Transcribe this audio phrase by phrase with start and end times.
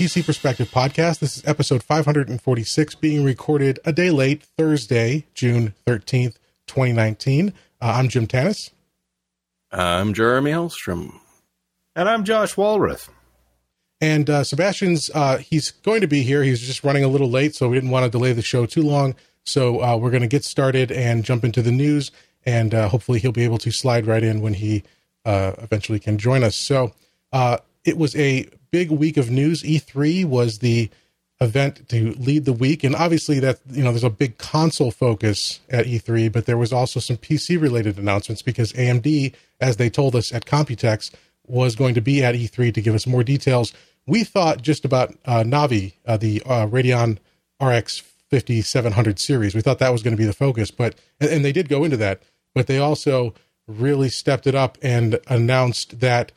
[0.00, 1.18] PC Perspective podcast.
[1.18, 6.36] This is episode 546, being recorded a day late, Thursday, June 13th,
[6.68, 7.50] 2019.
[7.50, 7.52] Uh,
[7.82, 8.70] I'm Jim Tanous.
[9.70, 11.20] I'm Jeremy Hellstrom.
[11.94, 13.10] And I'm Josh Walrath.
[14.00, 16.42] And uh, Sebastian's, uh, he's going to be here.
[16.44, 18.82] He's just running a little late, so we didn't want to delay the show too
[18.82, 19.14] long.
[19.44, 22.10] So uh, we're going to get started and jump into the news,
[22.46, 24.82] and uh, hopefully he'll be able to slide right in when he
[25.26, 26.56] uh, eventually can join us.
[26.56, 26.94] So
[27.34, 29.62] uh, it was a big week of news.
[29.62, 30.90] E3 was the
[31.40, 35.60] event to lead the week, and obviously that you know there's a big console focus
[35.70, 40.14] at E3, but there was also some PC related announcements because AMD, as they told
[40.14, 41.12] us at Computex,
[41.46, 43.72] was going to be at E3 to give us more details.
[44.06, 47.18] We thought just about uh, Navi, uh, the uh, Radeon
[47.60, 49.54] RX 5700 series.
[49.54, 51.84] We thought that was going to be the focus, but and, and they did go
[51.84, 52.22] into that,
[52.54, 53.34] but they also
[53.66, 56.32] really stepped it up and announced that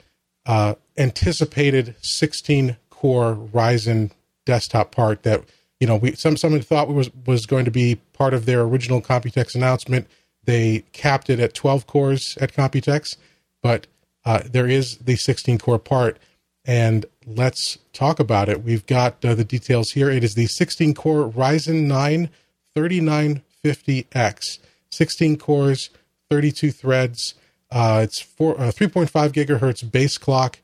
[0.46, 4.12] uh, anticipated 16 core Ryzen
[4.46, 5.44] desktop part that
[5.80, 9.02] you know we some someone thought was was going to be part of their original
[9.02, 10.08] Computex announcement.
[10.46, 13.16] They capped it at 12 cores at Computex,
[13.62, 13.88] but
[14.26, 16.18] uh, there is the 16 core part,
[16.66, 18.64] and let's talk about it.
[18.64, 20.10] We've got uh, the details here.
[20.10, 22.30] It is the 16 core Ryzen 9
[22.76, 24.60] 3950X,
[24.92, 25.90] 16 cores,
[26.30, 27.36] 32 threads.
[27.74, 30.60] Uh, it's four, uh, 3.5 gigahertz base clock,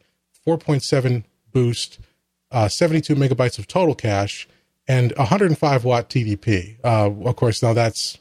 [0.46, 2.00] 4.7 boost,
[2.52, 4.48] uh, 72 megabytes of total cache,
[4.88, 6.78] and 105 watt TDP.
[6.84, 8.20] Uh, of course, now that's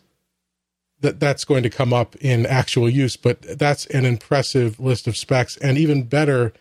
[1.00, 5.17] that that's going to come up in actual use, but that's an impressive list of
[5.17, 6.52] specs, and even better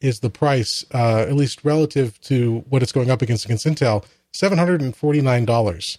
[0.00, 4.04] is the price, uh, at least relative to what it's going up against against Intel,
[4.32, 5.98] seven hundred and forty nine dollars.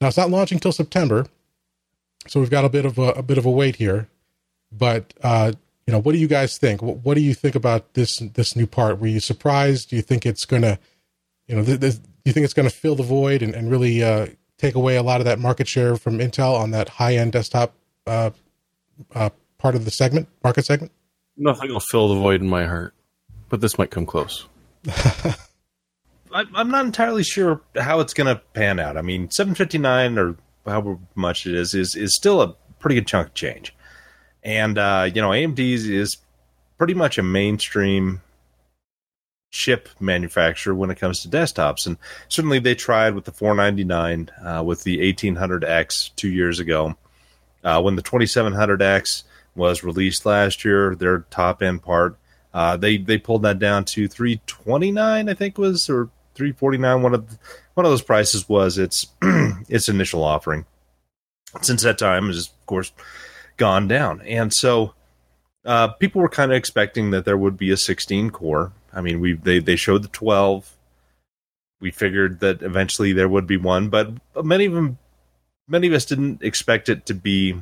[0.00, 1.26] Now it's not launching till September,
[2.26, 4.08] so we've got a bit of a, a bit of a wait here.
[4.72, 5.52] But uh,
[5.86, 6.82] you know, what do you guys think?
[6.82, 9.00] What, what, do you think about this this new part?
[9.00, 9.90] Were you surprised?
[9.90, 10.78] Do you think it's going to,
[11.46, 13.70] you know, th- th- do you think it's going to fill the void and, and
[13.70, 14.26] really uh,
[14.58, 17.74] take away a lot of that market share from Intel on that high end desktop
[18.06, 18.30] uh,
[19.14, 20.92] uh, part of the segment, market segment?
[21.36, 22.94] Nothing will fill the void in my heart,
[23.48, 24.46] but this might come close.
[26.32, 28.96] I'm not entirely sure how it's going to pan out.
[28.96, 33.28] I mean, 759 or however much it is is is still a pretty good chunk
[33.28, 33.74] of change.
[34.42, 36.18] And uh, you know, AMD is
[36.78, 38.22] pretty much a mainstream
[39.50, 44.62] chip manufacturer when it comes to desktops, and certainly they tried with the 499 uh,
[44.64, 46.96] with the 1800X two years ago.
[47.62, 49.24] Uh, when the 2700X
[49.54, 52.16] was released last year, their top end part,
[52.54, 57.02] uh, they they pulled that down to 329, I think was or 349.
[57.02, 57.38] One of the,
[57.74, 59.08] one of those prices was its
[59.68, 60.64] its initial offering.
[61.62, 62.92] Since that time, has of course
[63.60, 64.22] gone down.
[64.22, 64.94] And so
[65.66, 68.72] uh, people were kind of expecting that there would be a 16 core.
[68.92, 70.76] I mean, we they they showed the 12.
[71.80, 74.12] We figured that eventually there would be one, but
[74.42, 74.98] many of them,
[75.68, 77.54] many of us didn't expect it to be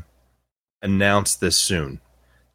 [0.81, 2.01] announced this soon.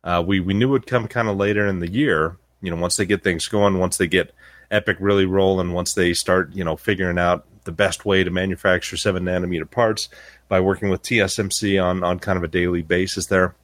[0.03, 2.37] Uh, we we knew it would come kind of later in the year.
[2.61, 4.33] You know, once they get things going, once they get
[4.71, 8.97] EPYC really rolling, once they start, you know, figuring out the best way to manufacture
[8.97, 10.09] seven nanometer parts
[10.53, 13.55] by working with TSMC on on kind of a daily basis there.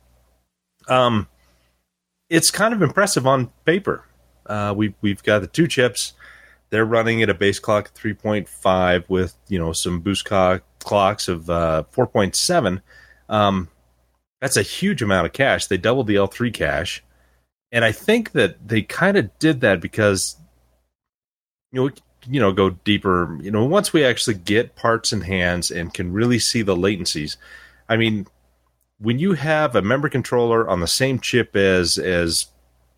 [0.88, 1.28] Um,
[2.32, 4.06] it's kind of impressive on paper.
[4.48, 6.14] Uh, we we've got the two chips.
[6.72, 11.28] They're running at a base clock of 3.5 with you know some boost co- clocks
[11.28, 12.82] of uh, 4.7.
[13.30, 13.68] Um,
[14.42, 15.68] that's a huge amount of cache.
[15.68, 17.04] They doubled the L3 cache,
[17.72, 20.38] and I think that they kind of did that because
[21.72, 21.92] you know
[22.28, 23.38] you know go deeper.
[23.42, 27.38] You know once we actually get parts in hands and can really see the latencies
[27.88, 28.28] i mean
[29.00, 32.48] when you have a memory controller on the same chip as as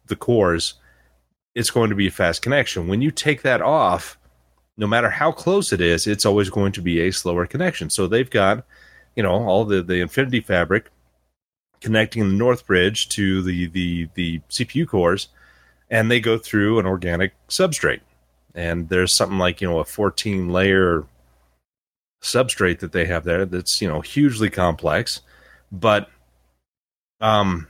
[0.07, 0.75] the cores
[1.53, 2.88] it's going to be a fast connection.
[2.88, 4.18] When you take that off
[4.77, 7.89] no matter how close it is it's always going to be a slower connection.
[7.89, 8.65] So they've got
[9.15, 10.89] you know all the the infinity fabric
[11.81, 15.29] connecting the north bridge to the the the cpu cores
[15.89, 18.01] and they go through an organic substrate
[18.56, 21.06] and there's something like you know a 14 layer
[22.21, 25.21] substrate that they have there that's you know hugely complex.
[25.71, 26.09] But
[27.19, 27.68] um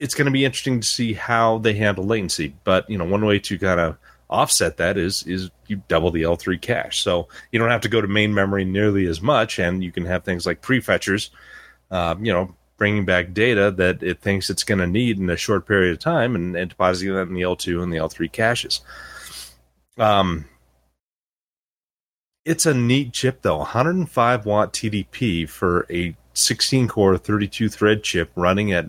[0.00, 2.54] it's going to be interesting to see how they handle latency.
[2.64, 3.98] But you know one way to kind of
[4.30, 7.02] offset that is is you double the L3 cache.
[7.02, 10.06] So you don't have to go to main memory nearly as much and you can
[10.06, 11.30] have things like prefetchers
[11.90, 15.36] um, you know bringing back data that it thinks it's going to need in a
[15.36, 18.80] short period of time and, and depositing that in the L2 and the L3 caches
[19.98, 20.46] um,
[22.44, 28.30] it's a neat chip though 105 watt TDP for a 16 core 32 thread chip
[28.34, 28.86] running at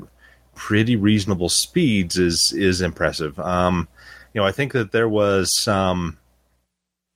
[0.56, 3.40] pretty reasonable speeds is is impressive.
[3.40, 3.88] Um,
[4.34, 6.18] you know, I think that there was some,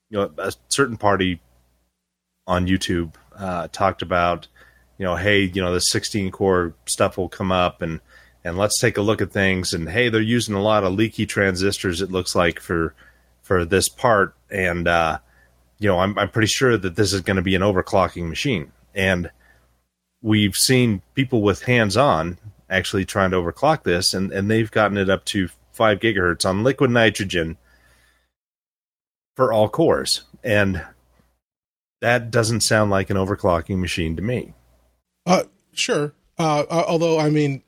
[0.09, 1.39] you know, a certain party
[2.45, 4.47] on YouTube uh, talked about,
[4.97, 7.99] you know, hey, you know, the 16 core stuff will come up and
[8.43, 9.73] and let's take a look at things.
[9.73, 12.01] And hey, they're using a lot of leaky transistors.
[12.01, 12.93] It looks like for
[13.47, 15.19] for this part, and uh,
[15.79, 18.71] you know, I'm I'm pretty sure that this is going to be an overclocking machine.
[18.93, 19.31] And
[20.21, 22.37] we've seen people with hands on
[22.69, 26.63] actually trying to overclock this, and and they've gotten it up to five gigahertz on
[26.63, 27.57] liquid nitrogen
[29.35, 30.85] for all cores, and
[32.01, 34.53] that doesn't sound like an overclocking machine to me.
[35.25, 36.13] Uh, sure.
[36.37, 37.63] Uh, uh, although, I mean,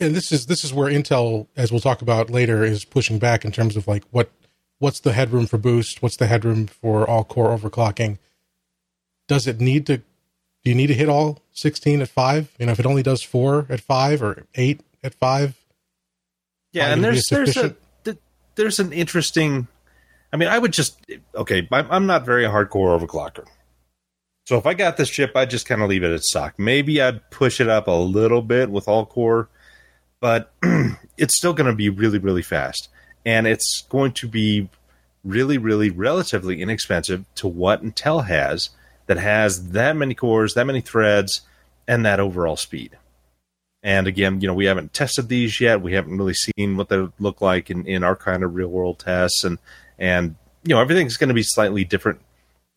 [0.00, 3.44] and this is this is where Intel, as we'll talk about later, is pushing back
[3.44, 4.30] in terms of like what
[4.78, 8.18] what's the headroom for boost, what's the headroom for all core overclocking.
[9.26, 9.98] Does it need to?
[9.98, 12.52] Do you need to hit all sixteen at five?
[12.58, 15.56] You know, if it only does four at five or eight at five.
[16.72, 17.74] Yeah, and there's there's a
[18.54, 19.68] there's an interesting.
[20.32, 20.98] I mean, I would just
[21.34, 21.66] okay.
[21.70, 23.46] I'm not very hardcore overclocker.
[24.46, 26.54] So if I got this chip, I'd just kind of leave it at stock.
[26.58, 29.50] Maybe I'd push it up a little bit with all core,
[30.20, 30.54] but
[31.18, 32.88] it's still going to be really, really fast.
[33.24, 34.68] And it's going to be
[35.24, 38.70] really, really relatively inexpensive to what Intel has
[39.06, 41.42] that has that many cores, that many threads,
[41.86, 42.96] and that overall speed.
[43.82, 45.82] And again, you know, we haven't tested these yet.
[45.82, 48.98] We haven't really seen what they look like in, in our kind of real world
[48.98, 49.44] tests.
[49.44, 49.58] And,
[49.98, 50.34] and,
[50.64, 52.20] you know, everything's going to be slightly different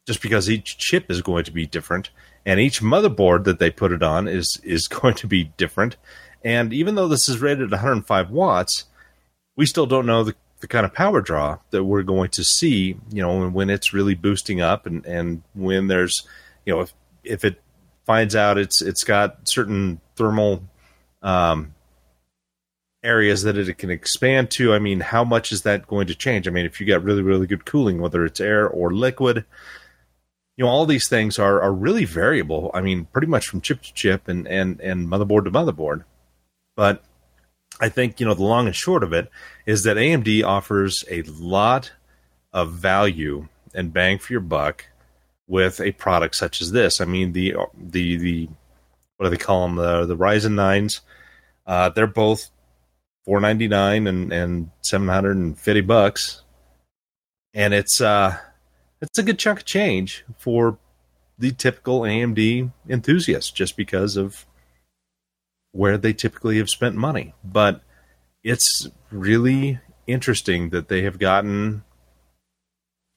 [0.07, 2.09] just because each chip is going to be different
[2.45, 5.97] and each motherboard that they put it on is is going to be different
[6.43, 8.85] and even though this is rated at 105 watts
[9.61, 12.97] we still don't know the, the kind of power draw that we're going to see
[13.11, 16.27] you know when it's really boosting up and and when there's
[16.65, 16.91] you know if
[17.23, 17.61] if it
[18.03, 20.63] finds out it's it's got certain thermal
[21.21, 21.75] um,
[23.03, 26.47] areas that it can expand to i mean how much is that going to change
[26.47, 29.45] i mean if you got really really good cooling whether it's air or liquid
[30.57, 32.69] you know all these things are are really variable.
[32.73, 36.03] I mean, pretty much from chip to chip and and and motherboard to motherboard.
[36.75, 37.03] But
[37.81, 39.29] I think you know the long and short of it
[39.65, 41.91] is that AMD offers a lot
[42.53, 44.85] of value and bang for your buck
[45.47, 47.01] with a product such as this.
[47.01, 48.49] I mean the the the
[49.17, 51.01] what do they call them the the Ryzen nines?
[51.65, 52.51] Uh, they're both
[53.25, 56.43] four ninety nine and and seven hundred and fifty bucks,
[57.53, 58.37] and it's uh
[59.01, 60.77] it's a good chunk of change for
[61.39, 64.45] the typical AMD enthusiast just because of
[65.71, 67.33] where they typically have spent money.
[67.43, 67.81] But
[68.43, 71.83] it's really interesting that they have gotten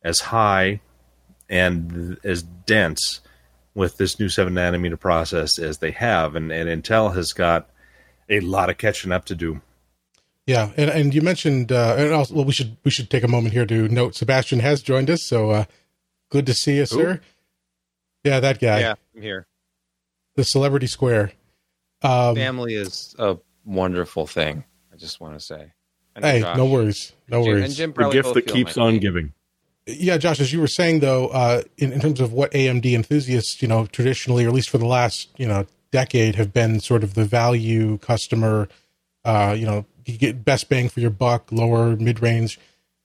[0.02, 0.80] as high
[1.48, 3.20] and as dense
[3.74, 6.34] with this new 7 nanometer process as they have.
[6.36, 7.68] And, and Intel has got
[8.28, 9.60] a lot of catching up to do.
[10.46, 13.28] Yeah, and and you mentioned, uh, and also, well, we should we should take a
[13.28, 15.22] moment here to note Sebastian has joined us.
[15.22, 15.64] So uh,
[16.28, 17.20] good to see you, sir.
[18.24, 18.81] Yeah, that guy.
[18.81, 19.46] Yeah, I'm here.
[20.36, 21.32] The Celebrity Square.
[22.03, 24.65] Um, Family is a wonderful thing.
[24.93, 25.72] I just want to say.
[26.20, 27.77] Hey, Josh, no worries, no Jim, worries.
[27.77, 29.32] Jim the gift that keeps on giving.
[29.86, 33.60] Yeah, Josh, as you were saying though, uh, in, in terms of what AMD enthusiasts,
[33.60, 37.03] you know, traditionally, or at least for the last, you know, decade, have been sort
[37.03, 38.69] of the value customer.
[39.24, 42.58] Uh, you know, you get best bang for your buck, lower mid range,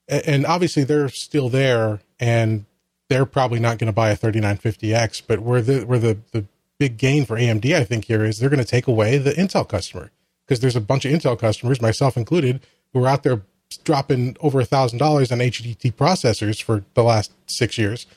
[0.08, 2.66] and obviously they're still there, and
[3.10, 5.24] they're probably not going to buy a 3950X.
[5.28, 6.46] But where the where the the
[6.80, 9.68] big gain for AMD, I think, here is they're going to take away the Intel
[9.68, 10.12] customer
[10.46, 12.62] because there's a bunch of Intel customers, myself included,
[12.94, 13.44] who are out there
[13.84, 18.08] dropping over a thousand dollars on HDT processors for the last six years,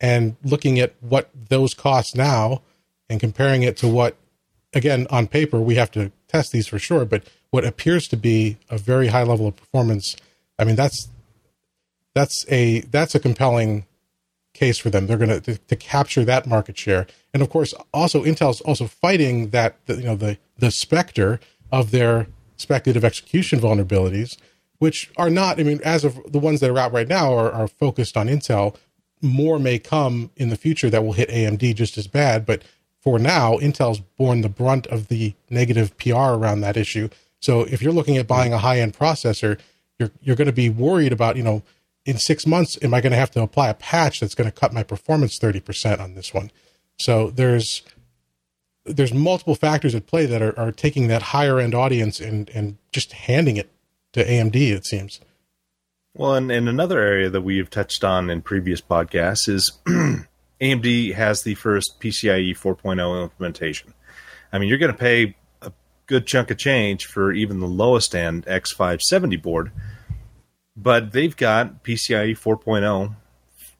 [0.00, 2.62] and looking at what those cost now
[3.10, 4.16] and comparing it to what,
[4.72, 8.56] again, on paper we have to test these for sure, but what appears to be
[8.70, 10.16] a very high level of performance.
[10.58, 11.08] I mean, that's
[12.14, 13.86] that's a that's a compelling
[14.54, 15.06] case for them.
[15.06, 19.50] They're going to to capture that market share, and of course, also Intel's also fighting
[19.50, 24.38] that you know the the specter of their speculative execution vulnerabilities,
[24.78, 25.60] which are not.
[25.60, 28.28] I mean, as of the ones that are out right now are, are focused on
[28.28, 28.76] Intel.
[29.22, 32.62] More may come in the future that will hit AMD just as bad, but
[33.00, 37.08] for now, Intel's borne the brunt of the negative PR around that issue.
[37.40, 39.58] So if you're looking at buying a high end processor,
[39.98, 41.62] you're you're going to be worried about you know
[42.04, 44.54] in six months am I going to have to apply a patch that's going to
[44.54, 46.50] cut my performance thirty percent on this one?
[46.98, 47.82] So there's
[48.84, 52.78] there's multiple factors at play that are, are taking that higher end audience and and
[52.92, 53.70] just handing it
[54.12, 54.56] to AMD.
[54.56, 55.20] It seems.
[56.16, 59.72] Well, and, and another area that we've touched on in previous podcasts is
[60.60, 63.94] AMD has the first PCIe 4.0 implementation.
[64.52, 65.72] I mean, you're going to pay a
[66.06, 69.72] good chunk of change for even the lowest end X570 board.
[70.76, 73.14] But they've got PCIe 4.0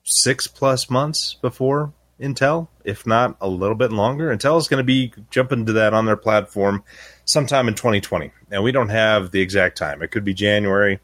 [0.04, 4.34] six plus months before Intel, if not a little bit longer.
[4.34, 6.84] Intel is going to be jumping to that on their platform
[7.24, 8.30] sometime in 2020.
[8.50, 10.02] And we don't have the exact time.
[10.02, 11.00] It could be January.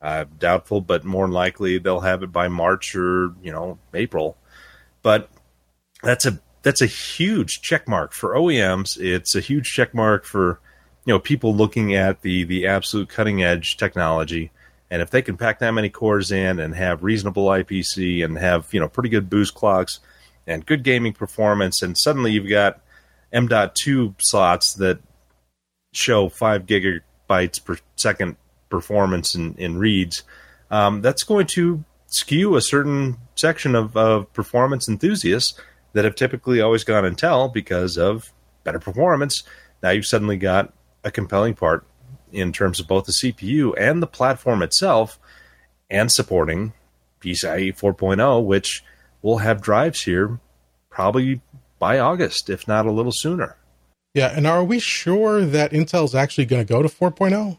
[0.00, 4.36] Uh, doubtful, but more likely they'll have it by March or you know April.
[5.00, 5.30] But
[6.02, 9.00] that's a that's a huge check mark for OEMs.
[9.00, 10.58] It's a huge check mark for
[11.06, 14.50] you know people looking at the the absolute cutting edge technology.
[14.92, 18.68] And if they can pack that many cores in and have reasonable IPC and have
[18.74, 20.00] you know pretty good boost clocks
[20.46, 22.82] and good gaming performance, and suddenly you've got
[23.32, 24.98] M.2 slots that
[25.94, 28.36] show five gigabytes per second
[28.68, 30.24] performance in, in reads,
[30.70, 35.58] um, that's going to skew a certain section of, of performance enthusiasts
[35.94, 38.30] that have typically always gone Intel because of
[38.62, 39.42] better performance.
[39.82, 40.70] Now you've suddenly got
[41.02, 41.86] a compelling part
[42.32, 45.18] in terms of both the CPU and the platform itself,
[45.90, 46.72] and supporting
[47.20, 48.82] PCIe 4.0, which
[49.20, 50.40] will have drives here
[50.90, 51.40] probably
[51.78, 53.56] by August, if not a little sooner.
[54.14, 57.58] Yeah, and are we sure that Intel's actually going to go to 4.0?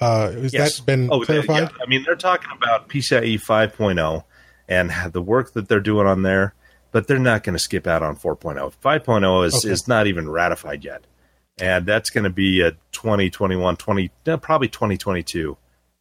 [0.00, 0.78] Uh, has yes.
[0.78, 1.70] that been oh, clarified?
[1.70, 1.84] Yeah.
[1.84, 4.24] I mean, they're talking about PCIe 5.0
[4.68, 6.54] and the work that they're doing on there,
[6.90, 8.72] but they're not going to skip out on 4.0.
[8.82, 9.70] 5.0 is, okay.
[9.70, 11.04] is not even ratified yet.
[11.58, 15.56] And that's going to be a 2021, 20, probably 2022,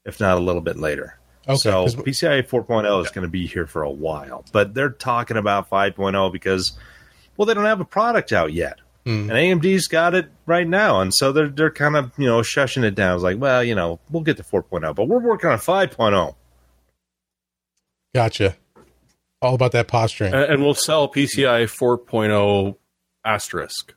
[0.05, 1.19] if not a little bit later.
[1.47, 5.37] Okay, so PCIe 4.0 is going to be here for a while, but they're talking
[5.37, 6.73] about 5.0 because,
[7.35, 8.79] well, they don't have a product out yet.
[9.05, 9.21] Mm.
[9.21, 12.83] And AMD's got it right now, and so they're they're kind of you know shushing
[12.83, 13.15] it down.
[13.15, 16.35] It's like, well, you know, we'll get to 4.0, but we're working on 5.0.
[18.13, 18.57] Gotcha.
[19.41, 22.75] All about that posturing, and, and we'll sell PCI 4.0
[23.25, 23.95] asterisk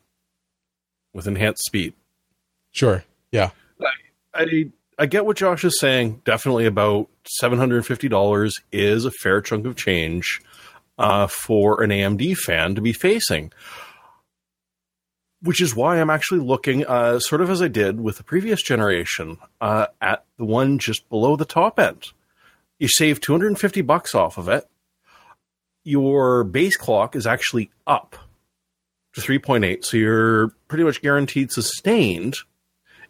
[1.15, 1.95] with enhanced speed.
[2.73, 3.05] Sure.
[3.33, 3.51] Yeah.
[3.81, 3.87] I,
[4.35, 4.67] I
[4.99, 6.21] I get what Josh is saying.
[6.25, 10.41] Definitely about seven hundred and fifty dollars is a fair chunk of change
[10.99, 13.53] uh, for an AMD fan to be facing
[15.45, 18.63] which is why I'm actually looking, uh, sort of as I did with the previous
[18.63, 22.13] generation, uh, at the one just below the top end.
[22.79, 24.65] You save 250 bucks off of it.
[25.85, 28.17] Your base clock is actually up
[29.15, 32.37] to 3.8, so you're pretty much guaranteed sustained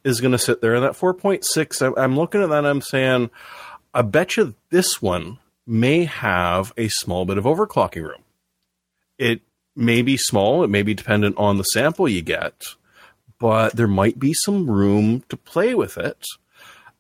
[0.04, 0.74] is going to sit there.
[0.74, 3.30] And that 4.6, I'm looking at that I'm saying,
[3.92, 8.22] I bet you this one may have a small bit of overclocking room.
[9.18, 9.40] It
[9.74, 12.62] may be small, it may be dependent on the sample you get,
[13.38, 16.22] but there might be some room to play with it.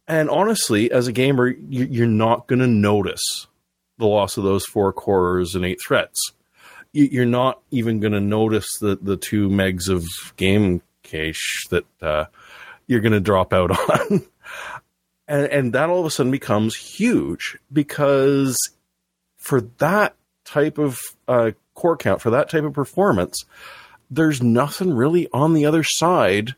[0.06, 3.46] And honestly, as a gamer, you're not going to notice
[3.98, 6.18] the loss of those four cores and eight threads.
[6.96, 10.04] You're not even going to notice the, the two megs of
[10.36, 12.26] game cache that uh,
[12.86, 14.24] you're going to drop out on.
[15.26, 18.56] and, and that all of a sudden becomes huge because
[19.36, 23.44] for that type of uh, core count for that type of performance,
[24.08, 26.54] there's nothing really on the other side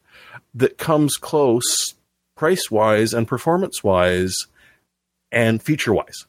[0.55, 1.95] that comes close
[2.37, 4.35] price wise and performance wise
[5.33, 6.27] and feature wise.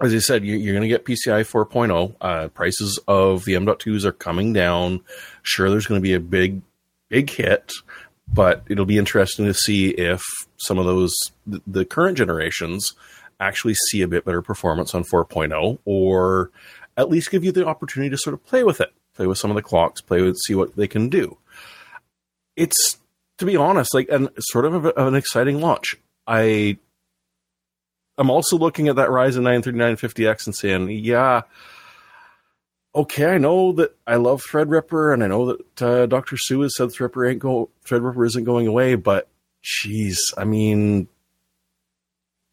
[0.00, 2.14] As I said, you're going to get PCI 4.0.
[2.20, 5.00] Uh, prices of the M.2s are coming down.
[5.42, 6.62] Sure, there's going to be a big,
[7.08, 7.72] big hit,
[8.32, 10.22] but it'll be interesting to see if
[10.56, 11.14] some of those,
[11.46, 12.94] the current generations,
[13.40, 16.50] actually see a bit better performance on 4.0 or
[16.96, 19.50] at least give you the opportunity to sort of play with it, play with some
[19.50, 21.38] of the clocks, play with, see what they can do.
[22.56, 22.98] It's,
[23.38, 25.96] to be honest, like, and sort of a, an exciting launch.
[26.26, 26.78] I,
[28.18, 31.42] I'm also looking at that Ryzen 9 3950X and saying, yeah,
[32.94, 36.36] okay, I know that I love Threadripper, and I know that uh, Dr.
[36.36, 39.28] Su has said Threadripper ain't go Threadripper isn't going away, but
[39.62, 41.06] geez, I mean,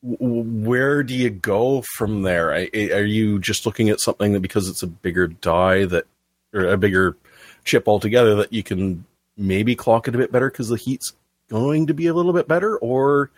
[0.03, 2.51] where do you go from there?
[2.51, 6.05] Are you just looking at something that because it's a bigger die that,
[6.53, 7.17] or a bigger
[7.63, 9.03] chip altogether, that you can
[9.36, 11.13] maybe clock it a bit better because the heat's
[11.50, 12.77] going to be a little bit better?
[12.77, 13.31] Or,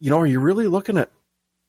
[0.00, 1.10] you know, are you really looking at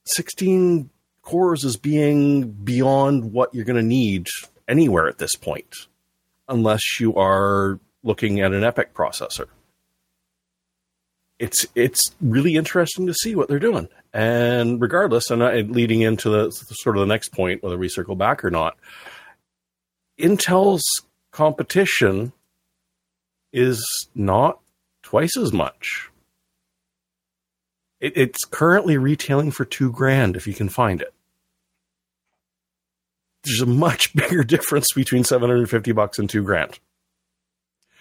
[0.06, 0.90] 16
[1.22, 4.28] cores as being beyond what you're going to need
[4.68, 5.88] anywhere at this point,
[6.48, 9.48] unless you are looking at an EPYC processor?
[11.40, 13.88] It's it's really interesting to see what they're doing.
[14.14, 18.46] And regardless, and leading into the sort of the next point, whether we circle back
[18.46, 18.78] or not,
[20.20, 20.84] Intel's
[21.32, 22.32] competition
[23.52, 24.60] is not
[25.02, 26.11] twice as much.
[28.02, 31.14] It, it's currently retailing for two grand if you can find it.
[33.44, 36.80] There's a much bigger difference between 750 bucks and two grand.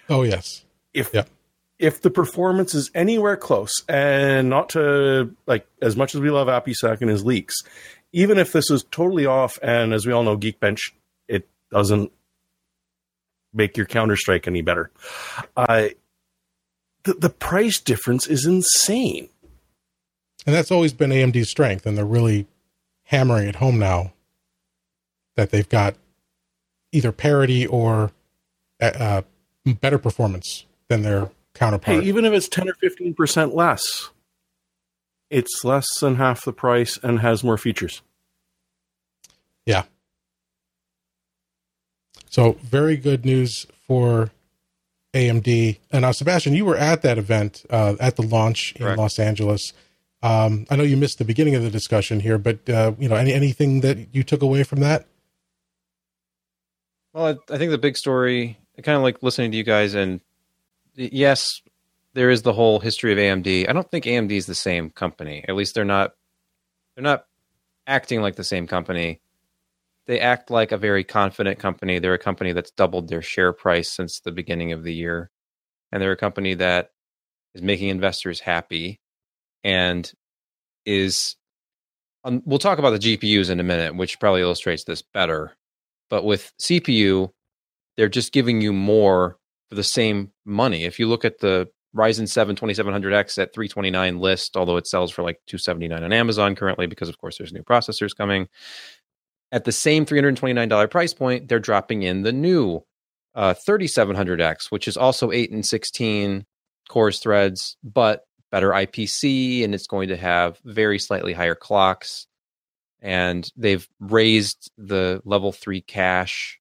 [0.09, 0.65] Oh, yes.
[0.93, 1.25] If, yeah.
[1.79, 6.49] if the performance is anywhere close, and not to like as much as we love
[6.49, 7.55] APISAK and his leaks,
[8.13, 10.81] even if this is totally off, and as we all know, Geekbench,
[11.29, 12.11] it doesn't
[13.53, 14.91] make your Counter Strike any better.
[15.57, 15.91] Uh,
[17.05, 19.29] the, the price difference is insane.
[20.47, 22.47] And that's always been AMD's strength, and they're really
[23.05, 24.13] hammering it home now
[25.37, 25.97] that they've got
[26.93, 28.11] either parity or
[28.81, 29.23] uh, uh
[29.81, 32.03] better performance than their counterpart.
[32.03, 34.11] Hey, even if it's 10 or 15% less,
[35.29, 38.03] it's less than half the price and has more features.
[39.67, 39.85] Yeah.
[42.29, 44.31] So, very good news for
[45.15, 45.79] AMD.
[45.91, 49.73] And now, Sebastian, you were at that event uh, at the launch in Los Angeles.
[50.23, 53.17] Um, I know you missed the beginning of the discussion here, but uh, you know,
[53.17, 55.07] any anything that you took away from that?
[57.15, 59.95] Well, I, I think the big story, I kind of like listening to you guys,
[59.95, 60.21] and
[60.95, 61.63] yes,
[62.13, 63.69] there is the whole history of AMD.
[63.69, 65.45] I don't think AMD is the same company.
[65.49, 66.13] At least they're not.
[66.95, 67.25] They're not
[67.87, 69.21] acting like the same company.
[70.07, 71.99] They act like a very confident company.
[71.99, 75.31] They're a company that's doubled their share price since the beginning of the year,
[75.91, 76.91] and they're a company that
[77.55, 79.00] is making investors happy
[79.65, 80.11] and
[80.87, 81.37] is.
[82.23, 85.57] Um, we'll talk about the GPUs in a minute, which probably illustrates this better.
[86.11, 87.31] But with CPU,
[87.97, 89.39] they're just giving you more
[89.71, 90.85] for the same money.
[90.85, 95.23] If you look at the Ryzen 7 2700X at 329 list, although it sells for
[95.23, 98.49] like 279 on Amazon currently because of course there's new processors coming.
[99.53, 102.85] At the same $329 price point, they're dropping in the new
[103.35, 106.47] uh, 3700X, which is also 8 and 16
[106.89, 112.27] cores threads, but better IPC and it's going to have very slightly higher clocks.
[113.03, 116.61] And they've raised the level 3 cache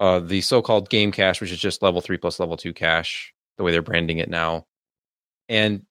[0.00, 3.64] uh, the so-called game cache, which is just level three plus level two cache, the
[3.64, 4.66] way they're branding it now,
[5.48, 5.84] and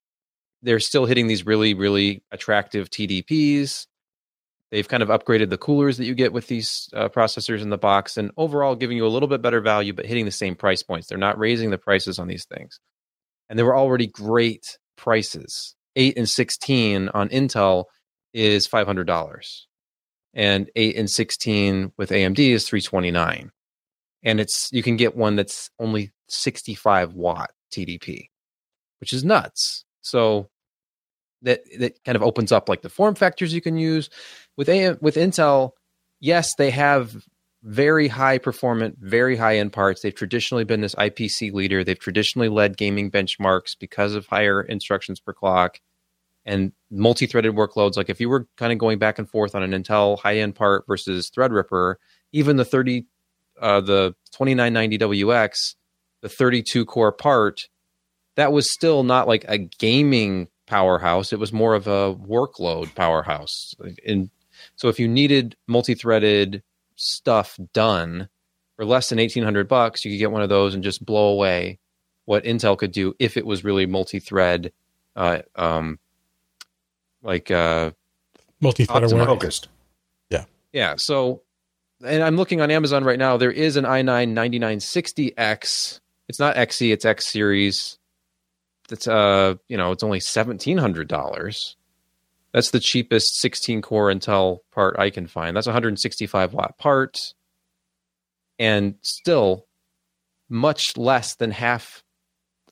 [0.62, 3.88] they're still hitting these really, really attractive TDPs.
[4.71, 7.77] They've kind of upgraded the coolers that you get with these uh, processors in the
[7.77, 10.84] box, and overall giving you a little bit better value, but hitting the same price
[10.84, 11.08] points.
[11.08, 12.79] They're not raising the prices on these things,
[13.49, 15.75] and they were already great prices.
[15.95, 17.86] Eight and sixteen on Intel
[18.34, 19.67] is five hundred dollars,
[20.34, 23.51] and eight and sixteen with AMD is three twenty nine
[24.23, 28.29] and it's you can get one that's only 65 watt TDP,
[28.99, 29.86] which is nuts.
[30.01, 30.49] So
[31.41, 34.10] that that kind of opens up like the form factors you can use
[34.58, 35.71] with AM, with Intel.
[36.19, 37.23] Yes, they have
[37.63, 40.02] very high performant, very high end parts.
[40.02, 41.84] They've traditionally been this IPC leader.
[41.84, 45.80] They've traditionally led gaming benchmarks because of higher instructions per clock
[46.45, 47.95] and multi-threaded workloads.
[47.95, 50.86] Like if you were kind of going back and forth on an Intel high-end part
[50.88, 51.95] versus Threadripper,
[52.34, 53.06] even the 30
[53.62, 55.76] uh, the 2990WX,
[56.21, 57.62] the 32 core part,
[58.36, 61.32] that was still not like a gaming powerhouse.
[61.32, 63.73] It was more of a workload powerhouse.
[64.06, 64.32] And
[64.76, 66.63] so if you needed multi-threaded
[66.95, 68.29] stuff done
[68.75, 71.79] for less than 1800 bucks, you could get one of those and just blow away
[72.25, 74.71] what Intel could do if it was really multi-thread,
[75.15, 75.99] uh, um,
[77.21, 77.91] like uh,
[78.62, 79.67] multi-thread focused.
[80.29, 80.95] Yeah, yeah.
[80.97, 81.41] So
[82.03, 83.38] and I'm looking on Amazon right now.
[83.38, 85.99] There is an i9 9960X.
[86.29, 87.97] It's not XE, it's X series.
[88.89, 91.77] That's uh, you know, it's only seventeen hundred dollars.
[92.53, 95.55] That's the cheapest 16 core Intel part I can find.
[95.55, 97.17] That's 165 watt part,
[98.59, 99.65] and still
[100.49, 102.03] much less than half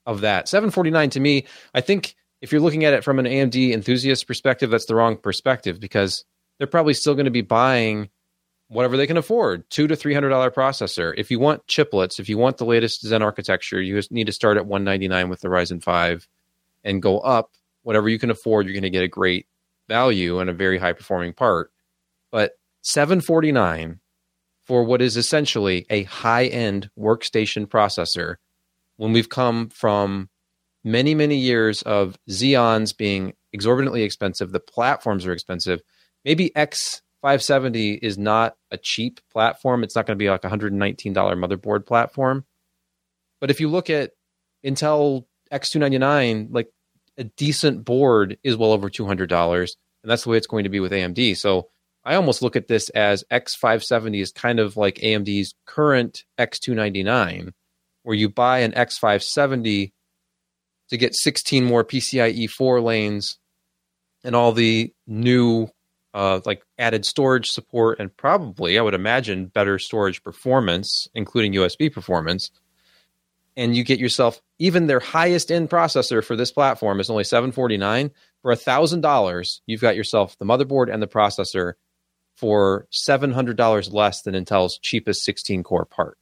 [0.05, 0.47] of that.
[0.47, 4.69] 749 to me, I think if you're looking at it from an AMD enthusiast perspective,
[4.69, 6.25] that's the wrong perspective because
[6.57, 8.09] they're probably still going to be buying
[8.71, 12.29] whatever they can afford two to three hundred dollar processor if you want chiplets if
[12.29, 15.49] you want the latest zen architecture you just need to start at 199 with the
[15.49, 16.25] ryzen 5
[16.85, 17.51] and go up
[17.83, 19.45] whatever you can afford you're going to get a great
[19.91, 21.71] value and a very high performing part
[22.32, 23.99] but 749
[24.65, 28.36] for what is essentially a high end workstation processor
[28.97, 30.30] when we've come from
[30.84, 35.82] many many years of xeons being exorbitantly expensive the platforms are expensive
[36.23, 39.84] maybe x 570 is not a cheap platform.
[39.84, 42.45] It's not going to be like a $119 motherboard platform.
[43.39, 44.12] But if you look at
[44.65, 46.69] Intel X299, like
[47.21, 49.60] a decent board is well over $200.
[50.03, 51.38] And that's the way it's going to be with AMD.
[51.38, 51.69] So
[52.03, 57.51] I almost look at this as X570 is kind of like AMD's current X299,
[58.01, 59.91] where you buy an X570
[60.89, 63.38] to get 16 more PCIe 4 lanes
[64.23, 65.67] and all the new
[66.15, 71.93] uh, like added storage support and probably, I would imagine, better storage performance, including USB
[71.93, 72.49] performance.
[73.57, 78.11] And you get yourself even their highest end processor for this platform is only 749
[78.41, 81.73] for $1000 you've got yourself the motherboard and the processor
[82.35, 86.17] for $700 less than intel's cheapest 16 core part.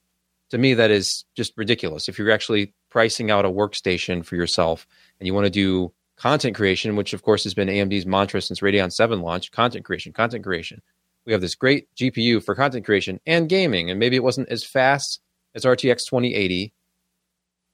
[0.50, 2.10] To me that is just ridiculous.
[2.10, 4.88] If you're actually pricing out a workstation for yourself
[5.20, 8.60] and you want to do content creation which of course has been amd's mantra since
[8.60, 10.82] radeon 7 launch content creation content creation.
[11.26, 14.64] We have this great gpu for content creation and gaming and maybe it wasn't as
[14.64, 15.22] fast
[15.56, 16.74] as rtx 2080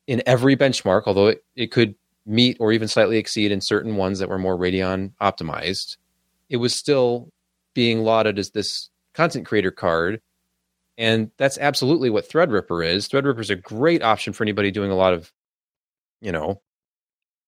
[0.08, 4.20] in every benchmark, although it, it could meet or even slightly exceed in certain ones
[4.20, 5.98] that were more Radeon optimized,
[6.50, 7.30] it was still
[7.74, 10.22] being lauded as this content creator card.
[10.98, 13.08] And that's absolutely what Threadripper is.
[13.10, 15.32] Threadripper is a great option for anybody doing a lot of,
[16.22, 16.62] you know,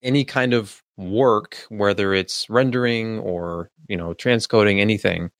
[0.04, 5.32] any kind of work, whether it's rendering or, you know, transcoding, anything.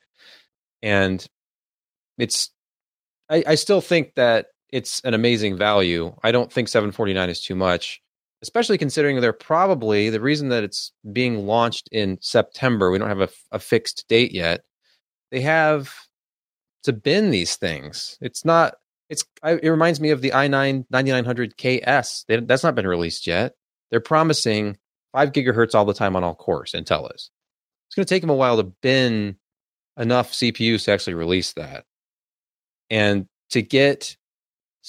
[0.82, 1.26] And
[2.18, 2.52] it's,
[3.30, 6.14] I, I still think that it's an amazing value.
[6.24, 8.02] I don't think 749 is too much,
[8.42, 12.92] especially considering they're probably the reason that it's being launched in September.
[12.92, 14.62] We don't have a, a fixed date yet.
[15.32, 15.94] They have
[16.84, 18.18] to bin these things.
[18.22, 18.76] It's not.
[19.10, 19.24] It's.
[19.44, 22.26] It reminds me of the i9 9900KS.
[22.28, 23.54] They, that's not been released yet.
[23.90, 24.78] They're promising
[25.14, 26.74] five gigahertz all the time on all cores.
[26.74, 27.32] Intel is.
[27.88, 29.38] It's going to take them a while to bin
[29.98, 31.86] enough CPUs to actually release that.
[32.90, 34.18] And to get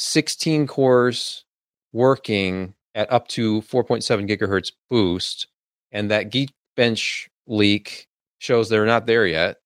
[0.01, 1.45] 16 cores
[1.93, 5.49] working at up to 4.7 gigahertz boost,
[5.91, 8.07] and that Geekbench leak
[8.39, 9.57] shows they're not there yet.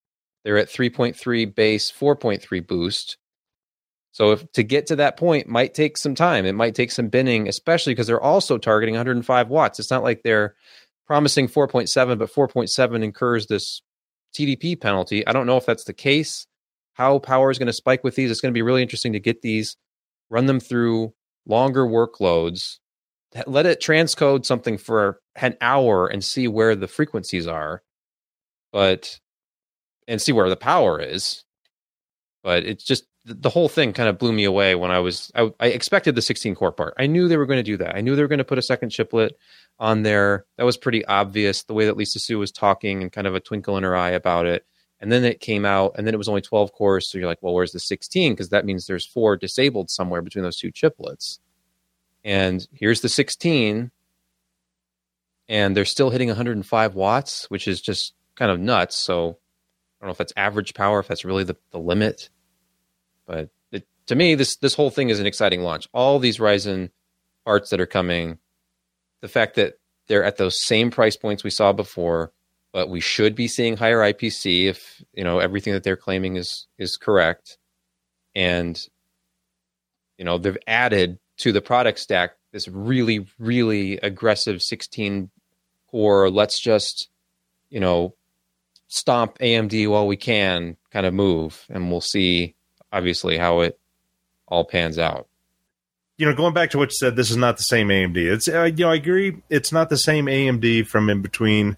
[0.43, 3.17] They're at 3.3 base, 4.3 boost.
[4.11, 6.45] So if to get to that point might take some time.
[6.45, 9.79] It might take some binning, especially because they're also targeting 105 watts.
[9.79, 10.55] It's not like they're
[11.05, 13.83] promising 4.7, but 4.7 incurs this
[14.35, 15.25] TDP penalty.
[15.27, 16.47] I don't know if that's the case.
[16.93, 18.31] How power is going to spike with these?
[18.31, 19.77] It's going to be really interesting to get these
[20.33, 21.13] run them through
[21.45, 22.79] longer workloads,
[23.45, 27.83] let it transcode something for an hour and see where the frequencies are,
[28.71, 29.19] but
[30.07, 31.45] and see where the power is.
[32.43, 35.51] But it's just the whole thing kind of blew me away when I was I,
[35.59, 36.95] I expected the 16 core part.
[36.97, 37.95] I knew they were going to do that.
[37.95, 39.37] I knew they were going to put a second chiplet
[39.79, 40.45] on there.
[40.57, 41.63] That was pretty obvious.
[41.63, 44.11] The way that Lisa Su was talking and kind of a twinkle in her eye
[44.11, 44.65] about it.
[45.03, 47.11] And then it came out, and then it was only 12 cores.
[47.11, 48.31] So you're like, well, where's the 16?
[48.31, 51.39] Because that means there's four disabled somewhere between those two chiplets.
[52.23, 53.91] And here's the 16,
[55.49, 58.95] and they're still hitting 105 watts, which is just kind of nuts.
[58.95, 59.31] So
[59.99, 62.29] I don't know if that's average power, if that's really the, the limit.
[63.25, 65.85] But it, to me, this this whole thing is an exciting launch.
[65.91, 66.91] All these Ryzen
[67.43, 68.37] parts that are coming,
[69.19, 69.73] the fact that
[70.07, 72.31] they're at those same price points we saw before,
[72.73, 76.67] but we should be seeing higher IPC if you know everything that they're claiming is
[76.77, 77.57] is correct.
[78.35, 78.77] And
[80.17, 85.29] you know they've added to the product stack this really really aggressive 16
[85.89, 86.29] core.
[86.29, 87.09] Let's just
[87.69, 88.15] you know
[88.87, 92.55] stomp AMD while we can kind of move, and we'll see
[92.91, 93.79] obviously how it
[94.47, 95.27] all pans out
[96.15, 98.17] you know, going back to what you said, this is not the same AMD.
[98.17, 99.41] It's uh, you know, I agree.
[99.49, 101.75] It's not the same AMD from in between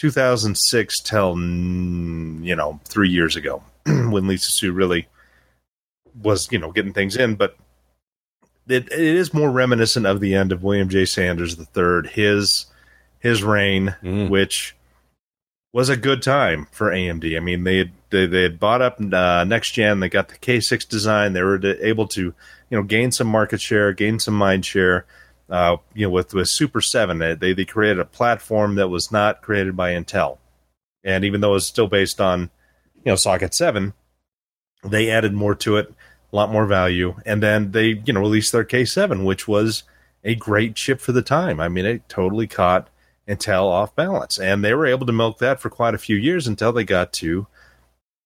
[0.00, 5.06] 2006 till you know three years ago when Lisa Su really
[6.22, 7.54] was you know getting things in, but
[8.66, 11.04] it, it is more reminiscent of the end of William J.
[11.04, 12.64] Sanders III, his
[13.18, 14.30] his reign, mm.
[14.30, 14.74] which
[15.74, 17.36] was a good time for AMD.
[17.36, 20.00] I mean, they had, they, they had bought up uh, NexGen.
[20.00, 21.34] They got the K6 design.
[21.34, 22.34] They were able to you
[22.70, 25.04] know gain some market share, gain some mind share
[25.50, 29.42] uh, you know, with with Super Seven, they they created a platform that was not
[29.42, 30.38] created by Intel,
[31.02, 32.50] and even though it's still based on,
[33.04, 33.92] you know, Socket Seven,
[34.84, 35.92] they added more to it,
[36.32, 39.82] a lot more value, and then they you know released their K Seven, which was
[40.22, 41.58] a great chip for the time.
[41.58, 42.88] I mean, it totally caught
[43.26, 46.46] Intel off balance, and they were able to milk that for quite a few years
[46.46, 47.48] until they got to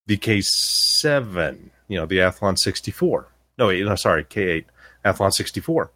[0.07, 3.29] the K7, you know, the Athlon 64.
[3.57, 4.65] No, wait, no, sorry, K8,
[5.05, 5.91] Athlon 64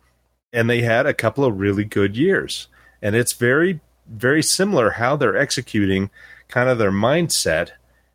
[0.53, 2.69] and they had a couple of really good years.
[3.03, 6.11] And it's very, very similar how they're executing
[6.49, 7.71] kind of their mindset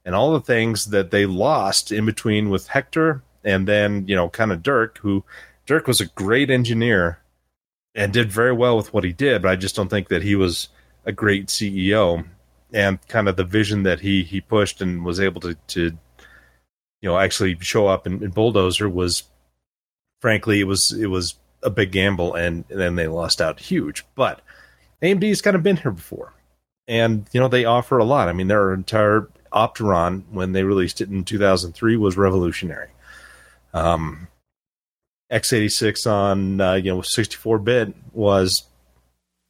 [0.05, 4.29] and all the things that they lost in between with Hector and then, you know,
[4.29, 5.23] kind of Dirk, who
[5.65, 7.19] Dirk was a great engineer
[7.95, 10.35] and did very well with what he did, but I just don't think that he
[10.35, 10.69] was
[11.05, 12.25] a great CEO
[12.73, 15.97] and kind of the vision that he he pushed and was able to to
[17.01, 19.23] you know actually show up in, in bulldozer was
[20.21, 24.05] frankly it was it was a big gamble, and, then they lost out huge.
[24.15, 24.41] But
[25.01, 26.33] AMD's kind of been here before,
[26.87, 28.29] and you know they offer a lot.
[28.29, 32.89] I mean, their entire Opteron when they released it in 2003 was revolutionary.
[33.73, 34.27] Um,
[35.31, 38.63] x86 on uh, you know 64 bit was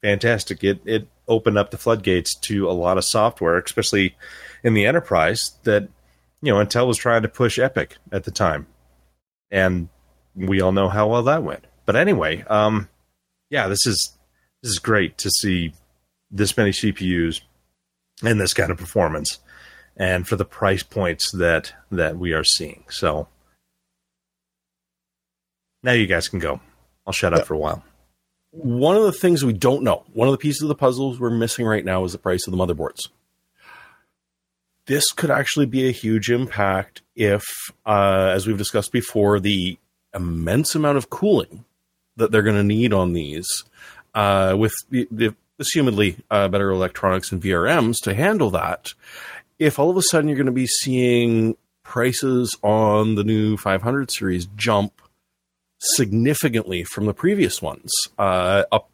[0.01, 0.63] fantastic.
[0.63, 4.15] It it opened up the floodgates to a lot of software, especially
[4.63, 5.89] in the enterprise that
[6.41, 8.67] you know Intel was trying to push Epic at the time,
[9.51, 9.89] and
[10.35, 11.65] we all know how well that went.
[11.85, 12.89] But anyway, um,
[13.49, 14.17] yeah, this is
[14.61, 15.73] this is great to see
[16.31, 17.41] this many CPUs
[18.23, 19.39] and this kind of performance,
[19.97, 22.85] and for the price points that that we are seeing.
[22.89, 23.27] So
[25.83, 26.61] now you guys can go.
[27.05, 27.83] I'll shut up for a while.
[28.51, 31.29] One of the things we don't know, one of the pieces of the puzzles we're
[31.29, 33.09] missing right now is the price of the motherboards.
[34.85, 37.43] This could actually be a huge impact if,
[37.85, 39.77] uh, as we've discussed before, the
[40.13, 41.65] immense amount of cooling
[42.17, 43.47] that they're going to need on these,
[44.13, 48.93] uh, with the, assumedly uh, better electronics and VRMs to handle that.
[49.59, 54.09] If all of a sudden you're going to be seeing prices on the new 500
[54.09, 55.01] series jump
[55.79, 58.89] significantly from the previous ones, uh, up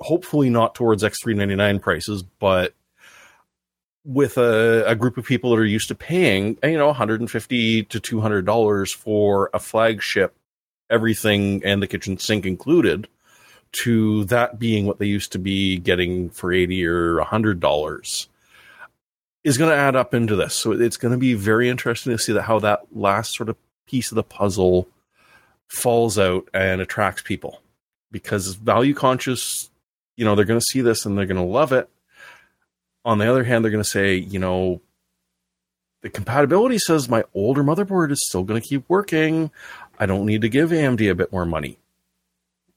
[0.00, 2.74] hopefully not towards X399 prices, but
[4.04, 8.00] with a, a, group of people that are used to paying, you know, 150 to
[8.00, 10.34] 200 dollars for a flagship,
[10.90, 13.08] everything and the kitchen sink included,
[13.72, 18.28] to that being what they used to be getting for 80 or 100 dollars
[19.44, 20.54] is going to add up into this.
[20.54, 23.56] So it's going to be very interesting to see that how that last sort of
[23.86, 24.88] piece of the puzzle
[25.68, 27.60] falls out and attracts people
[28.10, 29.70] because value conscious,
[30.16, 31.88] you know, they're going to see this and they're going to love it.
[33.04, 34.80] On the other hand, they're going to say, you know,
[36.02, 39.50] the compatibility says my older motherboard is still going to keep working.
[39.98, 41.78] I don't need to give AMD a bit more money.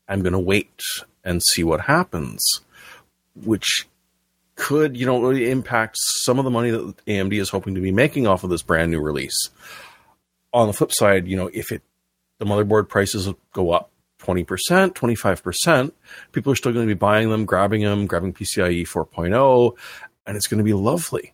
[0.07, 0.81] I'm going to wait
[1.23, 2.43] and see what happens,
[3.35, 3.87] which
[4.55, 8.27] could, you know, impact some of the money that AMD is hoping to be making
[8.27, 9.49] off of this brand new release.
[10.53, 11.81] On the flip side, you know, if it
[12.39, 13.91] the motherboard prices go up
[14.23, 14.45] 20%,
[14.93, 15.91] 25%,
[16.31, 19.77] people are still going to be buying them, grabbing them, grabbing PCIe 4.0,
[20.25, 21.33] and it's going to be lovely.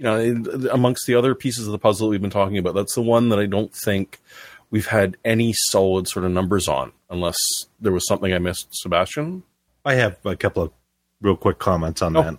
[0.00, 2.94] You know, amongst the other pieces of the puzzle that we've been talking about, that's
[2.94, 4.18] the one that I don't think
[4.70, 7.36] we've had any solid sort of numbers on, unless
[7.80, 9.42] there was something I missed, Sebastian.
[9.84, 10.72] I have a couple of
[11.20, 12.22] real quick comments on oh.
[12.22, 12.36] that.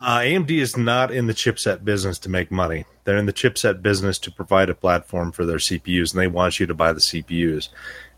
[0.00, 2.86] Uh, AMD is not in the chipset business to make money.
[3.04, 6.58] They're in the chipset business to provide a platform for their CPUs, and they want
[6.58, 7.68] you to buy the CPUs.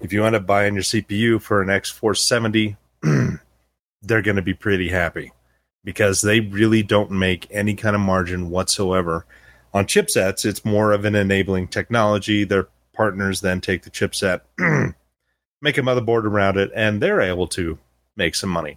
[0.00, 2.78] If you end up buying your CPU for an X470,
[4.00, 5.32] they're going to be pretty happy
[5.86, 9.24] because they really don't make any kind of margin whatsoever.
[9.72, 12.44] On chipsets, it's more of an enabling technology.
[12.44, 14.42] Their partners then take the chipset,
[15.62, 17.78] make a motherboard around it, and they're able to
[18.16, 18.76] make some money.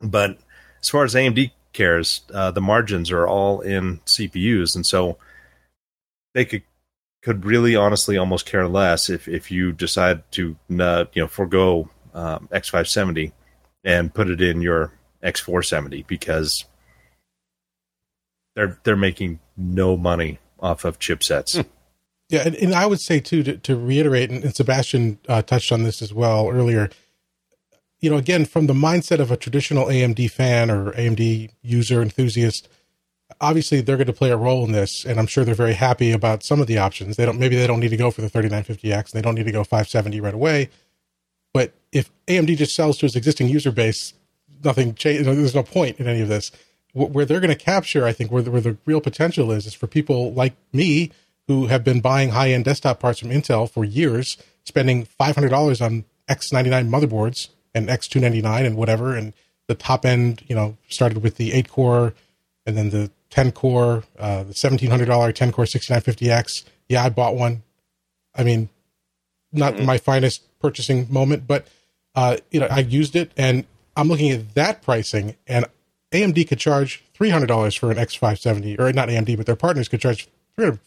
[0.00, 0.38] But
[0.80, 2.22] as far as AMD cares.
[2.32, 5.16] Uh, the margins are all in CPUs, and so
[6.34, 6.62] they could
[7.22, 11.88] could really honestly almost care less if if you decide to uh, you know forego
[12.14, 13.32] um, X570
[13.84, 16.64] and put it in your X470 because
[18.54, 21.56] they're they're making no money off of chipsets.
[21.56, 21.68] Hmm.
[22.28, 25.72] Yeah, and, and, I would say too to, to reiterate, and, and Sebastian uh, touched
[25.72, 26.90] on this as well earlier
[28.00, 32.68] you know, again, from the mindset of a traditional AMD fan or AMD user enthusiast,
[33.40, 36.12] obviously they're going to play a role in this, and I'm sure they're very happy
[36.12, 37.16] about some of the options.
[37.16, 39.52] They don't maybe they don't need to go for the 3950X, they don't need to
[39.52, 40.70] go 570 right away.
[41.52, 44.14] But if AMD just sells to its existing user base,
[44.64, 45.24] nothing change.
[45.24, 46.50] There's no point in any of this.
[46.94, 49.74] Where they're going to capture, I think, where the, where the real potential is, is
[49.74, 51.12] for people like me
[51.46, 56.04] who have been buying high end desktop parts from Intel for years, spending $500 on
[56.28, 59.14] X99 motherboards and X299 and whatever.
[59.14, 59.32] And
[59.66, 62.14] the top end, you know, started with the 8 core
[62.66, 66.64] and then the 10 core, uh, the $1,700 10 core 6950X.
[66.88, 67.62] Yeah, I bought one.
[68.34, 68.68] I mean,
[69.52, 69.86] not mm-hmm.
[69.86, 71.66] my finest purchasing moment, but,
[72.14, 73.64] uh, you know, I used it and
[73.98, 75.66] I'm looking at that pricing and
[76.12, 80.28] AMD could charge $300 for an X570 or not AMD, but their partners could charge
[80.56, 80.78] 300,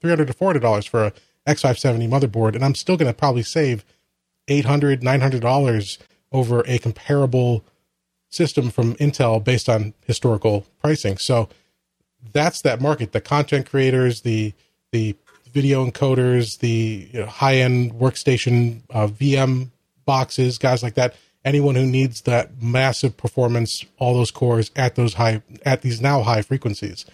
[0.00, 1.12] 300 to $400 for a
[1.48, 2.54] X570 motherboard.
[2.54, 3.84] And I'm still going to probably save
[4.46, 5.98] 800 $900
[6.30, 7.64] over a comparable
[8.30, 11.18] system from Intel based on historical pricing.
[11.18, 11.48] So
[12.32, 14.52] that's that market, the content creators, the
[14.92, 15.16] the
[15.52, 19.70] video encoders, the you know, high-end workstation uh, VM
[20.04, 21.14] boxes, guys like that.
[21.44, 26.22] Anyone who needs that massive performance, all those cores at those high at these now
[26.22, 27.06] high frequencies.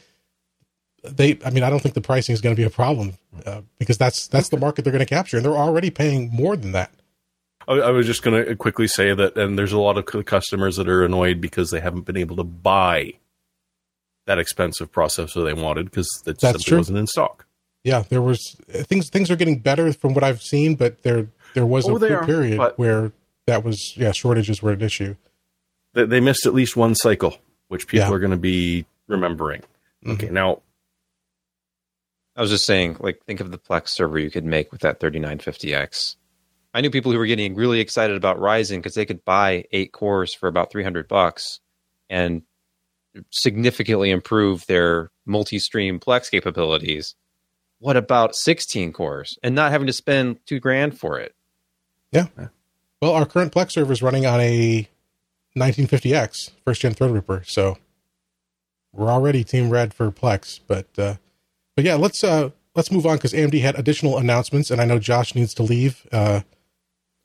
[1.05, 3.13] They, I mean, I don't think the pricing is going to be a problem
[3.45, 6.57] uh, because that's that's the market they're going to capture, and they're already paying more
[6.57, 6.91] than that.
[7.69, 10.89] I, was just going to quickly say that, and there's a lot of customers that
[10.89, 13.15] are annoyed because they haven't been able to buy
[14.27, 16.79] that expensive processor they wanted because it simply true.
[16.79, 17.47] wasn't in stock.
[17.85, 21.67] yeah, there was things things are getting better from what I've seen, but there there
[21.67, 23.13] was Oh, a they quick are, period but- where
[23.47, 25.17] that was yeah shortages were an issue.
[25.95, 27.37] They, they missed at least one cycle,
[27.69, 28.15] which people Yeah.
[28.15, 29.61] are going to be remembering.
[30.05, 30.11] Mm-hmm.
[30.13, 30.63] Okay, now
[32.37, 35.01] I was just saying, like, think of the Plex server you could make with that
[35.01, 36.17] 3950X.
[36.75, 39.93] I knew people who were getting really excited about Ryzen because they could buy eight
[39.93, 41.61] cores for about 300 bucks
[42.11, 42.43] and
[43.31, 47.15] significantly improve their multi-stream Plex capabilities.
[47.79, 51.35] What about 16 cores and not having to spend two grand for it?
[53.01, 54.89] Well, our current Plex server is running on a
[55.57, 57.79] 1950X first gen Threadripper, so
[58.93, 60.61] we're already Team Red for Plex.
[60.67, 61.15] But uh,
[61.75, 64.99] but yeah, let's uh, let's move on because AMD had additional announcements, and I know
[64.99, 66.07] Josh needs to leave.
[66.11, 66.41] Uh,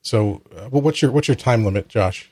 [0.03, 2.29] so, uh, well, what's your what's your time limit, Josh?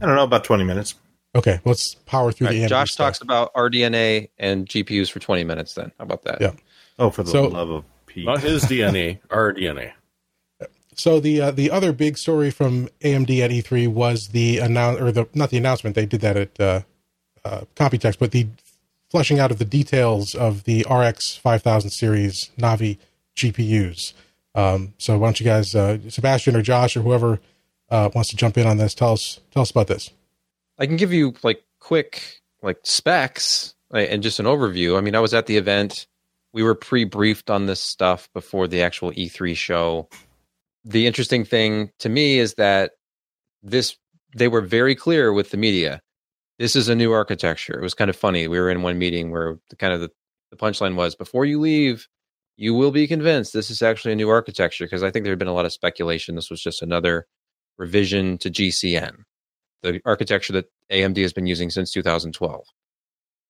[0.00, 0.94] I don't know about twenty minutes.
[1.34, 3.06] Okay, let's power through All the right, AMD Josh stuff.
[3.08, 5.92] talks about RDNA and GPUs for 20 minutes then.
[5.98, 6.40] How about that?
[6.40, 6.52] Yeah.
[6.98, 8.24] Oh, for the So- love of Pete!
[8.24, 9.92] not his DNA, our DNA.
[10.96, 15.12] So the uh, the other big story from AMD at E3 was the announce or
[15.12, 16.80] the not the announcement they did that at uh,
[17.44, 18.46] uh, Computex, but the
[19.10, 22.98] fleshing out of the details of the RX 5000 series Navi
[23.36, 24.14] GPUs.
[24.54, 27.40] Um, so why don't you guys, uh, Sebastian or Josh or whoever
[27.90, 30.10] uh, wants to jump in on this, tell us tell us about this.
[30.78, 34.96] I can give you like quick like specs like, and just an overview.
[34.96, 36.06] I mean, I was at the event.
[36.52, 40.08] We were pre-briefed on this stuff before the actual E3 show.
[40.86, 42.92] The interesting thing to me is that
[43.62, 43.96] this
[44.36, 46.00] they were very clear with the media.
[46.58, 47.78] This is a new architecture.
[47.78, 48.48] It was kind of funny.
[48.48, 50.10] We were in one meeting where the kind of the,
[50.50, 52.06] the punchline was before you leave,
[52.56, 55.38] you will be convinced this is actually a new architecture because I think there had
[55.38, 57.26] been a lot of speculation this was just another
[57.78, 59.24] revision to GCN
[59.82, 62.64] the architecture that AMD has been using since 2012.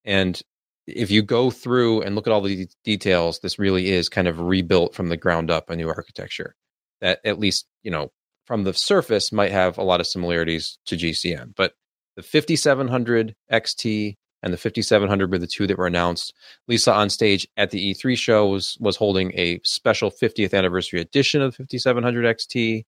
[0.05, 0.41] And
[0.87, 4.39] if you go through and look at all the details, this really is kind of
[4.41, 6.55] rebuilt from the ground up a new architecture
[7.01, 8.13] that at least, you know,
[8.47, 11.55] from the surface might have a lot of similarities to GCN.
[11.57, 11.73] But
[12.17, 16.33] the 5700 XT and the 5700 were the two that were announced.
[16.69, 21.43] Lisa on stage at the E3 show was, was holding a special 50th anniversary edition
[21.43, 22.85] of the 5700 XT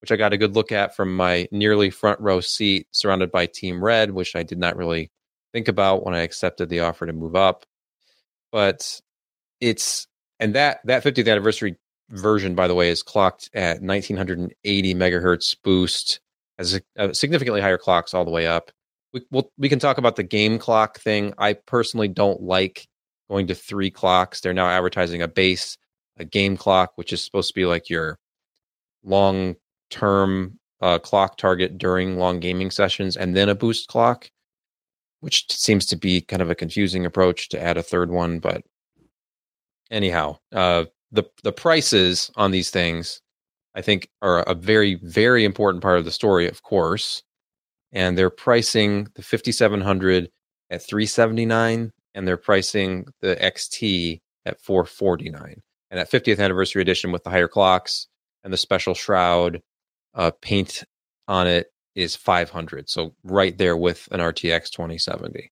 [0.00, 3.46] which I got a good look at from my nearly front row seat surrounded by
[3.46, 5.10] Team Red, which I did not really
[5.52, 7.64] think about when I accepted the offer to move up.
[8.52, 9.00] But
[9.60, 10.06] it's
[10.38, 11.76] and that that 50th anniversary
[12.10, 16.20] version, by the way, is clocked at 1980 megahertz boost,
[16.58, 18.70] has a, a significantly higher clocks all the way up.
[19.12, 21.34] We we'll, we can talk about the game clock thing.
[21.38, 22.86] I personally don't like
[23.28, 24.40] going to three clocks.
[24.40, 25.76] They're now advertising a base,
[26.18, 28.18] a game clock, which is supposed to be like your
[29.02, 29.56] long
[29.90, 34.30] term uh, clock target during long gaming sessions and then a boost clock,
[35.20, 38.38] which seems to be kind of a confusing approach to add a third one.
[38.38, 38.62] But
[39.90, 43.20] anyhow, uh, the the prices on these things,
[43.74, 47.22] I think, are a very very important part of the story, of course.
[47.92, 50.30] And they're pricing the 5700
[50.70, 55.62] at 379 and they're pricing the XT at 449.
[55.90, 58.08] And that 50th anniversary edition with the higher clocks
[58.44, 59.62] and the special shroud
[60.14, 60.84] uh, paint
[61.28, 65.50] on it is 500 so right there with an rtx 2070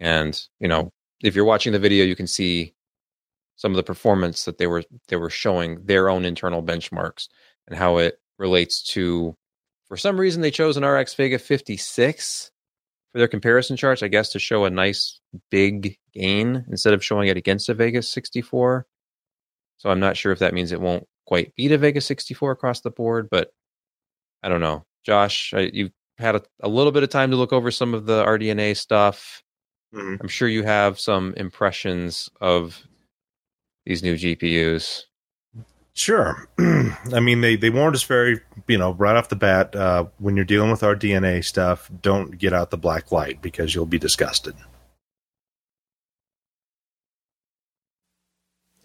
[0.00, 0.90] and you know
[1.22, 2.74] if you're watching the video you can see
[3.58, 7.28] some of the performance that they were they were showing their own internal benchmarks
[7.66, 9.36] and how it relates to
[9.86, 12.50] for some reason they chose an rx vega 56
[13.12, 17.28] for their comparison charts i guess to show a nice big gain instead of showing
[17.28, 18.86] it against a vega 64
[19.76, 22.80] so i'm not sure if that means it won't quite beat a vega 64 across
[22.80, 23.50] the board but
[24.42, 24.84] I don't know.
[25.04, 28.06] Josh, I, you've had a, a little bit of time to look over some of
[28.06, 29.42] the RDNA stuff.
[29.92, 30.18] Mhm.
[30.20, 32.86] I'm sure you have some impressions of
[33.88, 35.04] these new GPUs.
[35.94, 36.46] Sure.
[36.58, 40.36] I mean, they, they warned us very, you know, right off the bat uh, when
[40.36, 43.98] you're dealing with our DNA stuff, don't get out the black light because you'll be
[43.98, 44.54] disgusted.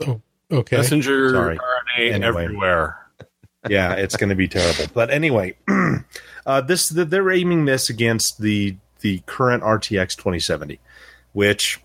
[0.07, 1.57] Oh, okay, Messenger Sorry.
[1.57, 2.45] RNA Anyway.
[2.45, 2.97] everywhere.
[3.69, 4.85] yeah, it's going to be terrible.
[4.93, 5.55] But anyway,
[6.45, 10.79] uh, this they're aiming this against the the current RTX 2070,
[11.33, 11.79] which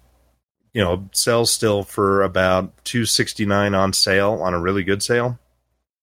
[0.79, 5.37] you know sells still for about 269 on sale on a really good sale,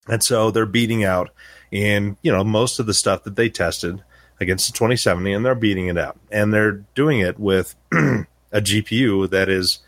[0.10, 1.30] and so they're beating out
[1.72, 4.04] in you know most of the stuff that they tested
[4.42, 8.26] against the 2070, and they're beating it out, and they're doing it with a
[8.60, 9.80] GPU that is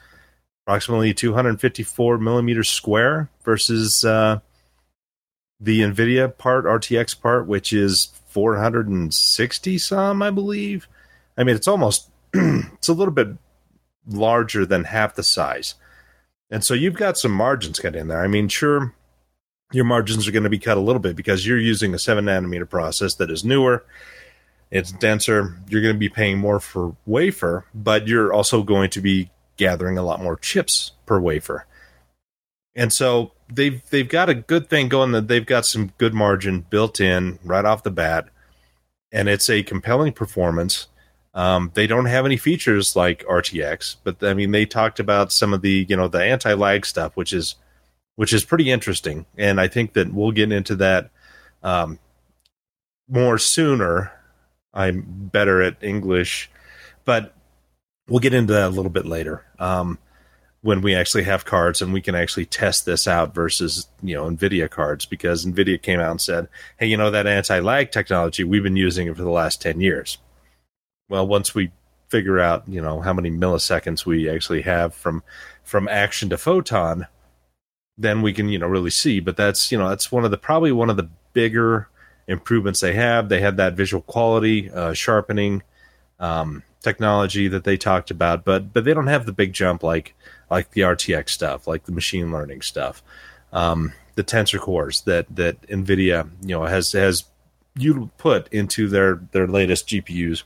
[0.64, 4.06] approximately 254 millimeters square versus.
[4.06, 4.40] Uh,
[5.60, 10.88] the NVIDIA part, RTX part, which is 460 some, I believe.
[11.36, 13.30] I mean, it's almost, it's a little bit
[14.08, 15.76] larger than half the size.
[16.50, 18.24] And so you've got some margins cut in there.
[18.24, 18.94] I mean, sure,
[19.72, 22.26] your margins are going to be cut a little bit because you're using a seven
[22.26, 23.84] nanometer process that is newer.
[24.72, 25.58] It's denser.
[25.68, 29.98] You're going to be paying more for wafer, but you're also going to be gathering
[29.98, 31.66] a lot more chips per wafer.
[32.76, 36.66] And so they've they've got a good thing going that they've got some good margin
[36.70, 38.30] built in right off the bat,
[39.12, 40.88] and it's a compelling performance.
[41.38, 45.54] Um, they don't have any features like RTX, but I mean they talked about some
[45.54, 47.56] of the you know the anti lag stuff, which is
[48.16, 51.12] which is pretty interesting, and I think that we'll get into that
[51.62, 52.00] um,
[53.08, 54.12] more sooner.
[54.74, 56.50] I'm better at English,
[57.06, 57.36] but
[58.10, 59.46] we'll get into that a little bit later.
[59.60, 60.00] Um,
[60.62, 64.26] when we actually have cards and we can actually test this out versus you know
[64.26, 66.48] nvidia cards because nvidia came out and said
[66.80, 70.18] hey you know that anti-lag technology we've been using it for the last 10 years
[71.10, 71.72] well once we
[72.10, 75.24] figure out you know how many milliseconds we actually have from
[75.64, 77.08] from action to photon
[77.98, 79.20] then we can you know really see.
[79.20, 81.90] But that's you know that's one of the probably one of the bigger
[82.28, 83.30] improvements they have.
[83.30, 85.64] They had that visual quality uh, sharpening
[86.20, 88.46] um, technology that they talked about.
[88.46, 90.16] But but they don't have the big jump like
[90.50, 93.04] like the RTX stuff, like the machine learning stuff,
[93.52, 97.26] um, the tensor cores that that NVIDIA you know has has
[97.76, 100.44] you put into their their latest GPUs,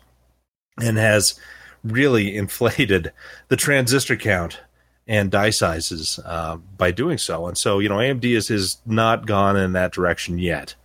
[0.80, 1.40] and has
[1.84, 3.12] really inflated
[3.48, 4.62] the transistor count
[5.08, 7.48] and die sizes uh, by doing so.
[7.48, 10.76] And so you know AMD is is not gone in that direction yet.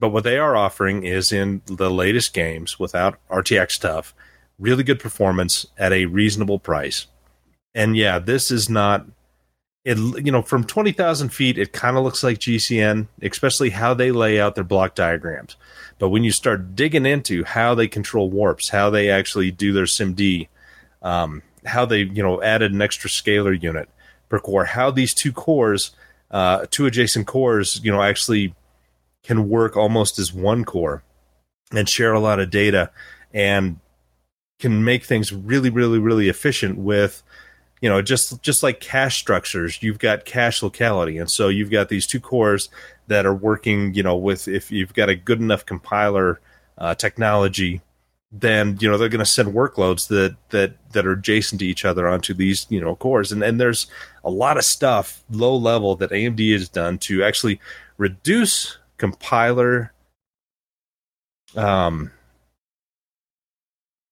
[0.00, 4.14] But what they are offering is in the latest games without RTX stuff,
[4.58, 7.08] really good performance at a reasonable price
[7.78, 9.06] and yeah, this is not
[9.88, 10.24] it.
[10.24, 14.10] You know, from twenty thousand feet, it kind of looks like GCN, especially how they
[14.12, 15.56] lay out their block diagrams.
[15.98, 19.84] But when you start digging into how they control warps, how they actually do their
[19.84, 20.48] SIMD,
[21.02, 23.88] um, how they you know added an extra scalar unit
[24.28, 25.92] per core, how these two cores,
[26.30, 28.54] uh, two adjacent cores, you know, actually
[29.22, 31.02] can work almost as one core
[31.72, 32.90] and share a lot of data
[33.32, 33.78] and
[34.58, 37.22] can make things really, really, really efficient with
[37.80, 41.18] you know just just like cache structures you've got cache locality.
[41.18, 42.68] And so you've got these two cores
[43.06, 46.40] that are working you know with if you've got a good enough compiler
[46.76, 47.82] uh, technology
[48.30, 51.84] then you know they're going to send workloads that that that are adjacent to each
[51.84, 53.32] other onto these you know cores.
[53.32, 53.86] And and there's
[54.22, 57.60] a lot of stuff low level that AMD has done to actually
[57.96, 59.92] reduce compiler
[61.56, 62.10] um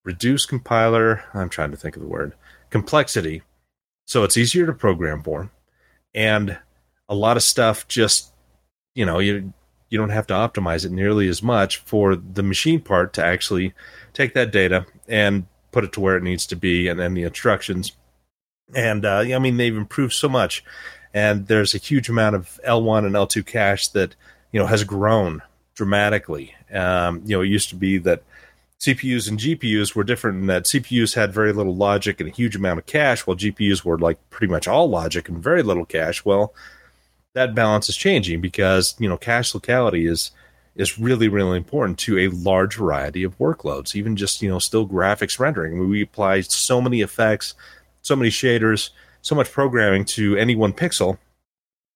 [0.04, 2.32] reduce compiler I'm trying to think of the word
[2.70, 3.42] complexity
[4.06, 5.50] so it's easier to program for,
[6.14, 6.58] and
[7.08, 8.32] a lot of stuff just
[8.94, 9.52] you know you
[9.88, 13.72] you don't have to optimize it nearly as much for the machine part to actually
[14.12, 17.22] take that data and put it to where it needs to be, and then the
[17.22, 17.92] instructions.
[18.74, 20.64] And uh, I mean, they've improved so much,
[21.12, 24.16] and there's a huge amount of L1 and L2 cache that
[24.52, 25.42] you know has grown
[25.74, 26.54] dramatically.
[26.72, 28.22] Um, you know, it used to be that
[28.80, 32.56] CPUs and GPUs were different in that CPUs had very little logic and a huge
[32.56, 36.24] amount of cache, while GPUs were like pretty much all logic and very little cache.
[36.24, 36.54] Well,
[37.34, 40.30] that balance is changing because you know cache locality is
[40.74, 43.94] is really really important to a large variety of workloads.
[43.94, 47.54] Even just you know still graphics rendering, we apply so many effects,
[48.02, 48.90] so many shaders,
[49.22, 51.18] so much programming to any one pixel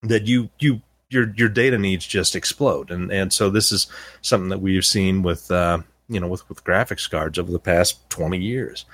[0.03, 2.91] that you you your your data needs just explode.
[2.91, 3.87] And and so this is
[4.23, 5.51] something that we've seen with.
[5.51, 5.81] Uh,
[6.11, 8.85] you know with with graphics cards over the past 20 years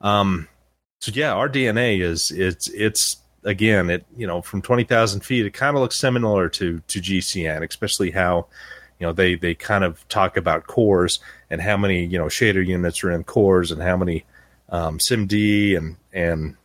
[0.00, 0.46] um
[1.00, 5.54] so yeah our dna is it's it's again it you know from 20,000 feet it
[5.54, 8.46] kind of looks similar to to GCN especially how
[8.98, 12.64] you know they they kind of talk about cores and how many you know shader
[12.64, 14.24] units are in cores and how many
[14.70, 16.56] um, SIMD and and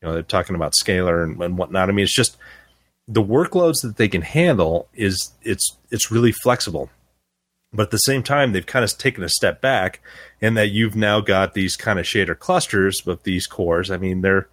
[0.00, 1.88] you know they're talking about scalar and, and whatnot.
[1.88, 2.36] I mean, it's just
[3.06, 6.90] the workloads that they can handle is it's it's really flexible.
[7.72, 10.00] But at the same time, they've kind of taken a step back
[10.40, 13.90] in that you've now got these kind of shader clusters of these cores.
[13.90, 14.48] I mean, their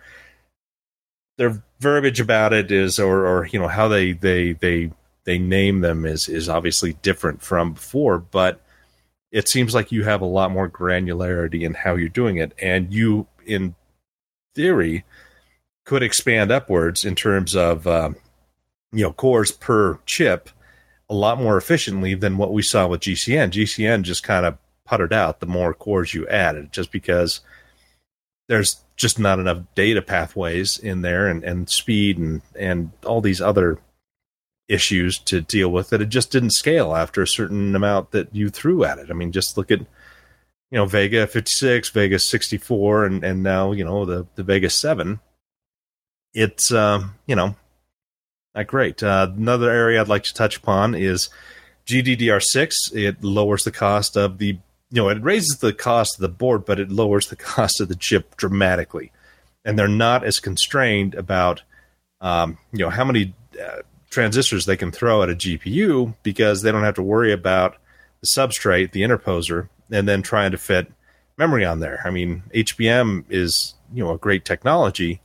[1.37, 4.91] their verbiage about it is, or or you know how they they they
[5.23, 8.61] they name them is is obviously different from before, but
[9.31, 12.93] it seems like you have a lot more granularity in how you're doing it, and
[12.93, 13.75] you, in
[14.55, 15.03] theory,
[15.85, 18.11] could expand upwards in terms of uh,
[18.91, 20.49] you know cores per chip
[21.09, 23.51] a lot more efficiently than what we saw with GCN.
[23.51, 27.41] GCN just kind of puttered out the more cores you added, just because
[28.47, 33.41] there's just not enough data pathways in there and, and speed and, and all these
[33.41, 33.79] other
[34.67, 38.49] issues to deal with that it just didn't scale after a certain amount that you
[38.49, 39.09] threw at it.
[39.09, 39.87] I mean, just look at you
[40.71, 45.19] know Vega 56, Vega 64, and and now you know the the Vega 7.
[46.33, 47.55] it's um, you know
[48.55, 49.03] not great.
[49.03, 51.29] Uh, another area I'd like to touch upon is
[51.85, 52.93] GDDR6.
[52.93, 54.57] It lowers the cost of the
[54.91, 57.89] you know it raises the cost of the board, but it lowers the cost of
[57.89, 59.11] the chip dramatically,
[59.63, 61.63] and they're not as constrained about
[62.21, 66.71] um, you know how many uh, transistors they can throw at a GPU because they
[66.71, 67.75] don't have to worry about
[68.21, 70.91] the substrate, the interposer, and then trying to fit
[71.37, 72.01] memory on there.
[72.05, 75.19] I mean, HBM is you know a great technology,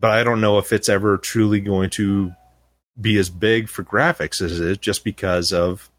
[0.00, 2.32] but I don't know if it's ever truly going to
[3.00, 5.90] be as big for graphics as it is just because of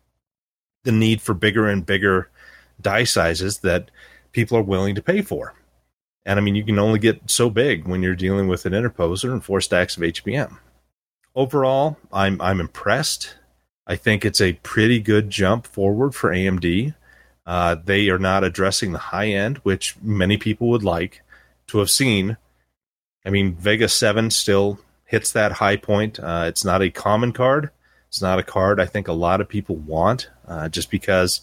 [0.84, 2.30] the need for bigger and bigger
[2.82, 3.92] die sizes that
[4.32, 5.54] people are willing to pay for.
[6.26, 9.32] And I mean, you can only get so big when you're dealing with an interposer
[9.32, 10.58] and four stacks of HBM.
[11.36, 13.36] Overall, I'm I'm impressed.
[13.88, 16.94] I think it's a pretty good jump forward for AMD.
[17.46, 21.24] Uh, they are not addressing the high end, which many people would like
[21.68, 22.38] to have seen.
[23.30, 26.20] I mean, Vega 7 still hits that high point.
[26.20, 27.70] Uh, it's not a common card.
[28.08, 31.42] It's not a card I think a lot of people want uh, just because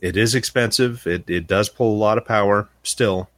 [0.00, 1.08] it is expensive.
[1.08, 3.28] It, it does pull a lot of power still.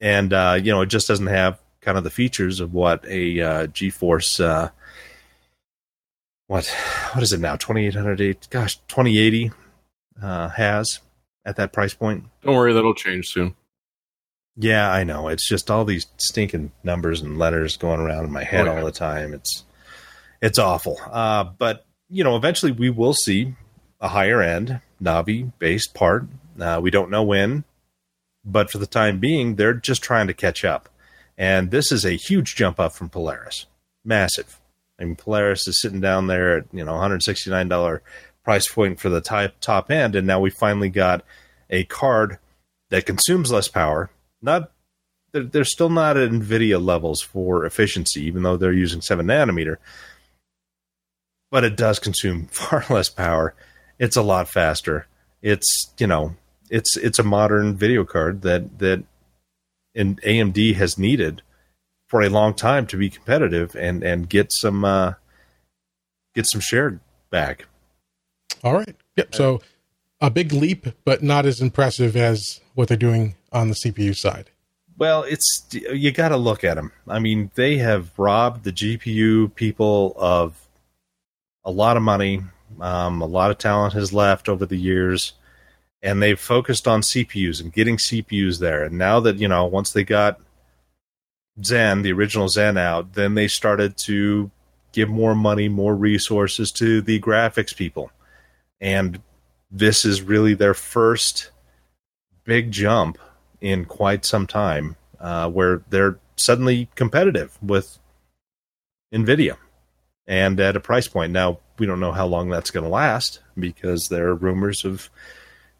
[0.00, 3.40] And, uh, you know, it just doesn't have kind of the features of what a
[3.40, 4.70] uh, GeForce, uh,
[6.46, 6.68] what,
[7.14, 7.56] what is it now?
[7.56, 9.50] 2800, gosh, 2080
[10.22, 11.00] uh, has
[11.44, 12.26] at that price point.
[12.44, 13.56] Don't worry, that'll change soon.
[14.56, 15.28] Yeah, I know.
[15.28, 18.78] It's just all these stinking numbers and letters going around in my head Oh, yeah.
[18.80, 19.32] all the time.
[19.34, 19.64] It's
[20.42, 20.98] it's awful.
[21.10, 23.54] Uh, but you know, eventually we will see
[24.00, 26.26] a higher end Navi based part.
[26.58, 27.64] Uh, we don't know when,
[28.44, 30.88] but for the time being, they're just trying to catch up.
[31.38, 33.66] And this is a huge jump up from Polaris,
[34.04, 34.60] massive.
[34.98, 38.02] I mean, Polaris is sitting down there at you know 169 dollar
[38.44, 41.24] price point for the type top end, and now we finally got
[41.70, 42.38] a card
[42.90, 44.10] that consumes less power.
[44.42, 44.70] Not
[45.32, 49.76] they're, they're still not at Nvidia levels for efficiency, even though they're using seven nanometer.
[51.50, 53.54] But it does consume far less power.
[53.98, 55.06] It's a lot faster.
[55.42, 56.36] It's you know
[56.70, 59.04] it's it's a modern video card that that
[59.94, 61.42] in AMD has needed
[62.08, 65.14] for a long time to be competitive and and get some uh,
[66.34, 67.66] get some share back.
[68.62, 68.96] All right.
[69.16, 69.34] Yep.
[69.34, 69.60] So
[70.20, 74.50] a big leap, but not as impressive as what they're doing on the CPU side.
[75.00, 76.92] Well, it's you got to look at them.
[77.08, 80.68] I mean, they have robbed the GPU people of
[81.64, 82.42] a lot of money.
[82.78, 85.32] Um, a lot of talent has left over the years,
[86.02, 88.84] and they've focused on CPUs and getting CPUs there.
[88.84, 90.38] And now that you know, once they got
[91.64, 94.50] Zen, the original Zen, out, then they started to
[94.92, 98.10] give more money, more resources to the graphics people,
[98.82, 99.22] and
[99.70, 101.50] this is really their first
[102.44, 103.16] big jump
[103.60, 107.98] in quite some time uh, where they're suddenly competitive with
[109.12, 109.56] NVIDIA
[110.26, 111.32] and at a price point.
[111.32, 115.10] Now, we don't know how long that's going to last because there are rumors of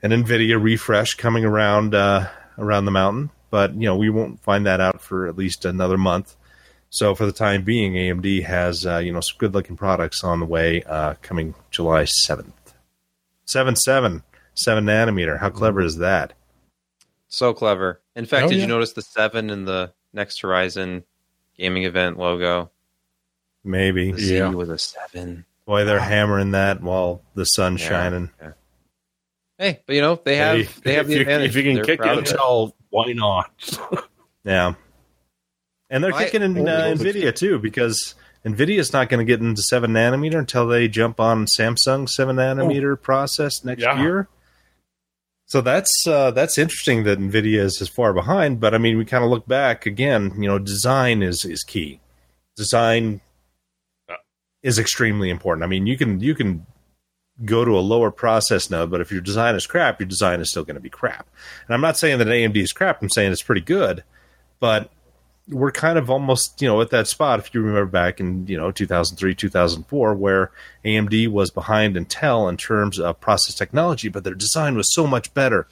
[0.02, 2.28] an NVIDIA refresh coming around uh,
[2.58, 5.98] around the mountain, but you know we won't find that out for at least another
[5.98, 6.36] month.
[6.88, 10.40] So for the time being, AMD has uh, you know some good looking products on
[10.40, 12.74] the way uh, coming July seventh.
[13.44, 14.22] Seven seven
[14.54, 15.38] seven nanometer.
[15.38, 16.32] How clever is that?
[17.30, 18.00] So clever.
[18.16, 18.62] In fact, Oh, did yeah.
[18.62, 21.04] you notice the seven in the Next Horizon
[21.56, 22.70] gaming event logo?
[23.64, 24.12] Maybe.
[24.12, 24.48] The Yeah.
[24.50, 25.44] with a seven.
[25.64, 27.88] Boy, they're hammering that while the sun's Yeah.
[27.88, 28.30] shining.
[29.58, 31.50] Hey, but you know they have Hey, they have the you, advantage.
[31.50, 32.06] If you can They're kick it.
[32.06, 33.50] Intel, why not?
[34.44, 34.72] Yeah.
[35.90, 38.14] And they're I- kicking in uh, Oh, NVIDIA too because
[38.46, 43.00] NVIDIA's not going to get into 7 nanometer until they jump on Samsung 7 nanometer
[43.00, 44.00] process next Yeah.
[44.00, 44.28] year.
[45.50, 48.60] So that's uh, that's interesting that NVIDIA is as far behind.
[48.60, 50.32] But I mean, we kind of look back again.
[50.40, 51.98] You know, design is is key.
[52.56, 53.20] Design
[54.08, 54.14] uh,
[54.62, 55.64] is extremely important.
[55.64, 56.66] I mean, you can you can
[57.44, 60.50] go to a lower process node, but if your design is crap, your design is
[60.50, 61.28] still going to be crap.
[61.66, 63.02] And I'm not saying that AMD is crap.
[63.02, 64.04] I'm saying it's pretty good,
[64.60, 64.92] but
[65.50, 68.56] we're kind of almost you know at that spot if you remember back in you
[68.56, 70.50] know 2003 2004 where
[70.84, 75.32] AMD was behind Intel in terms of process technology but their design was so much
[75.34, 75.66] better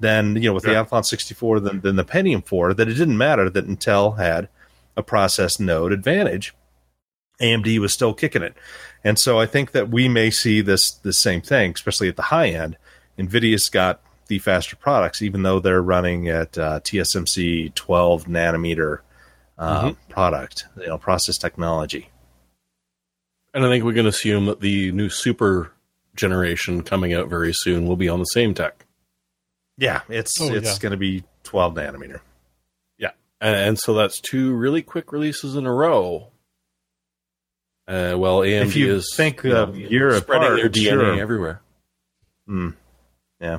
[0.00, 0.82] than you know with Yeah.
[0.82, 4.48] the Athlon 64 than, than the Pentium 4 that it didn't matter that Intel had
[4.96, 6.54] a process node advantage.
[7.40, 8.54] AMD was still kicking it.
[9.02, 12.22] And so I think that we may see this the same thing especially at the
[12.22, 12.76] high end.
[13.18, 19.00] Nvidia's got the faster products even though they're running at uh, TSMC 12 nanometer
[19.58, 22.08] uh, product, you know, process technology.
[23.52, 25.72] and I think we can assume that the new super
[26.16, 28.84] generation coming out very soon will be on the same tech.
[29.76, 30.78] Yeah, it's Oh, it's yeah.
[30.80, 32.20] going to be 12 nanometer.
[33.40, 36.28] and, and so that's two really quick releases in a row.
[37.86, 41.20] Uh, well, AMD If you is think you know, of spreading apart, their DNA sure.
[41.20, 41.60] everywhere.
[42.46, 42.70] Hmm.
[43.40, 43.58] Yeah.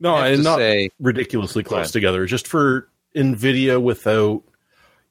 [0.00, 2.26] No, I and not say, ridiculously close together.
[2.26, 4.42] Just for Nvidia without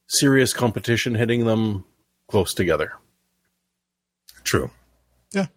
[0.08, 1.86] serious competition hitting them
[2.28, 2.94] close together.
[4.44, 4.72] True.
[5.32, 5.48] Yeah.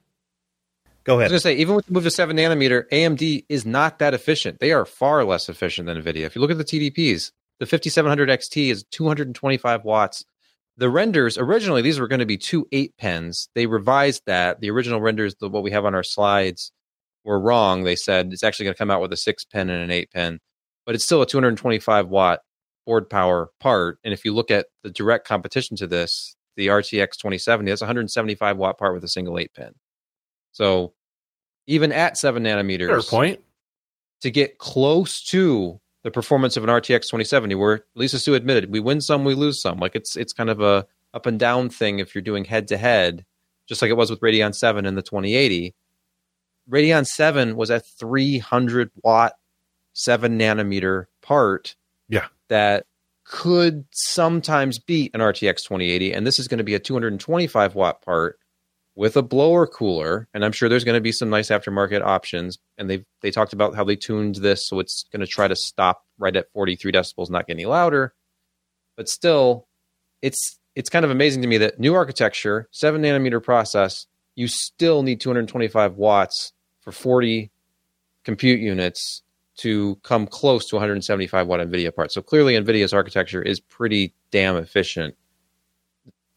[1.04, 1.30] Go ahead.
[1.30, 3.98] I was going to say, even with the move to seven nanometer, AMD is not
[3.98, 4.60] that efficient.
[4.60, 6.24] They are far less efficient than NVIDIA.
[6.24, 10.24] If you look at the TDPs, the 5700 XT is 225 watts.
[10.76, 13.48] The renders, originally, these were going to be two eight pins.
[13.54, 14.60] They revised that.
[14.60, 16.72] The original renders, the, what we have on our slides,
[17.24, 17.82] were wrong.
[17.82, 20.10] They said it's actually going to come out with a six pin and an eight
[20.12, 20.38] pin,
[20.86, 22.40] but it's still a 225 watt
[22.88, 23.98] board power part.
[24.02, 28.56] And if you look at the direct competition to this, the RTX 2070, that's 175
[28.56, 29.74] watt part with a single eight pin.
[30.52, 30.94] So
[31.66, 33.40] even at seven nanometers, Fair point.
[34.22, 38.80] to get close to the performance of an RTX 2070, where Lisa Su admitted we
[38.80, 39.78] win some, we lose some.
[39.78, 42.78] Like it's it's kind of a up and down thing if you're doing head to
[42.78, 43.26] head,
[43.68, 45.74] just like it was with Radeon 7 and the 2080.
[46.70, 49.34] Radeon 7 was a 300 watt,
[49.92, 51.76] seven nanometer part.
[52.08, 52.26] Yeah.
[52.48, 52.86] that
[53.24, 58.00] could sometimes beat an RTX 2080, and this is going to be a 225 watt
[58.02, 58.38] part
[58.98, 62.58] with a blower cooler, and I'm sure there's going to be some nice aftermarket options.
[62.78, 65.54] And they they talked about how they tuned this so it's going to try to
[65.54, 68.12] stop right at 43 decibels, not get any louder.
[68.96, 69.68] But still,
[70.20, 75.02] it's it's kind of amazing to me that new architecture, seven nanometer process, you still
[75.02, 77.50] need 225 watts for 40
[78.24, 79.22] compute units
[79.58, 82.12] to come close to 175 watt NVIDIA part.
[82.12, 85.16] So clearly, NVIDIA's architecture is pretty damn efficient.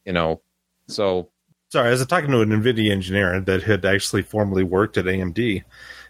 [0.05, 0.41] You know,
[0.87, 1.29] so
[1.69, 5.63] Sorry, I was talking to an NVIDIA engineer that had actually formerly worked at AMD,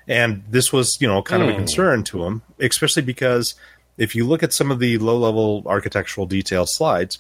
[0.07, 1.59] and this was, you know, kind of a Hmm.
[1.59, 3.53] concern to him, especially because
[3.97, 7.19] if you look at some of the low-level architectural detail slides,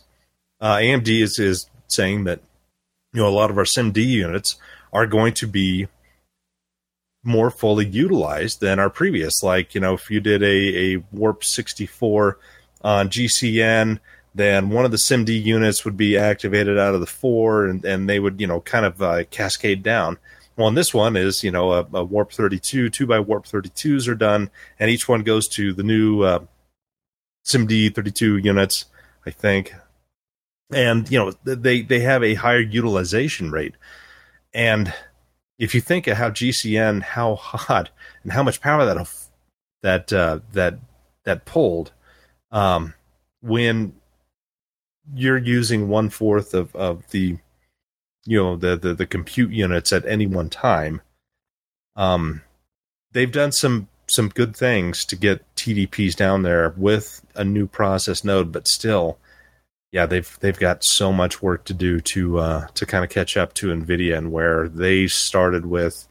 [0.59, 2.39] uh, AMD is is saying that
[3.13, 4.55] you know a lot of our SIMD units
[4.91, 5.87] are going to be
[7.23, 9.43] more fully utilized than our previous.
[9.43, 12.37] Like, you know, if you did a, a Warp 64
[12.83, 13.99] on GCN,
[14.33, 18.09] then one of the SIMD units would be activated out of the four, and, and
[18.09, 20.17] they would, you know, kind of uh, cascade down.
[20.55, 24.07] Well, and this one is, you know, a, a Warp 32, two by Warp 32s
[24.07, 24.49] are done,
[24.79, 26.39] and each one goes to the new uh,
[27.45, 28.85] SIMD 32 units,
[29.25, 29.73] I think.
[30.73, 33.75] And, you know, they, they have a higher utilization rate.
[34.53, 34.93] And
[35.61, 37.91] if you think of how GCN, how hot
[38.23, 39.07] and how much power that
[39.83, 40.79] that uh, that
[41.23, 41.91] that pulled,
[42.51, 42.95] um,
[43.41, 43.93] when
[45.13, 47.37] you're using one fourth of, of the
[48.25, 51.01] you know the, the the compute units at any one time,
[51.95, 52.41] um,
[53.11, 58.23] they've done some some good things to get TDPs down there with a new process
[58.23, 59.19] node, but still,
[59.91, 63.35] yeah, they've they've got so much work to do to uh, to kind of catch
[63.35, 66.07] up to Nvidia and where they started with.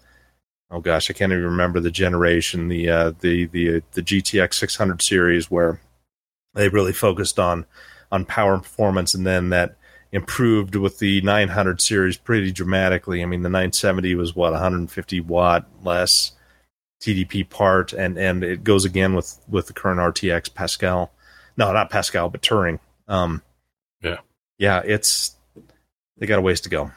[0.71, 5.03] Oh gosh, I can't even remember the generation, the uh, the the the GTX 600
[5.03, 5.81] series, where
[6.55, 7.65] they really focused on
[8.13, 9.77] on power and performance, and then that
[10.13, 13.23] improved with the 900 series pretty dramatically.
[13.23, 16.33] I mean, the 970 was what 150 watt less
[17.01, 21.13] TDP part, and and it goes again with with the current RTX Pascal.
[21.57, 22.79] No, not Pascal, but Turing.
[23.09, 23.43] Um,
[24.03, 24.19] Yeah.
[24.59, 25.37] yeah, it's
[26.19, 26.91] they got a ways to go.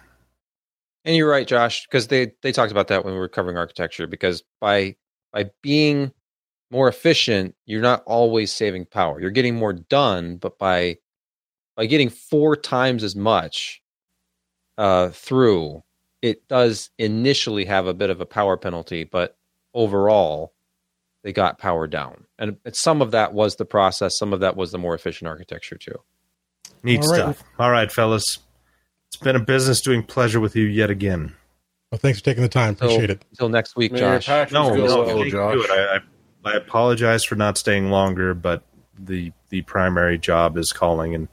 [1.05, 4.07] And you're right, Josh, because they they talked about that when we were covering architecture.
[4.07, 4.95] Because by
[5.31, 6.13] by being
[6.71, 9.19] more efficient, you're not always saving power.
[9.19, 10.97] You're getting more done, but by
[11.75, 13.81] by getting four times as much
[14.77, 15.83] uh, through,
[16.21, 19.37] it does initially have a bit of a power penalty, but
[19.73, 20.53] overall,
[21.23, 22.25] they got power down.
[22.37, 24.17] And some of that was the process.
[24.17, 25.99] Some of that was the more efficient architecture too.
[26.83, 27.15] Neat All right.
[27.15, 27.43] stuff.
[27.57, 28.39] All right, fellas.
[29.07, 31.33] It's been a business doing pleasure with you yet again.
[31.91, 32.75] Well, thanks for taking the time.
[32.75, 33.25] So, Appreciate it.
[33.31, 34.25] Until next week, May Josh.
[34.25, 35.55] patches No, go no, well, thank Josh.
[35.55, 35.67] you.
[35.69, 35.99] I,
[36.45, 38.63] I, I apologize for not staying longer, but
[38.97, 41.27] the the primary job is calling, and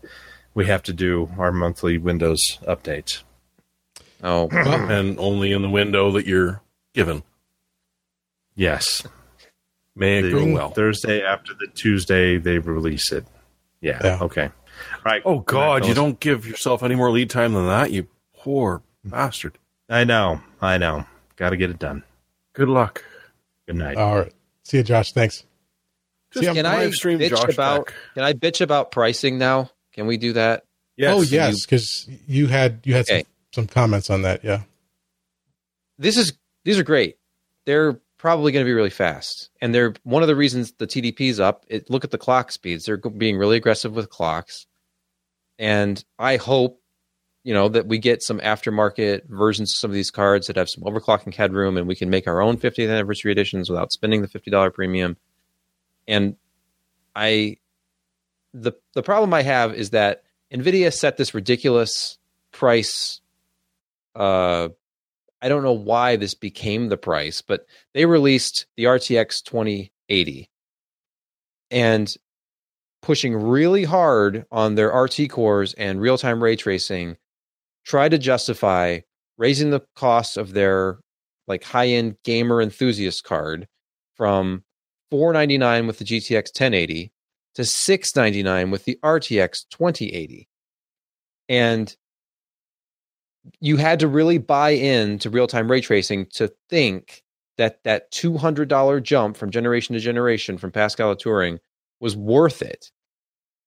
[0.55, 3.23] we have to do our monthly Windows update.
[4.23, 6.61] Oh, and only in the window that you're
[6.93, 7.23] given.
[8.55, 9.03] Yes,
[9.97, 10.71] May it go well.
[10.71, 13.25] Thursday after the Tuesday they release it.
[13.81, 14.01] Yeah.
[14.05, 14.19] Yeah.
[14.21, 14.51] Okay.
[14.95, 15.23] All right.
[15.25, 18.07] Oh God, you don't give yourself any more lead time than that, you
[18.37, 19.59] poor bastard.
[19.89, 20.41] I know.
[20.61, 21.05] I know.
[21.37, 22.03] Got to get it done.
[22.53, 23.05] Good luck.
[23.67, 23.97] Good night.
[23.97, 24.33] All right.
[24.65, 25.13] See you, Josh.
[25.13, 25.45] Thanks.
[26.33, 27.95] Just Can I stream bitch Josh about- back.
[28.15, 29.71] Can I bitch about pricing now?
[29.93, 30.65] Can we do that?
[30.97, 31.15] yes.
[31.17, 33.25] oh yes, because you had you had Okay.
[33.53, 34.45] some, some comments on that.
[34.45, 34.63] Yeah.
[35.99, 36.33] This is
[36.65, 37.17] these are great.
[37.67, 39.51] They're probably going to be really fast.
[39.61, 41.65] And they're one of the reasons the TDP's up.
[41.69, 44.67] It, look at the clock speeds; they're being really aggressive with clocks.
[45.61, 46.81] And I hope,
[47.45, 50.71] you know, that we get some aftermarket versions of some of these cards that have
[50.71, 54.29] some overclocking headroom, and we can make our own 50th anniversary editions without spending the
[54.29, 55.19] fifty dollar premium.
[56.09, 56.37] And
[57.15, 57.59] I,
[58.55, 62.19] the the problem I have is that Nvidia set this ridiculous
[62.53, 63.21] price
[64.17, 64.71] uh
[65.43, 70.51] I don't know why this became the price, but they released the RTX 2080
[71.71, 72.15] and
[73.03, 77.17] pushing really hard on their RT cores and real time ray tracing,
[77.85, 79.01] tried to justify
[79.39, 80.99] raising the cost of their
[81.49, 83.67] like high end gamer enthusiast card
[84.17, 84.63] from
[85.11, 87.13] 499 with the GTX 1080
[87.55, 90.49] to 699 with the RTX 2080.
[91.49, 91.97] And
[93.61, 97.23] you had to really buy in to real-time ray tracing to think
[97.57, 101.59] that that $200 jump from generation to generation from Pascal to Turing
[102.01, 102.91] was worth it.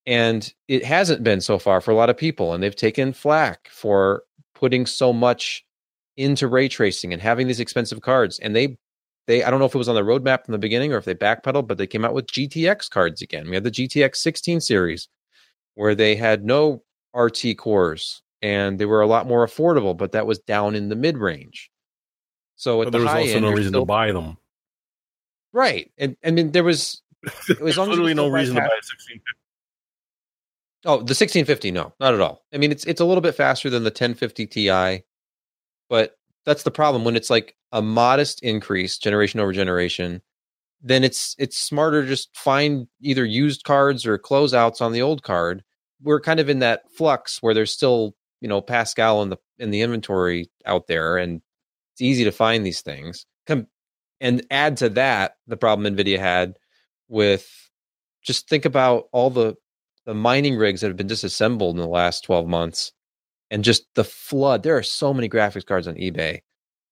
[0.06, 2.54] And it hasn't been so far for a lot of people.
[2.54, 4.24] And they've taken flack for
[4.56, 5.66] putting so much
[6.18, 8.38] into ray tracing and having these expensive cards.
[8.40, 8.78] And they,
[9.28, 11.06] they, I don't know if it was on the roadmap from the beginning or if
[11.06, 13.48] they backpedaled, but they came out with GTX cards again.
[13.50, 15.08] We had the GTX 16 series
[15.76, 16.84] where they had no
[17.16, 20.96] RT cores and they were a lot more affordable, but that was down in the
[20.98, 21.72] mid range.
[22.58, 24.38] So at But the there was also end, no reason still- to buy them.
[25.54, 28.62] right, and I mean there was as long as literally no still buy reason to
[28.62, 29.22] buy a 16.
[30.86, 32.44] oh the 1650 no not at all.
[32.54, 35.04] I mean it's it's a little bit faster than the 1050 Ti,
[35.90, 40.22] but that's the problem when it's like a modest increase generation over generation.
[40.82, 45.24] Then it's it's smarter to just find either used cards or closeouts on the old
[45.24, 45.64] card.
[46.02, 49.72] We're kind of in that flux where there's still you know Pascal in the in
[49.72, 51.42] the inventory out there, and
[51.94, 53.26] it's easy to find these things.
[53.48, 53.68] Come
[54.20, 56.58] and add to that the problem Nvidia had
[57.14, 57.48] with
[58.24, 59.56] just think about all the
[60.06, 62.92] the mining rigs that have been disassembled in the last 12 months
[63.50, 64.64] and just the flood.
[64.64, 66.42] There are so many graphics cards on ebay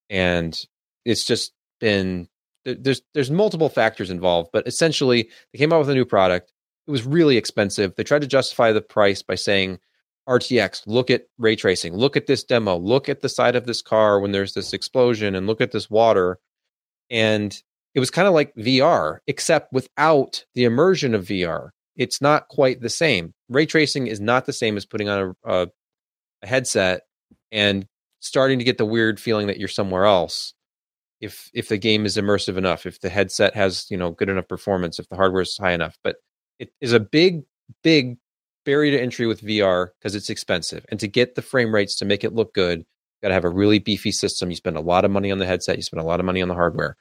[0.09, 0.57] and
[1.03, 1.51] it's just
[1.81, 2.29] been
[2.63, 6.53] there's there's multiple factors involved but essentially they came out with a new product.
[6.87, 7.95] It was really expensive.
[7.95, 9.79] They tried to justify the price by saying
[10.29, 11.95] rtx look at ray tracing.
[11.95, 12.77] Look at this demo.
[12.77, 15.89] Look at the side of this car when there's this explosion and look at this
[15.89, 16.37] water.
[17.09, 17.59] And
[17.93, 21.69] it was kind of like VR, except without the immersion of VR.
[21.97, 23.33] It's not quite the same.
[23.49, 25.67] Ray tracing is not the same as putting on a, a,
[26.41, 27.01] a headset
[27.51, 27.85] and
[28.21, 30.53] starting to get the weird feeling that you're somewhere else.
[31.19, 34.47] If if the game is immersive enough, if the headset has you know good enough
[34.47, 36.15] performance, if the hardware is high enough, but
[36.57, 37.43] it is a big
[37.83, 38.17] big
[38.65, 42.05] barrier to entry with VR because it's expensive, and to get the frame rates to
[42.05, 44.49] make it look good, you've got to have a really beefy system.
[44.49, 46.41] You spend a lot of money on the headset, you spend a lot of money
[46.41, 46.97] on the hardware.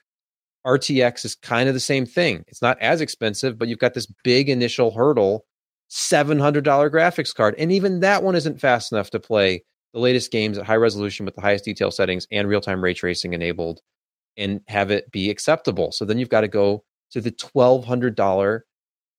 [0.67, 2.45] RTX is kind of the same thing.
[2.49, 5.45] It's not as expensive, but you've got this big initial hurdle,
[5.91, 7.55] $700 graphics card.
[7.59, 11.25] And even that one isn't fast enough to play the latest games at high resolution
[11.27, 13.81] with the highest detail settings and real time ray tracing enabled
[14.37, 15.93] and have it be acceptable.
[15.93, 18.61] So then you've got to go to the $1,200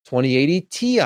[0.05, 0.99] 2080 Ti.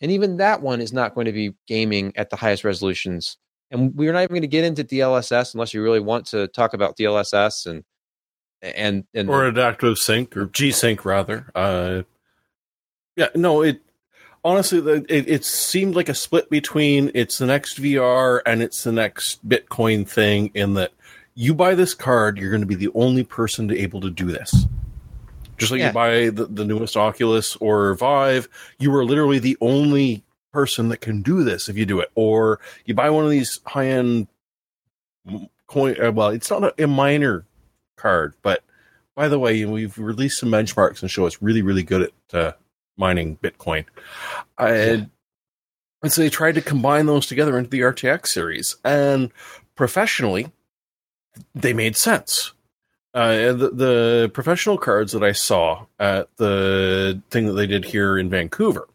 [0.00, 3.38] And even that one is not going to be gaming at the highest resolutions.
[3.70, 6.74] And we're not even going to get into DLSS unless you really want to talk
[6.74, 7.84] about DLSS and
[8.62, 11.50] and and or adaptive sync or G sync rather.
[11.54, 12.02] Uh,
[13.16, 13.80] yeah, no, it
[14.44, 18.92] honestly it, it seemed like a split between it's the next VR and it's the
[18.92, 20.50] next Bitcoin thing.
[20.54, 20.92] In that
[21.34, 24.26] you buy this card, you're going to be the only person to able to do
[24.26, 24.66] this.
[25.58, 25.88] Just like Yeah.
[25.88, 28.48] you buy the, the newest Oculus or Vive,
[28.78, 32.10] you are literally the only person that can do this if you do it.
[32.14, 34.26] Or you buy one of these high end
[35.66, 35.96] coin.
[36.02, 37.44] Uh, well, it's not a, a miner
[37.96, 38.62] card, but
[39.14, 42.52] by the way, we've released some benchmarks and show it's really, really good at uh,
[42.96, 43.84] mining Bitcoin.
[44.58, 45.10] And,
[46.02, 49.30] and so they tried to combine those together into the RTX series, and
[49.76, 50.50] professionally,
[51.54, 52.52] they made sense.
[53.14, 58.16] Uh, the, the professional cards that I saw at the thing that they did here
[58.16, 58.88] in Vancouver,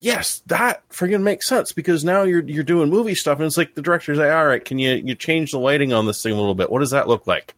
[0.00, 3.74] yes, that friggin' makes sense because now you're you're doing movie stuff, and it's like
[3.74, 6.36] the director's like, all right, can you you change the lighting on this thing a
[6.36, 6.70] little bit?
[6.70, 7.54] What does that look like?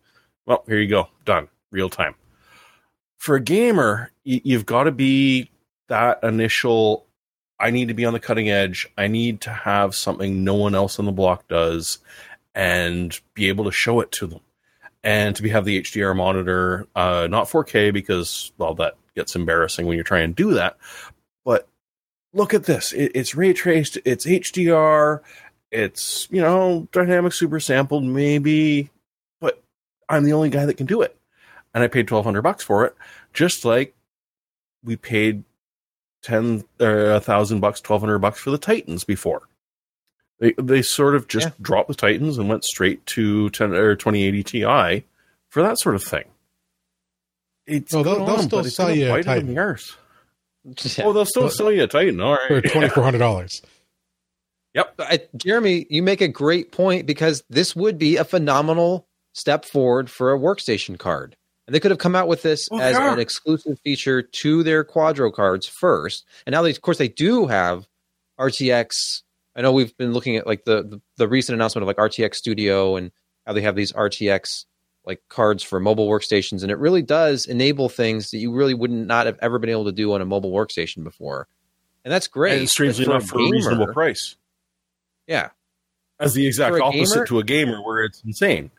[0.47, 2.15] Well, here you go, done, real time.
[3.17, 5.51] For a gamer, you've got to be
[5.89, 7.07] that initial.
[7.59, 8.87] I need to be on the cutting edge.
[8.99, 11.99] I need to have something no one else on the block does,
[12.55, 14.41] and be able to show it to them,
[15.03, 19.87] and to be have the HDR monitor, uh, not 4K because well that gets embarrassing
[19.87, 20.77] when you're trying to do that,
[21.45, 21.69] but
[22.35, 22.93] look at this.
[22.93, 23.97] It, it's ray traced.
[24.05, 25.21] It's HDR.
[25.71, 28.91] It's you know dynamic super sampled maybe,
[30.09, 31.17] I'm the only guy that can do it.
[31.75, 32.95] and I paid twelve hundred bucks for it,
[33.33, 33.95] just like
[34.85, 35.43] we paid
[36.23, 39.43] ten or a thousand bucks, twelve hundred bucks for the Titans before.
[40.41, 41.53] They they sort of just Yeah.
[41.63, 45.05] dropped the Titans and went straight to ten or twenty eighty Ti
[45.49, 46.25] for that sort of thing.
[47.67, 49.55] It's Oh, they'll- going they'll on, still it's sell you a bite 'em in Titan.
[49.55, 49.97] the.
[50.99, 51.05] Yeah.
[51.05, 52.21] Oh, they'll still Well- sell you a Titan.
[52.21, 53.63] All for twenty four hundred dollars.
[54.75, 54.95] Yep.
[54.99, 60.09] I, Jeremy, you make a great point because this would be a phenomenal step forward
[60.09, 61.37] for a workstation card.
[61.67, 64.85] And they could have come out with this Oh, as an exclusive feature to their
[64.85, 66.25] Quadro cards first.
[66.47, 67.87] And now, they, of course, they do have
[68.39, 69.23] RTX.
[69.57, 72.35] I know we've been looking at like the, the the recent announcement of like RTX
[72.35, 73.13] Studio and
[73.47, 74.65] how they have these RTX
[75.07, 79.07] like cards for mobile workstations, and it really does enable things that you really wouldn't
[79.07, 81.47] not have ever been able to do on a mobile workstation before.
[82.05, 82.59] And that's great.
[82.59, 84.37] And strangely enough, for a reasonable price.
[85.27, 85.51] Yeah.
[86.21, 87.27] As the exact opposite gamer?
[87.27, 88.71] to a gamer where it's insane.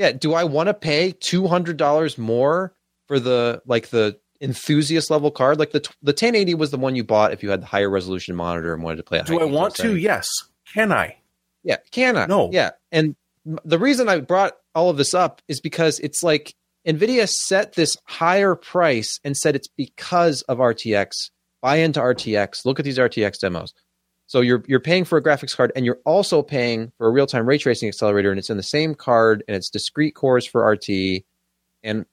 [0.00, 2.72] Yeah, do I want to pay two hundred dollars more
[3.06, 5.58] for the like the enthusiast level card?
[5.58, 8.34] Like the the 1080 was the one you bought if you had the higher resolution
[8.34, 9.18] monitor and wanted to play.
[9.18, 9.82] At Do I want to?
[9.82, 10.02] settings.
[10.02, 10.26] Yes.
[10.72, 11.18] Can I?
[11.64, 12.24] Yeah, can I?
[12.24, 12.48] No.
[12.50, 16.54] Yeah, and the reason I brought all of this up is because it's like
[16.86, 21.10] Nvidia set this higher price and said it's because of RTX.
[21.60, 22.64] Buy into RTX.
[22.64, 23.74] Look at these RTX demos.
[24.30, 27.26] So you're you're paying for a graphics card and you're also paying for a real
[27.26, 30.64] time ray tracing accelerator, and it's in the same card and it's discrete cores for
[30.64, 31.24] RT,
[31.82, 32.06] and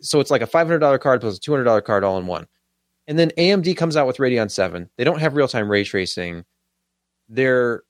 [0.00, 2.18] so it's like a five hundred dollar card plus a two hundred dollar card all
[2.18, 2.48] in one.
[3.06, 4.90] And then AMD comes out with Radeon Seven.
[4.96, 6.44] They don't have real time ray tracing.
[7.28, 7.84] They're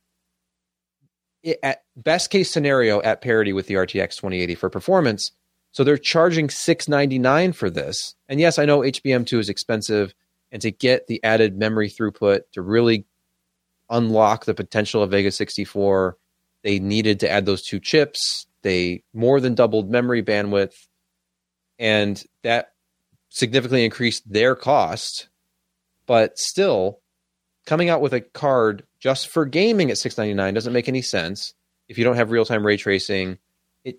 [1.62, 5.32] at best case scenario at parity with the RTX 2080 for performance.
[5.70, 8.16] So they're charging 699 for this.
[8.28, 10.12] And yes, I know HBM2 is expensive
[10.52, 13.06] and to get the added memory throughput to really
[13.92, 16.16] unlock the potential of Vega 64,
[16.64, 18.46] they needed to add those two chips.
[18.62, 20.74] They more than doubled memory bandwidth
[21.78, 22.72] and that
[23.28, 25.28] significantly increased their cost.
[26.06, 27.00] But still,
[27.66, 31.54] coming out with a card just for gaming at 699 doesn't make any sense
[31.88, 33.38] if you don't have real-time ray tracing
[33.84, 33.98] it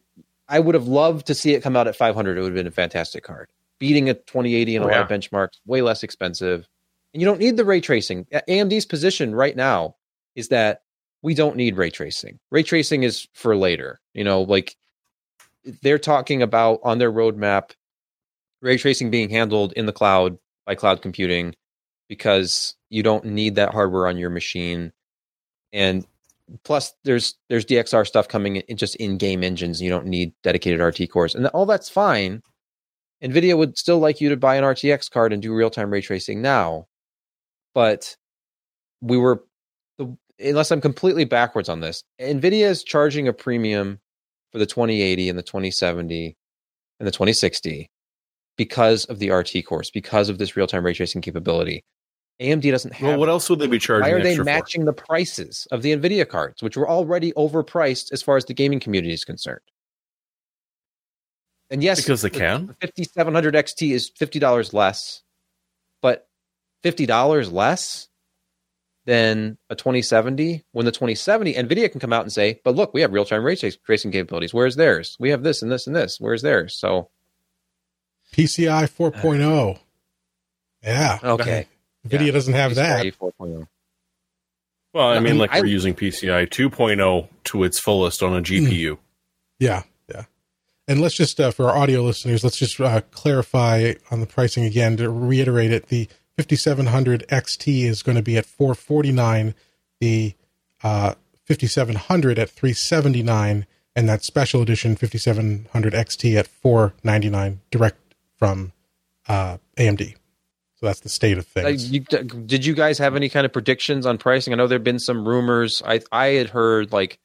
[0.50, 2.68] i would have loved to see it come out at 500 it would have been
[2.68, 5.02] a fantastic card beating a 2080 in a Oh, lot yeah.
[5.04, 6.68] of benchmarks way less expensive
[7.14, 8.26] and you don't need the ray tracing.
[8.50, 9.96] Amd's position right now
[10.36, 10.82] is that
[11.22, 12.40] we don't need ray tracing.
[12.52, 14.76] Ray tracing is for later you know like
[15.82, 17.72] they're talking about on their roadmap
[18.62, 21.54] ray tracing being handled in the cloud by cloud computing
[22.08, 24.92] because you don't need that hardware on your machine.
[25.72, 26.06] And
[26.64, 30.80] plus there's there's dxr stuff coming in just in game engines you don't need dedicated
[30.80, 31.36] rt cores.
[31.36, 32.42] And all that's fine.
[33.24, 36.42] Nvidia would still like you to buy an rtx card and do real-time ray tracing
[36.42, 36.88] now
[37.74, 38.16] but
[39.02, 39.44] we were
[39.98, 44.00] the, unless i'm completely backwards on this nvidia is charging a premium
[44.52, 46.36] for the 2080 and the 2070
[47.00, 47.90] and the 2060
[48.58, 51.84] because of the rt cores because of this real-time ray tracing capability
[52.42, 54.12] amd doesn't have Well, what else would they be charging?
[54.12, 54.52] why are they extra for?
[54.52, 58.56] matching the prices of the Nvidia cards, which were already overpriced as far as the
[58.56, 59.62] gaming community is concerned?
[61.70, 62.68] And yes, Because they the- can.
[62.68, 65.23] The 5700 XT is fifty dollars less,
[66.84, 68.08] $50 less
[69.06, 73.02] than a 2070 when the 2070 nvidia can come out and say but look we
[73.02, 74.54] have real-time ray tracing capabilities.
[74.54, 75.18] Where's theirs?
[75.20, 76.18] We have this and this and this.
[76.20, 76.80] Where's theirs?
[76.80, 77.10] So
[78.34, 79.80] pci 4.0 uh, oh.
[80.84, 81.20] yeah.
[81.22, 81.68] okay.
[82.08, 82.32] Nvidia yeah.
[82.32, 83.06] doesn't have that.
[83.06, 83.68] 4.0
[84.94, 88.36] well i, I mean, mean, like I, we're using pci 2.0 to its fullest on
[88.36, 88.68] a mm.
[88.68, 88.98] gpu
[89.60, 90.24] yeah yeah.
[90.86, 94.66] And let's just uh, for our audio listeners let's just uh, clarify on the pricing
[94.66, 95.88] again to reiterate it.
[95.88, 99.54] The 5700 XT is going to be at 449.
[100.00, 100.34] The
[100.84, 101.14] uh,
[101.46, 103.66] 5700 at 379,
[103.96, 108.72] and that special edition 5700 XT at 499, direct from
[109.28, 110.16] uh, AMD.
[110.76, 111.92] So that's the state of Uh, things.
[111.92, 114.54] you, did you guys have any kind of predictions on pricing?
[114.54, 115.82] I know there've been some rumors.
[115.86, 117.20] I I had heard like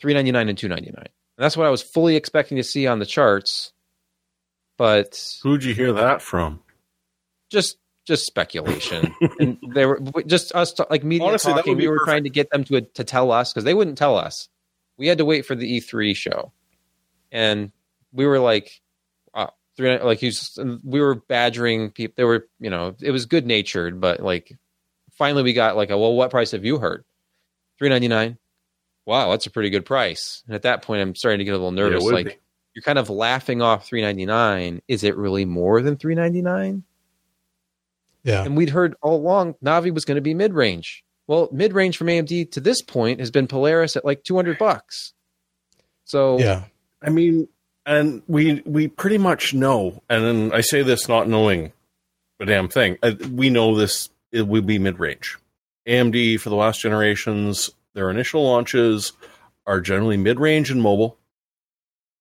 [0.00, 1.08] three ninety nine and two ninety nine.
[1.36, 3.72] And that's what I was fully expecting to see on the charts.
[4.78, 6.60] But Who'd you hear that from?
[7.50, 11.76] just just speculation, and they were just us t- like media Honestly, talking.
[11.76, 12.08] We were perfect.
[12.08, 14.48] trying to get them to to tell us because they wouldn't tell us.
[14.96, 16.52] We had to wait for the E three show,
[17.32, 17.72] and
[18.12, 18.80] we were like,
[19.32, 22.14] uh, three like he's we were badgering people.
[22.16, 24.56] They were you know it was good natured, but like
[25.12, 27.04] finally we got like a well, what price have you heard?
[27.78, 28.38] Three ninety nine.
[29.06, 30.42] Wow, that's a pretty good price.
[30.46, 32.02] And at that point, I'm starting to get a little nervous.
[32.02, 32.36] would like be.
[32.74, 36.82] you're kind of laughing off 399 is it really more than 399
[38.24, 38.42] yeah.
[38.42, 42.50] and we'd heard all along navi was going to be mid-range well mid-range from amd
[42.50, 45.12] to this point has been polaris at like 200 bucks
[46.04, 46.64] so Yeah.
[47.02, 47.48] I mean,
[47.86, 51.72] and we we pretty much know, and then I say this not knowing
[52.40, 52.96] a damn thing.
[53.02, 55.38] uh, We know this it will be mid range.
[55.86, 59.12] AMD for the last generations, their initial launches
[59.66, 61.18] are generally mid range and mobile.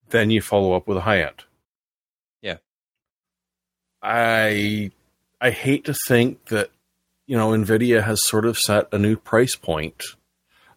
[0.10, 1.44] Then you follow up with a high end.
[2.42, 2.58] Yeah.
[4.02, 4.92] I
[5.44, 6.72] I hate to think that
[7.28, 10.02] you know Nvidia has sort of set a new price point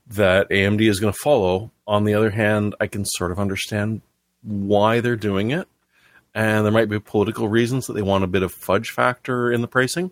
[0.09, 1.71] that AMD is going to follow.
[1.87, 4.03] On the other hand, I can sort of understand
[4.43, 5.69] why they're doing it.
[6.35, 9.63] And there might be political reasons that they want a bit of fudge factor in
[9.63, 10.11] the pricing.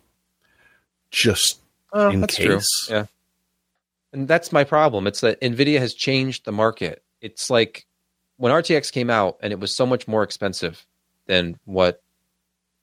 [1.10, 1.60] Just
[1.92, 2.56] Oh, in that's true.
[2.56, 2.88] case.
[2.90, 3.06] Yeah.
[4.12, 5.06] And that's my problem.
[5.06, 7.02] It's that Nvidia has changed the market.
[7.20, 7.86] It's like
[8.36, 10.86] when RTX came out and it was so much more expensive
[11.26, 12.02] than what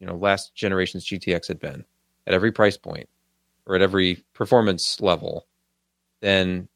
[0.01, 1.85] you know last generation's GTX had been
[2.27, 3.07] at every price point
[3.65, 5.45] or at every performance level,
[6.19, 6.67] then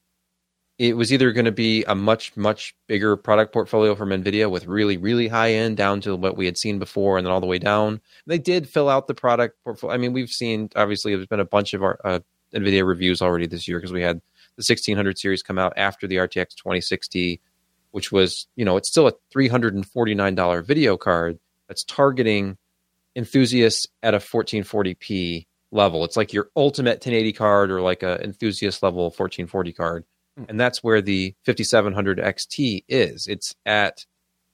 [0.77, 4.67] it was either going to be a much much bigger product portfolio from Nvidia with
[4.67, 7.47] really really high end down to what we had seen before and then all the
[7.47, 7.99] way down.
[8.27, 9.93] They did fill out the product portfolio.
[9.93, 12.19] I mean, we've seen obviously there's been a bunch of our uh,
[12.53, 14.17] Nvidia reviews already this year because we had
[14.57, 17.41] the 1600 series come out after the RTX 2060,
[17.91, 22.57] which was you know it's still a 349 dollar video card that's targeting
[23.15, 26.03] enthusiasts at a 1440p level.
[26.03, 30.05] It's like your ultimate 1080 card or like a enthusiast level 1440 card.
[30.37, 30.43] Hmm.
[30.49, 33.27] And that's where the 5700 XT is.
[33.27, 34.05] It's at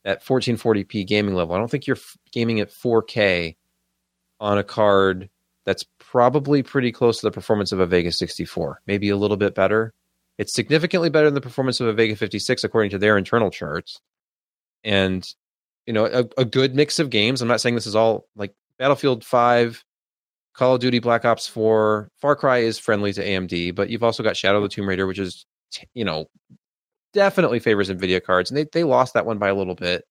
[0.03, 1.55] that 1440p gaming level.
[1.55, 3.55] I don't think you're f- gaming at 4K
[4.39, 5.29] on a card
[5.65, 9.53] that's probably pretty close to the performance of a Vega 64, maybe a little bit
[9.53, 9.93] better.
[10.39, 14.01] It's significantly better than the performance of a Vega 56 according to their internal charts.
[14.83, 15.27] And
[15.85, 17.41] you know, a, a good mix of games.
[17.41, 19.83] I'm not saying this is all like Battlefield 5,
[20.53, 24.23] Call of Duty Black Ops 4, Far Cry is friendly to AMD, but you've also
[24.23, 25.45] got Shadow of the Tomb Raider, which is,
[25.93, 26.27] you know,
[27.13, 28.49] definitely favors NVIDIA cards.
[28.49, 30.03] And they, they lost that one by a little bit.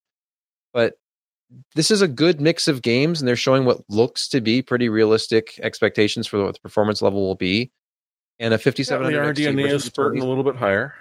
[0.72, 0.94] But
[1.74, 4.88] this is a good mix of games, and they're showing what looks to be pretty
[4.88, 7.72] realistic expectations for what the performance level will be.
[8.38, 10.94] And a Yeah, 5700 the XT RDNA is versus spurting a little bit higher.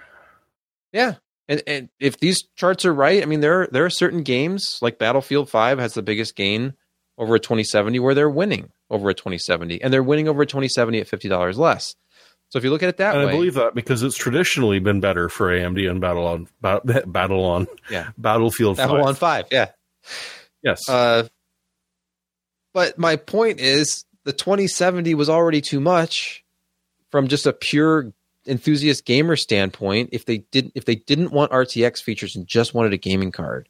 [0.92, 1.14] yeah.
[1.50, 4.98] And, and if these charts are right, I mean, there there are certain games like
[4.98, 6.74] Battlefield 5 has the biggest gain
[7.18, 11.00] over a 2070 where they're winning over a 2070 and they're winning over a 2070
[11.00, 11.94] at $50 less.
[12.50, 14.78] So if you look at it that And way, I believe that because it's traditionally
[14.78, 18.10] been better for AMD and Battle on ba- Battle on Yeah.
[18.16, 18.88] Battlefield 5.
[18.88, 19.66] Babylon 5, yeah.
[20.62, 20.88] Yes.
[20.88, 21.26] Uh,
[22.72, 26.44] but my point is the 2070 was already too much
[27.10, 28.12] from just a pure
[28.46, 32.92] enthusiast gamer standpoint if they didn't if they didn't want RTX features and just wanted
[32.92, 33.68] a gaming card.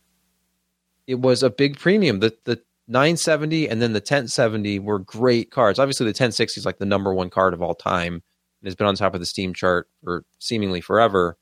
[1.06, 2.20] It was a big premium.
[2.20, 5.78] The the 970 and then the 1070 were great cards.
[5.78, 8.86] Obviously the 1060 is like the number one card of all time and has been
[8.86, 11.36] on top of the Steam chart for seemingly forever.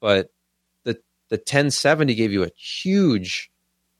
[0.00, 0.30] But
[0.84, 0.94] the
[1.28, 3.50] the 1070 gave you a huge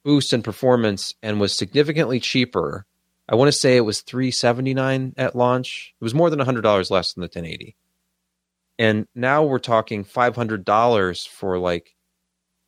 [0.05, 2.87] boost in performance and was significantly cheaper.
[3.29, 5.95] I want to say it was 379 at launch.
[6.01, 7.75] It was more than $100 less than the 1080.
[8.79, 11.95] And now we're talking $500 for like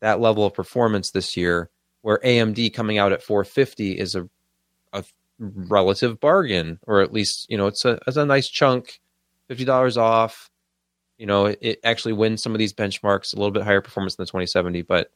[0.00, 1.70] that level of performance this year
[2.02, 4.28] where AMD coming out at 450 is a
[4.92, 5.04] a
[5.38, 9.00] relative bargain or at least, you know, it's a it's a nice chunk,
[9.50, 10.50] $50 off.
[11.18, 14.16] You know, it, it actually wins some of these benchmarks, a little bit higher performance
[14.16, 15.10] than the 2070, but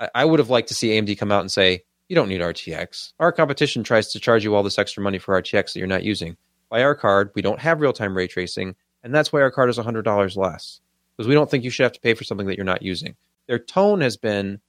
[0.00, 2.40] I, I would have liked to see AMD come out and say, you don't need
[2.40, 3.12] RTX.
[3.18, 6.04] Our competition tries to charge you all this extra money for RTX that you're not
[6.04, 6.36] using.
[6.70, 7.30] Buy our card.
[7.34, 8.74] We don't have real time ray tracing,
[9.04, 10.80] and that's why our card is $100 less
[11.16, 13.14] because we don't think you should have to pay for something that you're not using.
[13.46, 14.60] Their tone has been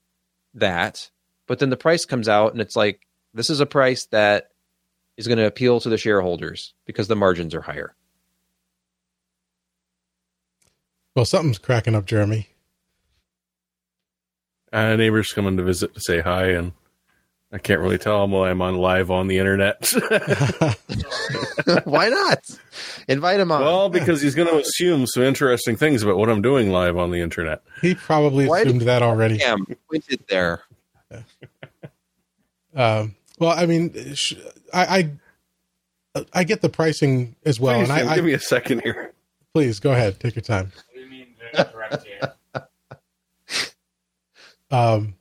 [0.53, 1.09] that,
[1.47, 4.51] but then the price comes out and it's like, this is a price that
[5.17, 7.95] is going to appeal to the shareholders because the margins are higher.
[11.15, 12.49] Well, something's cracking up, Jeremy.
[14.73, 16.73] uh, neighbors coming to visit to say hi, and
[17.52, 19.89] I can't really tell them while I'm on live on the internet.
[21.86, 22.39] why not?
[23.08, 23.62] Invite him on.
[23.62, 27.12] well, because he's going to assume some interesting things about what I'm doing live on
[27.12, 27.62] the internet.
[27.82, 29.38] He probably Why assumed that already.
[29.38, 30.64] Damn, pointed there.
[32.78, 34.34] Um, well, I mean, sh-
[34.74, 35.14] I,
[36.16, 38.39] I I get the pricing as well, Please, and Jim, I, I give me a
[38.39, 39.14] second here.
[39.54, 40.74] please go ahead, take your time.
[40.76, 42.68] What do you mean to correct you?
[44.78, 45.16] Um,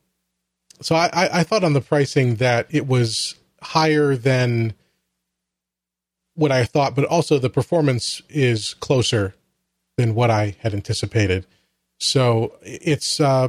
[0.85, 4.75] so I, I, thought on the pricing that it was higher than
[6.35, 9.35] what I thought, but also the performance is closer
[9.97, 11.47] than what I had anticipated.
[11.97, 13.49] So it's uh,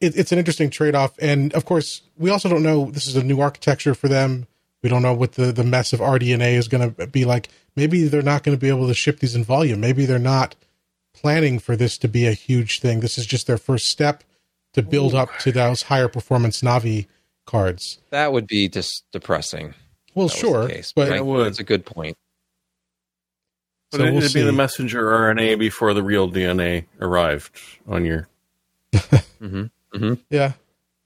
[0.00, 2.88] it, it's an interesting trade off, and of course we also don't know.
[2.92, 4.46] This is a new architecture for them.
[4.84, 7.48] We don't know what the the mess of RDNA is going to be like.
[7.74, 9.80] Maybe they're not going to be able to ship these in volume.
[9.80, 10.54] Maybe they're not
[11.12, 13.00] planning for this to be a huge thing.
[13.00, 14.22] This is just their first step.
[14.74, 17.06] To build up to those higher performance Navi
[17.46, 17.98] cards.
[18.10, 19.74] That would be just depressing.
[20.14, 21.46] Well, sure, case, but I- It would.
[21.46, 22.16] that's a good point.
[23.90, 27.50] But So it, we'll it'd be the messenger RNA before the real DNA arrived
[27.88, 28.28] on your.
[29.40, 30.52] hmm Yeah.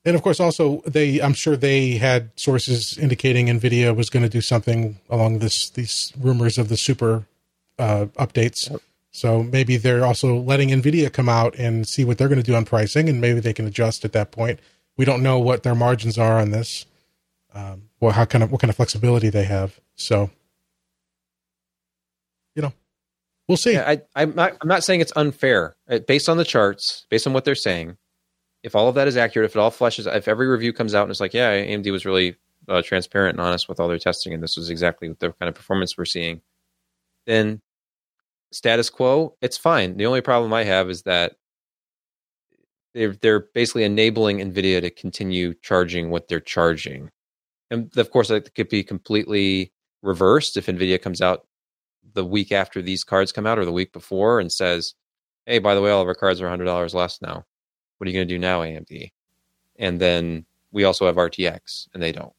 [0.06, 4.28] And of course, also they, I'm sure they had sources indicating Nvidia was going to
[4.28, 7.24] do something along this these rumors of the super
[7.78, 8.70] uh, updates.
[8.70, 8.80] Yep.
[9.14, 12.56] So maybe they're also letting Nvidia come out and see what they're going to do
[12.56, 14.58] on pricing, and maybe they can adjust at that point.
[14.96, 16.84] We don't know what their margins are on this,
[17.54, 19.78] um, how kind of what kind of flexibility they have.
[19.94, 20.30] So,
[22.56, 22.72] you know,
[23.46, 23.74] we'll see.
[23.74, 24.56] Yeah, I, I'm not.
[24.60, 27.96] I'm not saying it's unfair Uh, based on the charts, based on what they're saying.
[28.64, 31.02] If all of that is accurate, if it all fleshes, if every review comes out
[31.02, 32.34] and it's like, yeah, AMD was really
[32.68, 35.54] uh, transparent and honest with all their testing, and this was exactly the kind of
[35.54, 36.40] performance we're seeing,
[37.26, 37.60] then
[38.52, 39.96] status quo, it's fine.
[39.96, 41.36] The only problem I have is that
[42.94, 47.10] they're they're basically enabling Nvidia to continue charging what they're charging,
[47.70, 49.72] and of course that could be completely
[50.02, 51.46] reversed if Nvidia comes out
[52.12, 54.94] the week after these cards come out or the week before and says,
[55.46, 57.44] "Hey, by the way, all of our cards are hundred dollars less now.
[57.98, 59.12] What are you going to do now, AMD?"
[59.76, 62.32] And then we also have RTX, and they don't.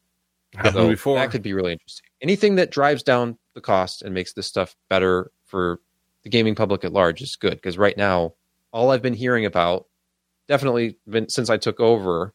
[0.72, 1.16] So before.
[1.16, 2.06] that could be really interesting.
[2.22, 5.80] Anything that drives down the cost and makes this stuff better for
[6.26, 8.32] the gaming public at large is good because right now,
[8.72, 9.86] all I've been hearing about,
[10.48, 12.34] definitely been since I took over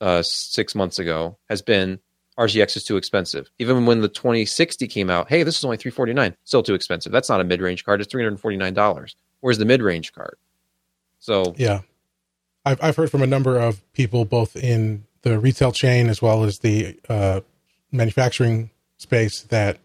[0.00, 1.98] uh, six months ago, has been
[2.38, 3.50] RTX is too expensive.
[3.58, 7.10] Even when the 2060 came out, hey, this is only 349, still too expensive.
[7.10, 8.00] That's not a mid range card.
[8.00, 9.16] It's 349 dollars.
[9.40, 10.36] Where's the mid range card?
[11.18, 11.80] So Yeah.
[12.64, 16.44] I've, I've heard from a number of people, both in the retail chain as well
[16.44, 17.40] as the uh,
[17.90, 19.78] manufacturing space, that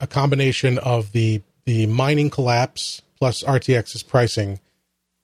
[0.00, 4.60] a combination of the, the mining collapse plus RTX's pricing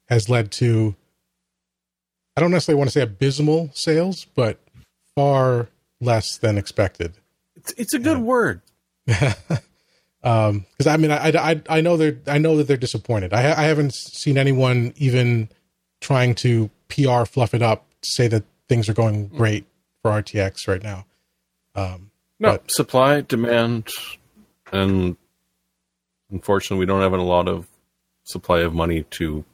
[0.09, 0.95] has led to,
[2.37, 4.59] I don't necessarily want to say abysmal sales, but
[5.15, 5.69] far
[6.01, 7.15] less than expected.
[7.57, 8.63] It's, it's a good word.
[10.25, 13.33] um because i mean I, I i know they're i know that they're disappointed.
[13.33, 15.49] I i haven't seen anyone even
[16.01, 19.65] trying to pr fluff it up to say that things are going great
[20.03, 21.07] for rtx right now.
[21.75, 22.11] Um
[22.41, 23.89] No, But- supply, demand,
[24.73, 25.17] and
[26.31, 27.69] unfortunately, we don't have a lot of
[28.25, 29.45] supply of money to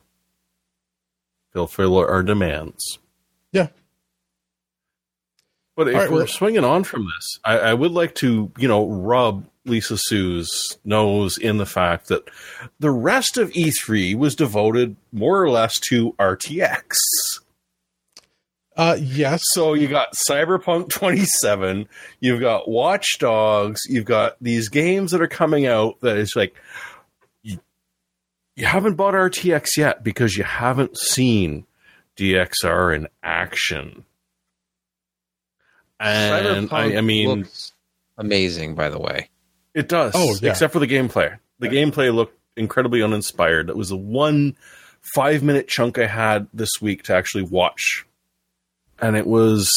[1.52, 2.98] fulfill our demands.
[3.52, 3.68] Yeah.
[5.76, 8.68] But if right, we're well- swinging on from this, I, I would like to, you
[8.68, 12.28] know, rub Lisa Su's nose in the fact that
[12.78, 16.94] the rest of E3 was devoted more or less to RTX.
[18.76, 21.88] Uh yes So you got Cyberpunk 27,
[22.20, 26.54] you've got Watch Dogs, you've got these games that are coming out that is like
[27.42, 27.58] you,
[28.56, 31.66] you haven't bought RTX yet because you haven't seen
[32.16, 34.04] DXR in action.
[36.00, 37.72] And I, I mean, looks
[38.18, 39.30] amazing, by the way.
[39.74, 40.12] it does.
[40.14, 40.50] Oh, yeah.
[40.50, 41.38] Except for the gameplay.
[41.60, 43.68] The gameplay looked incredibly uninspired.
[43.68, 44.56] That was the one
[45.14, 48.04] five minute chunk I had this week to actually watch.
[49.00, 49.70] And it was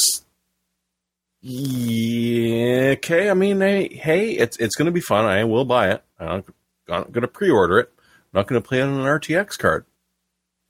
[1.41, 3.30] yeah, okay.
[3.30, 5.26] I mean, hey, hey, it's it's gonna be fun.
[5.26, 6.03] I will buy it.
[6.19, 6.44] I'm
[6.88, 7.91] not gonna pre order it.
[7.98, 9.85] I'm not gonna play it on an RTX card.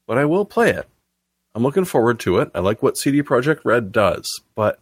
[0.05, 0.87] But I will play it.
[1.55, 2.51] I'm looking forward to it.
[2.53, 4.25] I like what CD Projekt Red does,
[4.55, 4.79] but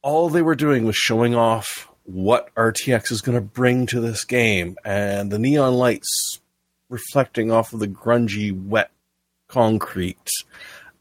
[0.00, 4.24] all they were doing was showing off what RTX is going to bring to this
[4.24, 6.40] game and the neon lights
[6.88, 8.90] reflecting off of the grungy, wet
[9.48, 10.30] concrete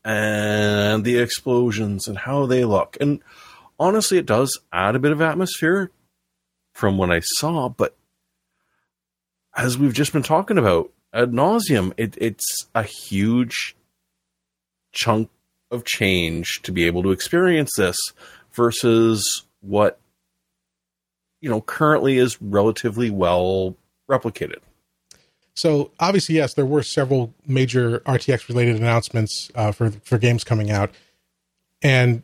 [0.04, 2.98] and the explosions and how they look.
[3.00, 3.22] And
[3.80, 5.92] honestly, it does add a bit of atmosphere
[6.74, 7.96] from what I saw, but
[9.56, 13.76] as we've just been talking about ad nauseum, it, it's a huge
[14.94, 15.30] chunk
[15.70, 17.98] of change to be able to experience this
[18.54, 20.00] versus what
[21.40, 23.76] you know currently is relatively well
[24.10, 24.60] replicated.
[25.56, 30.72] So obviously yes there were several major rtx related announcements uh, for for games coming
[30.72, 30.92] out.
[31.82, 32.22] And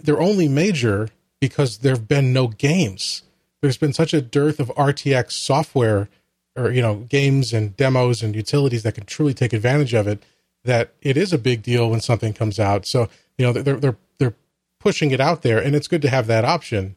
[0.00, 1.08] they're only major
[1.40, 3.22] because there have been no games.
[3.62, 6.08] There's been such a dearth of rtx software
[6.56, 10.22] or you know games and demos and utilities that can truly take advantage of it
[10.64, 12.86] that it is a big deal when something comes out.
[12.86, 13.08] So
[13.38, 14.34] you know they're they're they're
[14.80, 16.96] pushing it out there and it's good to have that option.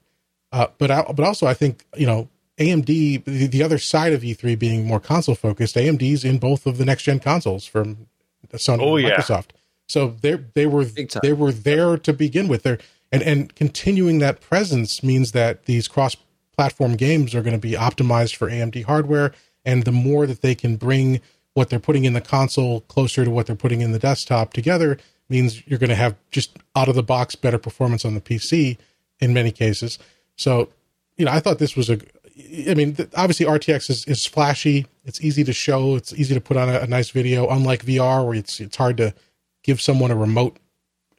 [0.51, 4.21] Uh, but I, but also I think you know AMD the, the other side of
[4.21, 8.07] E3 being more console focused AMD's in both of the next gen consoles from
[8.53, 9.17] Sony Oh, and yeah.
[9.17, 9.49] Microsoft
[9.87, 10.85] so they they were
[11.23, 12.77] they were there to begin with there
[13.11, 16.15] and and continuing that presence means that these cross
[16.55, 19.33] platform games are going to be optimized for AMD hardware
[19.65, 21.21] and the more that they can bring
[21.53, 24.97] what they're putting in the console closer to what they're putting in the desktop together
[25.29, 28.77] means you're going to have just out of the box better performance on the PC
[29.19, 29.99] in many cases.
[30.35, 30.69] So,
[31.17, 31.99] you know, I thought this was a.
[32.69, 34.87] I mean, obviously RTX is, is flashy.
[35.05, 35.95] It's easy to show.
[35.95, 37.47] It's easy to put on a, a nice video.
[37.47, 39.13] Unlike VR, where it's it's hard to
[39.63, 40.57] give someone a remote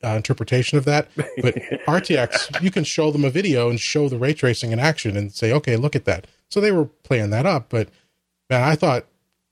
[0.02, 1.09] uh, interpretation of that.
[1.16, 1.55] But
[1.86, 5.32] RTX, you can show them a video and show the ray tracing in action and
[5.32, 6.26] say, okay, look at that.
[6.48, 7.68] So they were playing that up.
[7.68, 7.88] But
[8.48, 9.06] man, I thought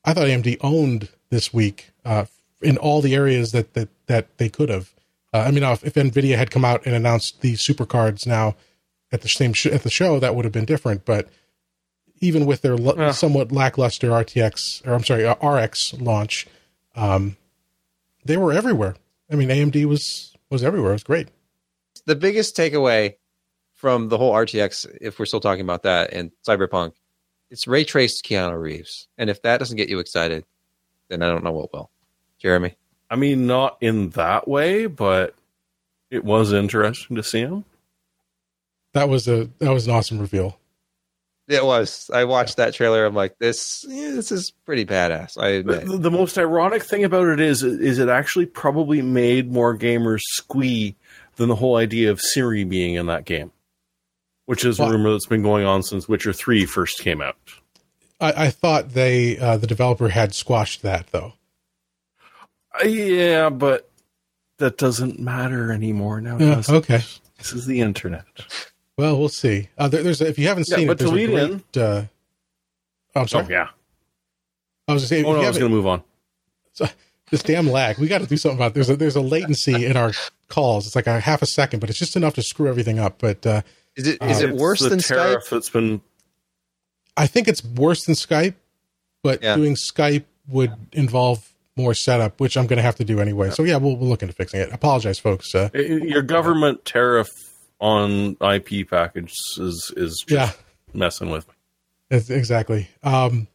[0.04, 2.26] I thought AMD owned this week uh,
[2.62, 4.94] in all the areas that that that they could have.
[5.32, 8.56] Uh, I mean, if, if Nvidia had come out and announced the super cards now
[9.12, 11.04] at the same sh- at the show, that would have been different.
[11.04, 11.28] But
[12.20, 13.10] even with their l- Yeah.
[13.12, 16.46] somewhat lackluster RTX or I'm sorry uh, RX launch,
[16.96, 17.36] um,
[18.24, 18.96] they were everywhere.
[19.30, 20.90] I mean, AMD was was everywhere.
[20.90, 21.28] It was great.
[22.06, 23.16] the biggest takeaway
[23.74, 26.92] from the whole RTX, if we're still talking about that, and Cyberpunk,
[27.50, 30.44] it's ray traced Keanu Reeves, and if that doesn't get you excited,
[31.08, 31.90] then I don't know what will.
[32.38, 32.76] Jeremy,
[33.10, 35.34] I mean, not in that way, but
[36.10, 37.64] it was interesting to see him.
[38.94, 40.58] That was a that was an awesome reveal.
[41.48, 42.10] It was.
[42.12, 43.06] I watched that trailer.
[43.06, 45.38] I'm like, this, yeah, this is pretty badass.
[45.42, 46.02] I The, admit.
[46.02, 50.94] the most ironic thing about it is, is it actually probably made more gamers squee
[51.36, 53.50] than the whole idea of Ciri being in that game,
[54.44, 57.36] which is a rumor that's been going on since Witcher Three first came out.
[58.20, 61.32] I, I thought they uh, the developer had squashed that though.
[62.78, 63.88] Uh, yeah, but
[64.58, 66.36] that doesn't matter anymore now.
[66.38, 66.74] Yeah, does it?
[66.74, 67.00] okay.
[67.38, 68.24] This is the internet.
[68.98, 69.68] Well, we'll see.
[69.78, 71.62] Uh, there, there's a, if you haven't Yeah, seen but it, there's to a lead
[71.72, 71.76] great.
[71.82, 72.02] Uh,
[73.14, 73.46] oh, I'm sorry.
[73.46, 73.68] Oh yeah.
[74.88, 76.02] I was just saying, Oh no, I was going to move on.
[77.30, 77.98] this damn lag.
[77.98, 78.72] We got to do something about.
[78.72, 78.74] It.
[78.74, 80.12] There's a there's a latency in our
[80.48, 80.86] calls.
[80.86, 83.18] It's like a half a second, but it's just enough to screw everything up.
[83.20, 83.62] But uh,
[83.96, 85.14] Is it is Uh, it worse than Skype?
[85.16, 86.00] tariff that's been
[87.16, 88.54] I think it's worse than Skype.
[89.22, 89.56] But Yeah.
[89.56, 93.50] doing Skype would involve more setup, which I'm going to have to do anyway.
[93.50, 94.72] So yeah, we'll we'll look into fixing it.
[94.72, 95.54] Apologize, folks.
[95.54, 97.47] Uh, your government tariff
[97.80, 100.50] on IP packages is is just yeah,
[100.94, 101.54] messing with me.
[102.10, 102.88] That's- exactly.
[103.02, 103.46] Um,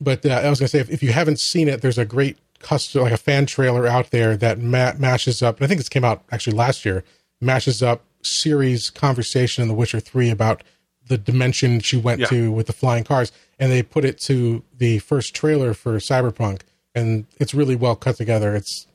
[0.00, 2.04] but uh, I was going to say, if, if you haven't seen it, there's a
[2.04, 5.56] great custom, like a fan trailer out there that ma- mashes up.
[5.56, 7.02] And I think this came out actually last year.
[7.40, 10.62] Mashes up Ciri's conversation in The Witcher Three about
[11.08, 12.26] the dimension she went Yeah.
[12.28, 16.60] to with the flying cars, and they put it to the first trailer for Cyberpunk,
[16.94, 18.54] and it's really well cut together.
[18.54, 18.86] It's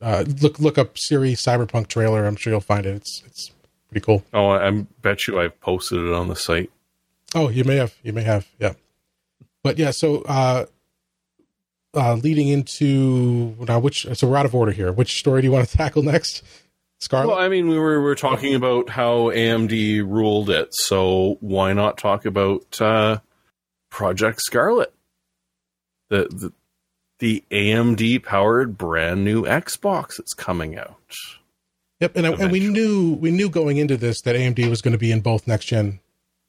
[0.00, 2.24] uh, look look up Ciri Cyberpunk trailer.
[2.26, 2.96] I'm sure you'll find it.
[2.96, 3.50] It's it's
[3.92, 4.24] pretty cool.
[4.32, 6.70] Oh, I I bet you I've posted it on the site.
[7.34, 7.94] Oh, you may have.
[8.02, 8.46] You may have.
[8.58, 8.72] Yeah.
[9.62, 10.64] But yeah, so uh
[11.94, 14.92] uh leading into now which so we're out of order here.
[14.92, 16.42] Which story do you want to tackle next?
[17.00, 17.28] Scarlet?
[17.28, 21.72] Well, I mean, we were we were talking about how AMD ruled it, so why
[21.72, 23.18] not talk about uh,
[23.90, 24.94] Project Scarlet,
[26.08, 26.52] the the,
[27.18, 30.96] the AMD powered brand new Xbox that's coming out.
[32.02, 34.98] Yep, and, and we knew we knew going into this that AMD was going to
[34.98, 36.00] be in both next gen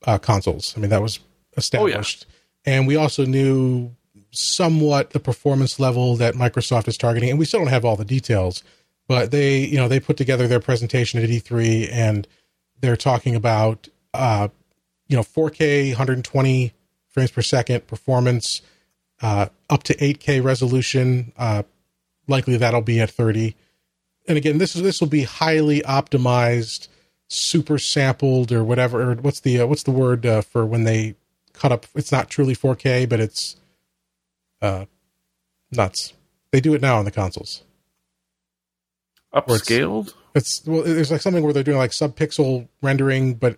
[0.06, 0.74] uh consoles.
[0.76, 1.20] I mean, that was
[1.58, 2.26] established.
[2.66, 3.92] And we also knew
[4.32, 8.06] somewhat the performance level that Microsoft is targeting, and we still don't have all the
[8.06, 8.64] details.
[9.08, 12.28] But they, you know, they put together their presentation at E3, and
[12.80, 14.48] they're talking about, uh,
[15.08, 16.74] you know, 4K, 120
[17.10, 18.62] frames per second performance,
[19.22, 21.34] uh, up to 8K resolution.
[21.38, 21.64] Uh,
[22.28, 23.56] likely that'll be at 30.
[24.28, 26.88] And again, this is this will be highly optimized,
[27.28, 29.12] super sampled, or whatever.
[29.12, 31.16] Or what's the uh, what's the word uh, for when they
[31.54, 31.86] cut up?
[31.96, 33.58] It's not truly 4K, but it's
[34.62, 34.86] uh,
[35.72, 36.14] nuts.
[36.52, 37.64] They do it now on the consoles.
[39.34, 40.14] Upscaled?
[40.36, 43.58] It's well, there's like something where they're doing like subpixel rendering, but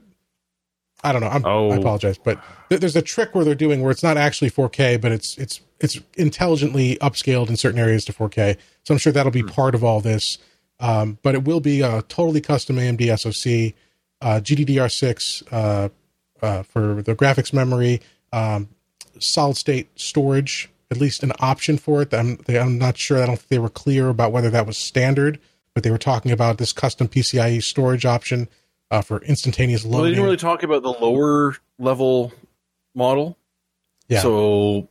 [1.03, 1.27] I don't know.
[1.27, 1.69] I'm, Oh.
[1.71, 2.39] I apologize, but
[2.69, 5.61] th- there's a trick where they're doing where it's not actually 4K, but it's it's
[5.79, 8.57] it's intelligently upscaled in certain areas to 4K.
[8.83, 10.37] So I'm sure that'll be part of all this.
[10.79, 13.73] Um, but it will be a totally custom AMD SoC,
[14.21, 15.89] uh, GDDR6 uh,
[16.41, 18.01] uh, for the graphics memory,
[18.33, 18.69] um,
[19.19, 22.13] solid state storage, at least an option for it.
[22.13, 23.21] I'm, they, I'm not sure.
[23.21, 25.39] I don't think they were clear about whether that was standard,
[25.73, 28.49] but they were talking about this custom PCIe storage option
[28.91, 32.31] uh, for instantaneous Well, they didn't really talk about the lower level
[32.93, 33.37] model.
[34.07, 34.21] Yeah.
[34.21, 34.87] So,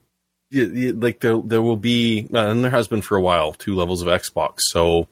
[0.51, 4.03] like there, there will be, uh, and there has been for a while, two levels
[4.03, 4.61] of Xbox.
[4.61, 5.09] So,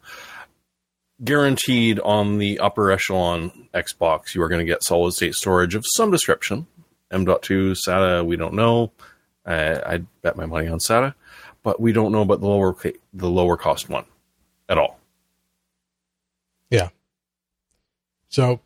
[1.24, 5.84] guaranteed on the upper echelon Xbox, you are going to get solid state storage of
[5.94, 6.66] some description.
[7.10, 8.92] M.2 SATA, we don't know.
[9.44, 11.14] Uh, I'd bet my money on SATA,
[11.62, 12.74] but we don't know about the lower
[13.12, 14.04] the lower cost one
[14.68, 14.98] at all.
[16.70, 16.88] Yeah.
[18.28, 18.60] So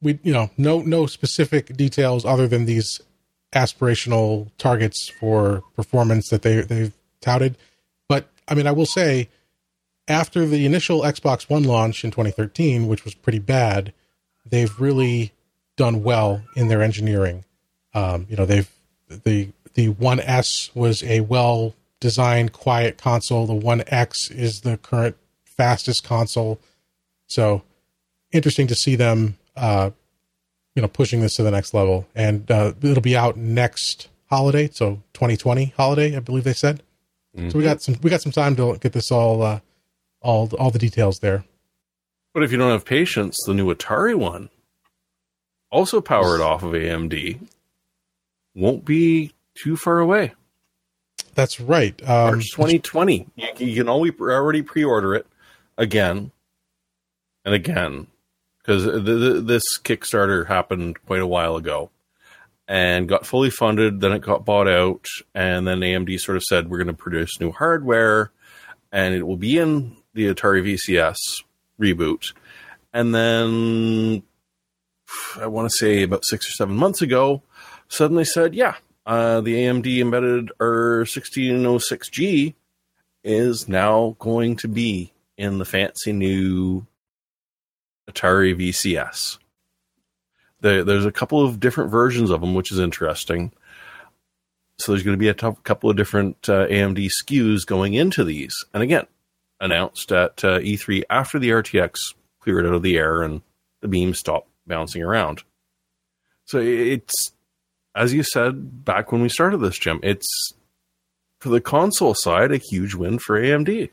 [0.00, 3.00] we, you know, no no specific details other than these
[3.52, 7.56] aspirational targets for performance that they they've touted.
[8.08, 9.28] But I mean, I will say,
[10.08, 13.92] after the initial Xbox One launch in 2013, which was pretty bad,
[14.44, 15.32] they've really
[15.76, 17.44] done well in their engineering.
[17.94, 18.70] Um, you know, they've
[19.08, 23.46] the the One S was a well designed, quiet console.
[23.46, 26.60] The One X is the current fastest console.
[27.26, 27.62] So
[28.32, 29.90] interesting to see them, uh,
[30.74, 32.06] you know, pushing this to the next level.
[32.14, 36.82] And uh, it'll be out next holiday, so 2020 holiday, I believe they said.
[37.36, 37.50] Mm-hmm.
[37.50, 39.60] So we got some we got some time to get this all uh,
[40.24, 41.44] all all the details there.
[42.32, 44.48] But if you don't have patience, the new Atari one,
[45.70, 47.46] also powered off of AMD,
[48.56, 50.34] won't be too far away.
[51.34, 52.00] That's right.
[52.02, 53.28] Um, March 2020.
[53.36, 55.26] You, you can always already pre-order it
[55.78, 56.32] again
[57.44, 58.08] and again
[58.58, 61.90] because this Kickstarter happened quite a while ago
[62.66, 64.00] and got fully funded.
[64.00, 67.40] Then it got bought out, and then AMD sort of said we're going to produce
[67.40, 68.32] new hardware,
[68.90, 71.16] and it will be in the Atari VCS
[71.78, 72.32] reboot.
[72.92, 74.22] And then
[75.40, 77.42] I want to say about six or seven months ago,
[77.88, 78.76] suddenly said, yeah,
[79.06, 82.54] uh, the AMD embedded R1606G
[83.22, 86.86] is now going to be in the fancy new
[88.10, 89.38] Atari VCS.
[90.60, 93.52] there's a couple of different versions of them, which is interesting.
[94.78, 98.24] So there's going to be a t- couple of different uh, AMD SKUs going into
[98.24, 98.54] these.
[98.72, 99.06] And again,
[99.64, 101.96] announced at uh, E3 after the RTX
[102.38, 103.40] cleared out of the air and
[103.80, 105.42] the beam stopped bouncing around.
[106.44, 107.32] So it's,
[107.96, 110.28] as you said back when we started this, Jim, it's
[111.40, 113.90] for the console side a huge win for AMD.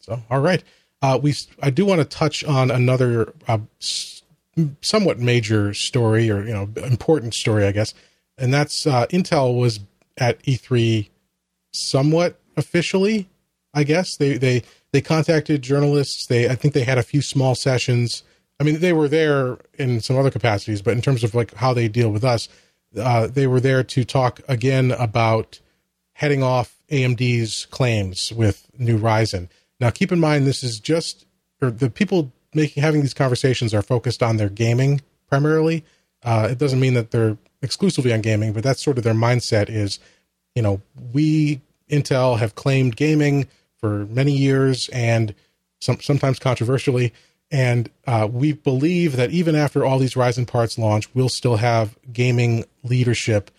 [0.00, 0.62] So, all right.
[1.00, 3.58] Uh, we I do want to touch on another uh,
[4.82, 7.94] somewhat major story or you know important story, I guess,
[8.36, 9.78] and that's uh, Intel was
[10.16, 11.08] at E3
[11.72, 13.28] somewhat officially.
[13.74, 14.62] I guess they they
[14.92, 16.26] they contacted journalists.
[16.26, 18.22] They I think they had a few small sessions.
[18.60, 21.72] I mean, they were there in some other capacities, but in terms of like how
[21.72, 22.48] they deal with us,
[22.98, 25.60] uh, they were there to talk again about
[26.14, 29.48] heading off AMD's claims with new Ryzen.
[29.78, 31.26] Now, keep in mind, this is just,
[31.62, 35.84] or the people making having these conversations are focused on their gaming primarily.
[36.24, 39.68] Uh, it doesn't mean that they're exclusively on gaming, but that's sort of their mindset
[39.68, 40.00] is,
[40.54, 40.80] you know,
[41.12, 43.48] we Intel have claimed gaming
[43.78, 45.34] for many years and
[45.80, 47.12] some, sometimes controversially.
[47.50, 51.96] And uh, we believe that even after all these Ryzen parts launch, we'll still have
[52.12, 53.50] gaming leadership.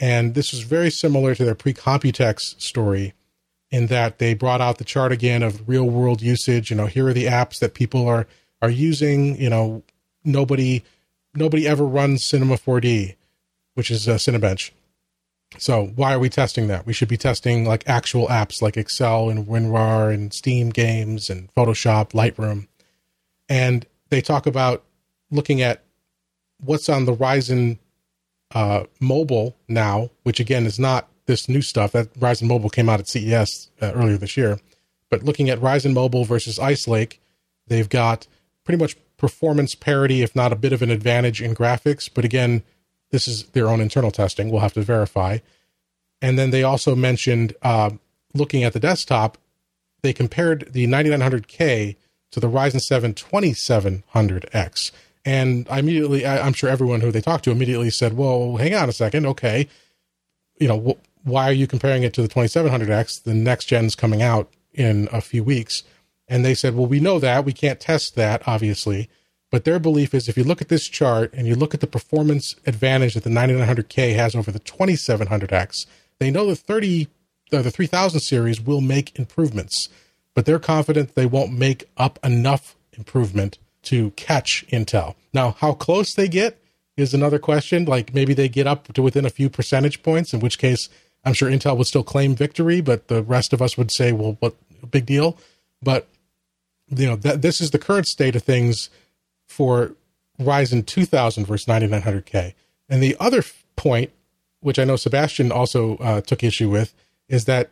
[0.00, 3.14] And this is very similar to their pre Computex story
[3.70, 6.70] in that they brought out the chart again of real world usage.
[6.70, 8.26] You know, here are the apps that people are
[8.62, 9.40] are using.
[9.40, 9.82] You know,
[10.24, 10.84] nobody
[11.34, 13.16] nobody ever runs Cinema 4D,
[13.74, 14.70] which is a Cinebench.
[15.56, 16.86] So why are we testing that?
[16.86, 21.52] We should be testing like actual apps like Excel and WinRAR and Steam games and
[21.54, 22.68] Photoshop, Lightroom.
[23.48, 24.84] And they talk about
[25.30, 25.82] looking at
[26.60, 27.78] what's on the Ryzen
[28.54, 31.92] uh, mobile now, which again is not this new stuff.
[31.92, 34.58] That Ryzen Mobile came out at CES uh, earlier this year.
[35.10, 37.20] But looking at Ryzen Mobile versus Ice Lake,
[37.66, 38.26] they've got
[38.64, 42.10] pretty much performance parity, if not a bit of an advantage in graphics.
[42.12, 42.62] But again,
[43.10, 44.50] this is their own internal testing.
[44.50, 45.38] We'll have to verify.
[46.20, 47.90] And then they also mentioned uh,
[48.34, 49.38] looking at the desktop,
[50.02, 51.96] they compared the 9900K
[52.32, 54.92] to the Ryzen 7 2700X.
[55.24, 58.74] And I immediately, I, am sure everyone who they talked to immediately said, well, hang
[58.74, 59.26] on a second.
[59.26, 59.68] Okay.
[60.58, 63.24] You know, why are you comparing it to the 2700X?
[63.24, 65.82] The next gen's coming out in a few weeks.
[66.28, 67.44] And they said, well, we know that.
[67.44, 69.08] We can't test that, obviously.
[69.50, 71.86] But their belief is if you look at this chart and you look at the
[71.86, 75.86] performance advantage that the 9900K has over the 2700X,
[76.18, 77.08] they know the 30,
[77.52, 79.88] uh, the 3000 series will make improvements,
[80.34, 85.14] but they're confident they won't make up enough improvement to catch Intel.
[85.32, 86.60] Now, how close they get
[86.96, 87.84] is another question.
[87.86, 90.88] Like maybe they get up to within a few percentage points, in which case
[91.24, 94.36] I'm sure Intel would still claim victory, but the rest of us would say, well,
[94.40, 94.56] what
[94.90, 95.38] big deal?
[95.82, 96.08] But
[96.90, 98.90] you know, that this is the current state of things
[99.48, 99.92] for
[100.40, 102.54] Ryzen 2000 versus 9900K.
[102.88, 103.42] And the other
[103.76, 104.12] point,
[104.60, 106.94] which I know Sebastian also uh, took issue with,
[107.28, 107.70] is that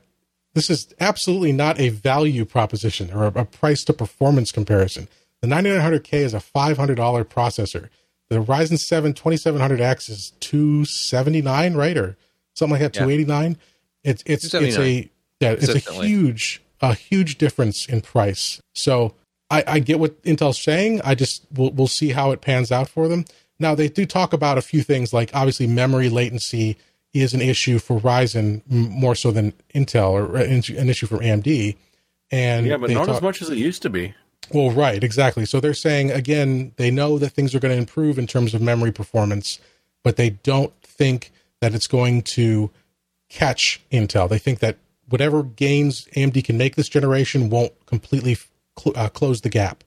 [0.54, 5.08] this is absolutely not a value proposition or a, a price to performance comparison.
[5.42, 7.88] The 9900K is a $500 processor.
[8.28, 11.96] The Ryzen 7 2700X is 279, right?
[11.96, 12.16] Or
[12.56, 13.56] something like that, two eighty nine.
[14.02, 15.08] It's it's it's a
[15.40, 18.60] yeah, it's a huge a huge difference in price.
[18.74, 19.14] So
[19.50, 21.00] I, I get what Intel's saying.
[21.04, 23.24] I just we'll we'll see how it pans out for them.
[23.58, 26.76] Now they do talk about a few things like obviously memory latency
[27.12, 31.76] is an issue for Ryzen more so than Intel or uh, an issue for AMD.
[32.30, 34.14] And yeah, but they not talk- as much as it used to be.
[34.52, 35.44] Well, right, exactly.
[35.44, 38.60] So they're saying again, they know that things are going to improve in terms of
[38.60, 39.58] memory performance,
[40.04, 42.70] but they don't think that it's going to
[43.28, 44.28] catch Intel.
[44.28, 44.76] They think that
[45.08, 48.36] whatever gains AMD can make this generation won't completely
[48.78, 49.84] cl- uh, close the gap.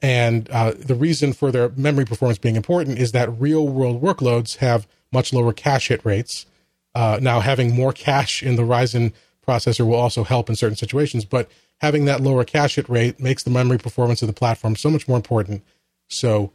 [0.00, 4.56] And uh, the reason for their memory performance being important is that real world workloads
[4.56, 6.46] have much lower cache hit rates.
[6.94, 9.12] Uh, now, having more cache in the Ryzen
[9.46, 11.48] processor will also help in certain situations, but
[11.80, 15.06] having that lower cache hit rate makes the memory performance of the platform so much
[15.06, 15.62] more important.
[16.08, 16.52] So,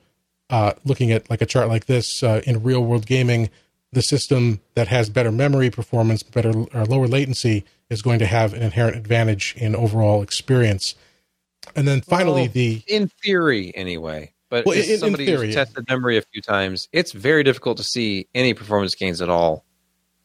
[0.49, 3.49] uh, looking at like a chart like this uh, in real world gaming,
[3.91, 8.53] the system that has better memory performance, better or lower latency, is going to have
[8.53, 10.95] an inherent advantage in overall experience.
[11.75, 14.33] And then finally, Well, the in theory, anyway.
[14.49, 17.43] But Well, as in- in somebody theory, who's tested memory a few times, it's very
[17.43, 19.65] difficult to see any performance gains at all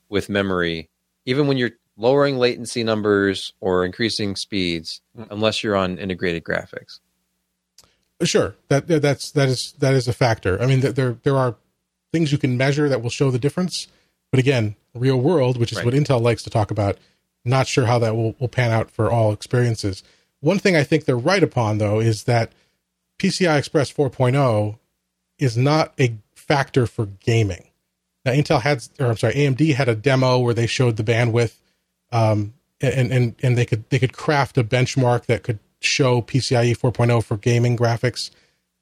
[0.08, 0.88] with memory,
[1.26, 5.26] even when you're lowering latency numbers or increasing speeds, Mm.
[5.30, 7.00] unless you're on integrated graphics.
[8.22, 10.60] Sure, that that- that's that is that is a factor.
[10.62, 11.56] I mean, there- there there are
[12.12, 13.88] things you can measure that will show the difference,
[14.30, 15.84] but again, real world, which is Right.
[15.86, 16.98] what Intel likes to talk about,
[17.44, 20.04] not sure how that will, will pan out for all experiences.
[20.42, 22.52] One thing I think they're right upon though is that
[23.18, 24.78] PCI Express 4.0
[25.38, 27.68] is not a factor for gaming.
[28.24, 31.54] Now, Intel had, or I'm sorry, AMD had a demo where they showed the bandwidth,
[32.12, 36.76] um, and and and they could they could craft a benchmark that could show PCIe
[36.76, 38.30] 4.0 for gaming graphics.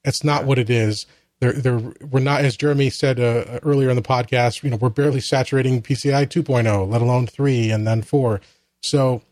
[0.05, 1.07] That's not what it is.
[1.41, 4.91] They're, they're, we're not, as Jeremy said uh, earlier in the podcast, you know, we're
[4.91, 8.43] barely saturating PCI 2.0, let alone 3 and then 4.
[8.82, 9.23] So,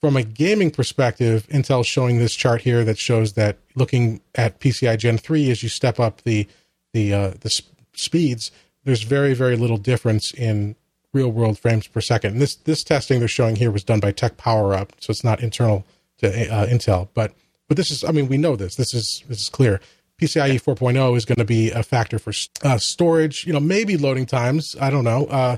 [0.00, 4.98] from a gaming perspective, Intel's showing this chart here that shows that looking at PCI
[4.98, 6.46] Gen 3 as you step up the
[6.92, 7.62] the uh, the s-
[7.94, 8.50] speeds,
[8.84, 10.76] there's very very little difference in
[11.12, 12.32] real world frames per second.
[12.32, 15.24] And this this testing they're showing here was done by Tech Power Up, so it's
[15.24, 15.84] not internal
[16.18, 17.08] to uh, Intel.
[17.14, 17.34] But
[17.68, 18.76] but this is, I mean, we know this.
[18.76, 19.80] This is this is clear.
[20.20, 22.32] PCIe 4.0 is going to be a factor for
[22.64, 23.46] uh, storage.
[23.46, 24.74] You know, maybe loading times.
[24.80, 25.56] I don't know, uh,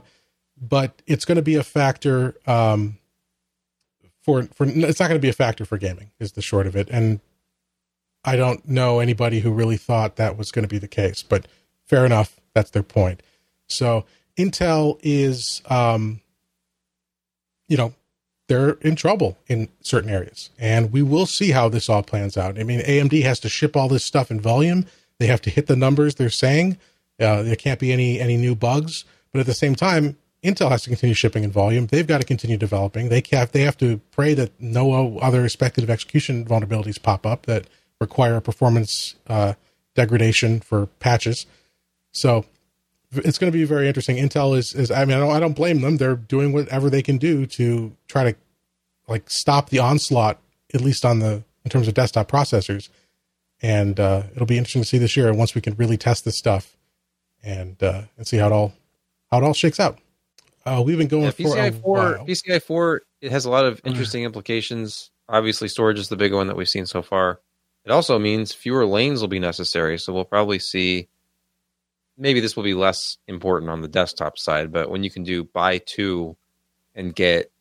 [0.60, 2.97] but it's going to be a factor um,
[4.28, 4.66] for for.
[4.66, 6.10] It's not going to be a factor for gaming.
[6.20, 6.88] Is the short of it.
[6.90, 7.20] And
[8.24, 11.22] I don't know anybody who really thought that was going to be the case.
[11.22, 11.48] But
[11.86, 12.38] fair enough.
[12.54, 13.22] That's their point.
[13.68, 14.04] So
[14.36, 16.20] Intel is, um,
[17.68, 17.94] you know,
[18.48, 20.50] they're in trouble in certain areas.
[20.58, 22.58] And we will see how this all plans out.
[22.58, 24.86] I mean, AMD has to ship all this stuff in volume.
[25.18, 26.78] They have to hit the numbers they're saying.
[27.20, 29.04] Uh, there can't be any any new bugs.
[29.32, 31.86] But at the same time, Intel has to continue shipping in volume.
[31.86, 33.08] They've got to continue developing.
[33.08, 37.66] They have they have to pray that no other speculative execution vulnerabilities pop up that
[38.00, 39.54] require performance uh,
[39.96, 41.46] degradation for patches.
[42.12, 42.44] So
[43.12, 44.16] it's going to be very interesting.
[44.16, 45.96] Intel is, is I mean, I don't, I don't blame them.
[45.96, 48.38] They're doing whatever they can do to try to
[49.08, 50.38] like stop the onslaught,
[50.74, 52.88] at least on the in terms of desktop processors.
[53.60, 56.38] And uh, it'll be interesting to see this year once we can really test this
[56.38, 56.76] stuff
[57.42, 58.74] and uh, and see how it all
[59.30, 59.98] how it all shakes out.
[60.64, 62.18] Uh, we've been going Yeah, for PCI a four.
[62.26, 65.10] PCI four it has a lot of interesting implications.
[65.28, 67.40] Obviously, storage is the big one that we've seen so far.
[67.84, 71.08] It also means fewer lanes will be necessary, so we'll probably see.
[72.16, 75.44] Maybe this will be less important on the desktop side, but when you can do
[75.44, 76.36] buy two
[76.94, 77.52] and get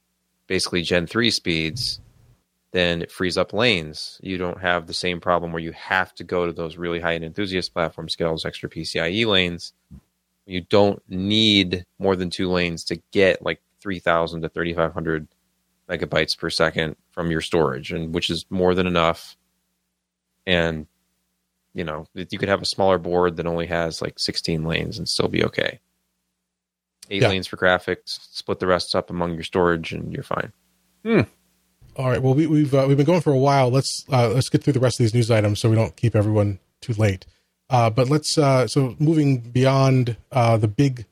[0.48, 2.02] basically Gen three speeds,
[2.72, 4.20] then it frees up lanes.
[4.24, 7.14] You don't have the same problem where you have to go to those really high
[7.14, 9.74] end enthusiast platforms get all those extra PCIe lanes
[10.48, 15.28] you don't need more than two lanes to get like 3000 to 3500
[15.90, 19.38] megabytes per second from your storage and which is more than enough
[20.46, 20.88] and
[21.74, 25.08] you know you could have a smaller board that only has like 16 lanes and
[25.08, 25.80] still be okay
[27.10, 27.30] eight Yeah.
[27.30, 30.52] lanes for graphics split the rest up among your storage and you're fine
[31.96, 32.22] All right.
[32.22, 33.70] Well, we, we've uh, we've been going for a while.
[33.72, 36.16] Let's uh, let's get through the rest of these news items so we don't keep
[36.16, 37.26] everyone too late.
[37.70, 41.06] Uh, but let's uh, so moving beyond uh, the big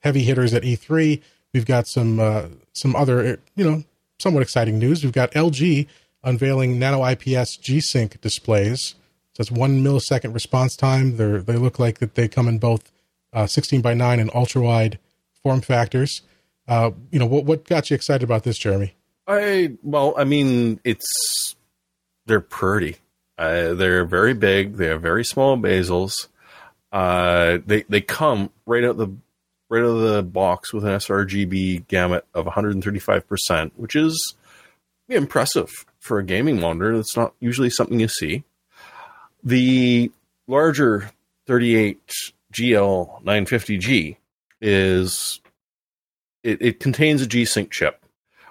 [0.00, 1.20] heavy hitters at E3,
[1.52, 3.84] we've got some uh, some other you know
[4.18, 5.02] somewhat exciting news.
[5.02, 5.86] We've got LG
[6.22, 8.94] unveiling nano IPS G Sync displays.
[9.32, 11.16] So it's one millisecond response time.
[11.16, 12.90] They they look like that they come in both
[13.32, 14.98] uh, 16 by 9 and ultra wide
[15.42, 16.22] form factors.
[16.66, 18.94] Uh, you know what what got you excited about this, Jeremy?
[19.26, 21.06] I well, I mean, it's
[22.26, 22.96] they're pretty.
[23.38, 24.76] Uh, they're very big.
[24.76, 26.28] They have very small bezels.
[26.92, 29.08] Uh, they they come right out the
[29.68, 34.34] right out of the box with an sRGB gamut of 135 percent, which is
[35.08, 36.96] impressive for a gaming monitor.
[36.96, 38.44] That's not usually something you see.
[39.44, 40.10] The
[40.46, 41.10] larger
[41.46, 42.00] 38
[42.52, 44.16] GL 950G
[44.60, 45.40] is
[46.42, 48.06] it, it contains a G Sync chip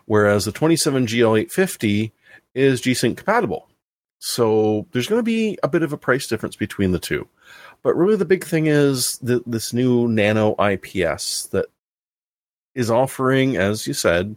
[0.05, 2.11] whereas the 27GL850
[2.53, 3.67] is G-Sync compatible.
[4.19, 7.27] So there's going to be a bit of a price difference between the two.
[7.83, 11.67] But really, the big thing is the, this new Nano IPS that
[12.73, 14.35] is offering, as you said,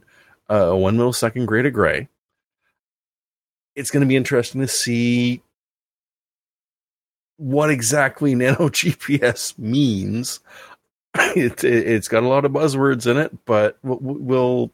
[0.49, 2.09] a one millisecond gray to gray.
[3.75, 5.43] It's going to be interesting to see
[7.39, 10.41] what exactly Nano GPS means.
[11.35, 14.73] It, has got a lot of buzzwords in it, but we'll we'll,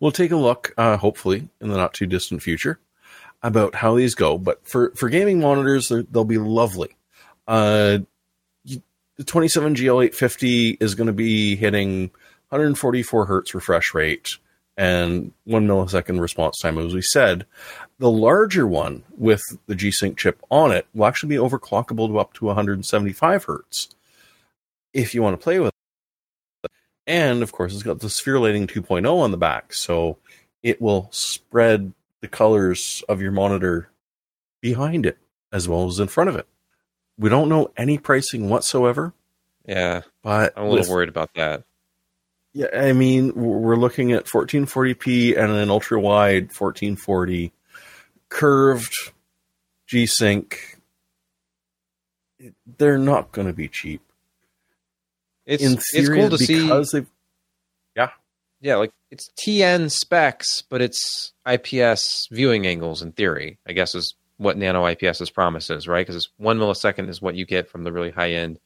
[0.00, 2.78] we'll take a look, uh, hopefully, in the not too distant future,
[3.42, 4.38] about how these go.
[4.38, 6.96] But for for gaming monitors, they'll be lovely.
[7.46, 7.98] Uh,
[8.64, 12.10] the 27GL850 is going to be hitting
[12.50, 14.36] 144 hertz refresh rate
[14.76, 17.46] and one millisecond response time, as we said.
[17.98, 22.18] The larger one with the G Sync chip on it will actually be overclockable to
[22.18, 23.88] up to 175 hertz
[24.92, 25.72] if you want to play with
[26.64, 26.70] it.
[27.06, 30.18] And of course, it's got the sphere lighting 2.0 on the back, so
[30.62, 31.92] it will spread
[32.26, 33.88] the colors of your monitor
[34.60, 35.16] behind it
[35.52, 36.46] as well as in front of it.
[37.16, 39.14] We don't know any pricing whatsoever.
[39.64, 41.62] Yeah, but I'm a little with, worried about that.
[42.52, 47.52] Yeah, I mean, we're looking at 1440p and an ultra wide 1440
[48.28, 48.94] curved
[49.86, 50.80] G Sync.
[52.76, 54.02] They're not going to be cheap.
[55.46, 56.98] It's theory, it's cool to because see.
[56.98, 57.10] They've,
[57.94, 58.10] yeah,
[58.60, 63.58] yeah, like it's TN specs, but it's IPS viewing angles in theory.
[63.66, 66.06] I guess is what Nano IPS's promises, right?
[66.06, 68.58] Because one millisecond is what you get from the really high end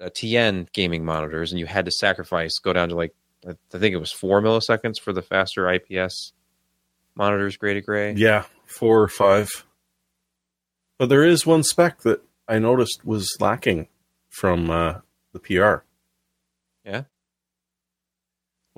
[0.00, 3.14] uh, TN gaming monitors, and you had to sacrifice go down to like
[3.46, 6.32] I think it was four milliseconds for the faster IPS
[7.14, 8.12] monitors, gray to gray.
[8.12, 9.48] Yeah, four or five.
[10.98, 13.88] But there is one spec that I noticed was lacking
[14.28, 15.00] from uh,
[15.32, 15.84] the PR.
[16.84, 17.04] Yeah.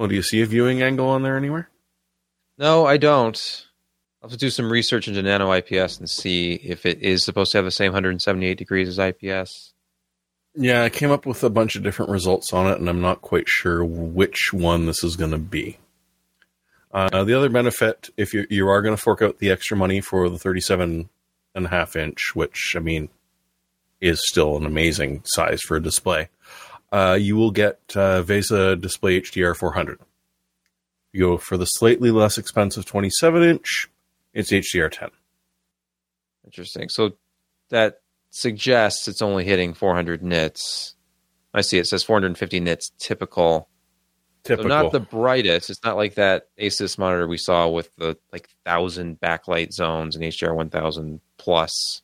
[0.00, 1.68] Well, do you see a viewing angle on there anywhere?
[2.56, 3.66] No, I don't.
[4.22, 7.52] I'll have to do some research into nano IPS and see if it is supposed
[7.52, 9.74] to have the same 178 degrees as IPS.
[10.54, 13.20] Yeah, I came up with a bunch of different results on it, and I'm not
[13.20, 15.76] quite sure which one this is going to be.
[16.90, 20.00] Uh, the other benefit, if you you are going to fork out the extra money
[20.00, 21.10] for the 37
[21.54, 23.10] and a half inch, which I mean
[24.00, 26.30] is still an amazing size for a display,
[26.92, 30.00] uh, you will get uh, VESA Display HDR 400.
[31.12, 33.88] You go for the slightly less expensive 27 inch,
[34.32, 35.10] it's HDR 10.
[36.44, 36.88] Interesting.
[36.88, 37.12] So
[37.70, 38.00] that
[38.30, 40.94] suggests it's only hitting 400 nits.
[41.52, 43.68] I see it says 450 nits typical.
[44.44, 44.70] Typical.
[44.70, 45.68] So not the brightest.
[45.68, 50.24] It's not like that Asus monitor we saw with the like thousand backlight zones and
[50.24, 52.02] HDR 1000 plus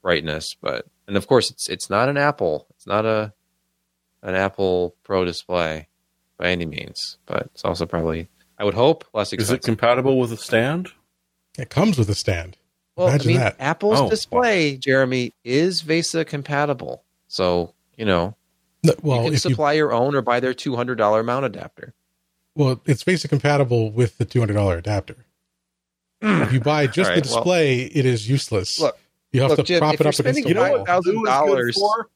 [0.00, 2.66] brightness, but and of course it's it's not an Apple.
[2.70, 3.34] It's not a
[4.22, 5.88] an Apple Pro display
[6.38, 8.28] by any means, but it's also probably
[8.58, 9.58] I would hope less expensive.
[9.58, 10.90] Is it compatible with a stand?
[11.58, 12.56] It comes with a stand.
[12.96, 13.56] Well, Imagine I mean, that.
[13.58, 17.02] Apple's oh, display, Jeremy, is VESA compatible.
[17.28, 18.36] So, you know,
[18.82, 21.94] no, well, you can supply you, your own or buy their $200 mount adapter.
[22.54, 25.16] Well, it's VESA compatible with the $200 adapter.
[26.20, 26.42] Hmm.
[26.42, 28.78] if you buy just right, the display, well, it is useless.
[28.78, 28.96] Look,
[29.32, 30.84] you have look, to Jim, prop it up against the wall.
[30.86, 32.12] $5,000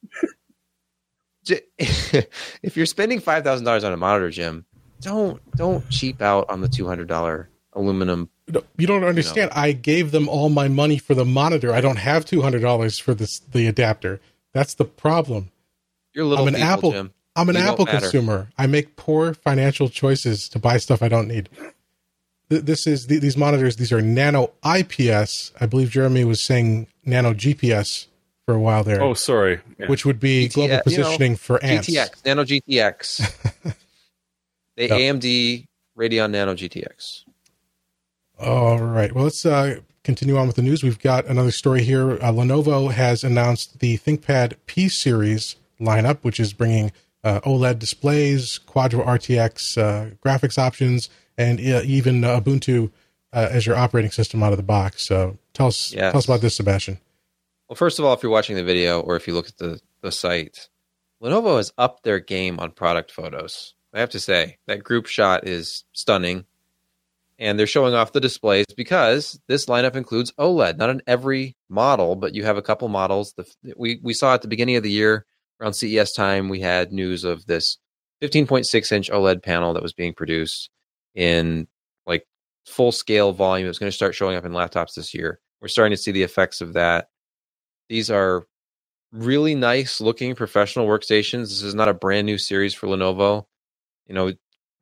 [1.77, 4.65] if you're spending five thousand dollars on a monitor, Jim,
[5.01, 9.51] don't don't cheap out on the two hundred dollar aluminum no, you don't understand.
[9.51, 9.67] You know.
[9.67, 11.73] I gave them all my money for the monitor.
[11.73, 14.21] I don't have two hundred dollars for this the adapter.
[14.53, 15.51] That's the problem.
[16.13, 16.47] You're little.
[16.47, 16.91] I'm an people, Apple.
[16.91, 17.13] Jim.
[17.35, 18.47] I'm an you Apple consumer.
[18.57, 21.49] I make poor financial choices to buy stuff I don't need.
[22.49, 23.75] This is these monitors.
[23.75, 25.51] These are nano IPS.
[25.59, 28.07] I believe Jeremy was saying nano GPS
[28.47, 29.03] for a while there.
[29.03, 29.59] Oh, sorry.
[29.77, 29.87] Yeah.
[29.87, 31.89] Which would be global positioning you know, for ants.
[31.89, 33.55] GTX, nano GTX.
[34.77, 35.65] the AMD
[35.97, 37.25] Radeon Nano GTX.
[38.39, 39.11] All right.
[39.13, 40.81] Well, let's uh, continue on with the news.
[40.81, 42.11] We've got another story here.
[42.13, 46.93] Uh, Lenovo has announced the ThinkPad P series lineup, which is bringing
[47.25, 52.91] uh, OLED displays, Quadro RTX uh, graphics options, and uh, even Ubuntu
[53.33, 55.05] uh, as your operating system out of the box.
[55.05, 56.13] So tell us, yes.
[56.13, 56.99] tell us about this, Sebastian.
[57.69, 59.79] Well, first of all, if you're watching the video or if you look at the,
[60.01, 60.69] the site,
[61.21, 63.73] Lenovo has upped their game on product photos.
[63.93, 66.45] I have to say that group shot is stunning
[67.39, 70.77] and they're showing off the displays because this lineup includes OLED.
[70.77, 73.33] Not in every model, but you have a couple models.
[73.33, 73.45] The,
[73.75, 75.25] we we saw at the beginning of the year
[75.61, 77.77] around CES time, we had news of this
[78.21, 80.69] 15.6 inch OLED panel that was being produced
[81.13, 81.67] in
[82.05, 82.25] like
[82.65, 83.67] full scale volume.
[83.67, 85.39] It's going to start showing up in laptops this year.
[85.61, 87.09] We're starting to see the effects of that.
[87.89, 88.45] These are
[89.11, 91.43] really nice looking professional workstations.
[91.43, 93.45] This is not a brand new series for Lenovo.
[94.07, 94.33] You know,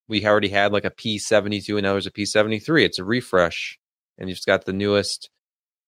[0.07, 2.84] we already had like a P72 and now there's a P73.
[2.84, 3.80] It's a refresh,
[4.18, 5.30] and you've got the newest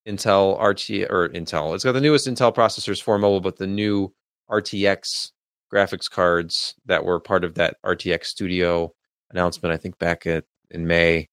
[0.07, 1.75] Intel RT or Intel.
[1.75, 4.13] It's got the newest Intel processors for mobile, but the new
[4.49, 5.31] RTX
[5.71, 8.93] graphics cards that were part of that RTX Studio
[9.29, 11.29] announcement, I think back at in May.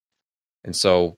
[0.64, 1.16] And so,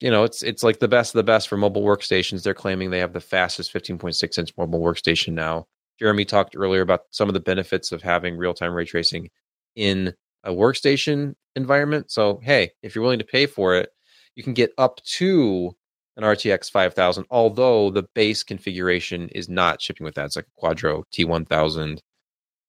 [0.00, 2.42] you know, it's it's like the best of the best for mobile workstations.
[2.42, 5.66] They're claiming they have the fastest 15.6 inch mobile workstation now.
[5.98, 9.30] Jeremy talked earlier about some of the benefits of having real time ray tracing
[9.74, 10.14] in
[10.44, 12.10] a workstation environment.
[12.10, 13.90] So, hey, if you're willing to pay for it,
[14.34, 15.72] you can get up to
[16.16, 20.26] an RTX 5000, although the base configuration is not shipping with that.
[20.26, 21.98] It's like a Quadro T1000.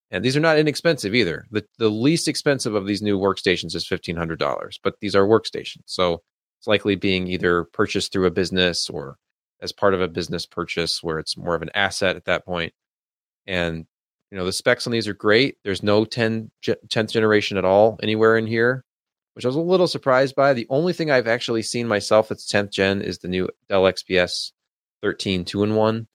[0.09, 1.45] And these are not inexpensive either.
[1.51, 5.83] The, the least expensive of these new workstations is $1,500, but these are workstations.
[5.85, 6.21] So
[6.59, 9.17] it's likely being either purchased through a business or
[9.61, 12.73] as part of a business purchase where it's more of an asset at that point.
[13.45, 13.85] And,
[14.31, 15.57] you know, the specs on these are great.
[15.63, 18.83] There's no 10, 10th generation at all anywhere in here
[19.37, 20.53] which I was a little surprised by.
[20.53, 24.51] The only thing I've actually seen myself that's 10th gen is the new Dell XPS
[25.03, 26.07] 13 2 in 1.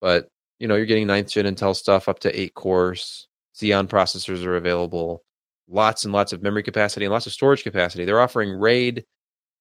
[0.00, 0.26] But,
[0.58, 3.28] you know, you're getting 9th gen Intel stuff up to eight cores.
[3.54, 5.22] Xeon processors are available.
[5.68, 8.04] Lots and lots of memory capacity and lots of storage capacity.
[8.04, 9.04] They're offering RAID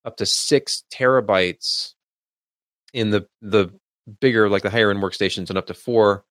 [0.06, 1.94] up to six terabytes
[2.94, 3.70] in the the
[4.20, 6.26] bigger, like the higher end workstations, and up to four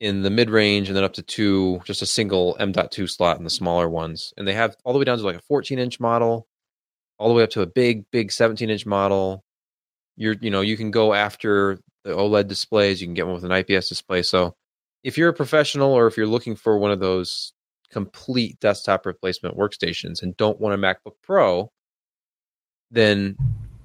[0.00, 3.44] in the mid range and then up to two, just a single M.2 slot in
[3.44, 4.34] the smaller ones.
[4.36, 6.46] And they have all the way down to like a 14 inch model,
[7.18, 9.42] all the way up to a big, big 17 inch model.
[10.16, 13.00] You're, you know, you can go after the OLED displays.
[13.00, 14.22] You can get one with an IPS display.
[14.22, 14.54] So
[15.02, 17.52] if you're a professional or if you're looking for one of those
[17.90, 21.70] complete desktop replacement workstations and don't want a MacBook Pro,
[22.90, 23.36] then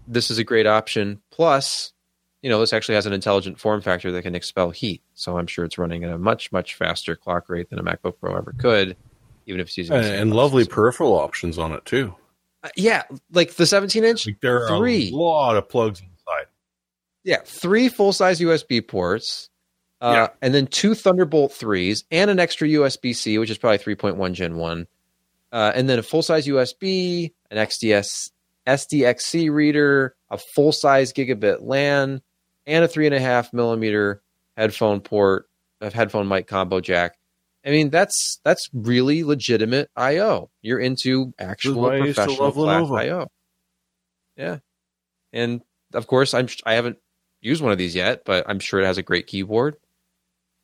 [0.08, 1.22] this is a great option.
[1.32, 1.94] Plus,
[2.42, 5.02] you know, this actually has an intelligent form factor that can expel heat.
[5.14, 8.20] So I'm sure it's running at a much, much faster clock rate than a MacBook
[8.20, 8.98] Pro ever could,
[9.46, 12.16] even if it's using and, and lovely peripheral options on it too.
[12.64, 14.28] Uh, yeah, like the 17 inch.
[14.28, 15.12] Like there are three.
[15.12, 16.48] a lot of plugs inside.
[17.24, 19.50] Yeah, three full size USB ports.
[20.00, 20.28] Uh, yeah.
[20.42, 24.58] and then two Thunderbolt threes and an extra USB C, which is probably 3.1 Gen
[24.58, 24.88] 1.
[25.52, 28.32] Uh, and then a full size USB, an XDS
[28.68, 32.22] SDXC reader, a full size gigabit LAN,
[32.66, 34.22] and a three and a half millimeter
[34.56, 37.18] headphone port, a headphone mic combo jack.
[37.66, 40.50] I mean, that's that's really legitimate I/O.
[40.62, 43.28] You're into actual professional class I/O.
[44.36, 44.58] Yeah,
[45.32, 45.62] and
[45.94, 46.98] of course, I'm I haven't
[47.42, 49.78] used one of these yet, but I'm sure it has a great keyboard,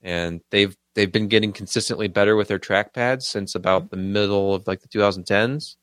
[0.01, 4.65] and they've they've been getting consistently better with their trackpads since about the middle of
[4.67, 5.75] like the 2010s.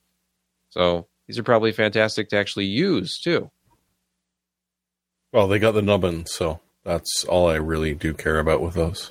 [0.71, 3.51] So these are probably fantastic to actually use too.
[5.33, 9.11] Well, they got the nubbin, so that's all I really do care about with those.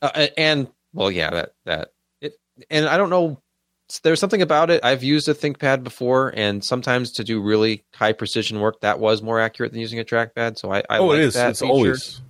[0.00, 1.88] Uh, and well, yeah, that that
[2.20, 2.34] it,
[2.70, 3.40] and I don't know.
[4.04, 4.84] There's something about it.
[4.84, 9.20] I've used a ThinkPad before, and sometimes to do really high precision work, that was
[9.20, 10.58] more accurate than using a trackpad.
[10.58, 11.36] So I, I oh, like it is.
[11.36, 11.72] It's feature.
[11.72, 12.22] always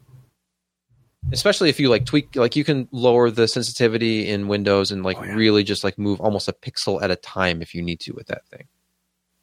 [1.32, 5.18] especially if you like tweak like you can lower the sensitivity in windows and like
[5.18, 5.34] oh, yeah.
[5.34, 8.26] really just like move almost a pixel at a time if you need to with
[8.26, 8.66] that thing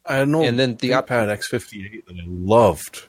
[0.06, 3.08] i know and then the ipad x58 that i loved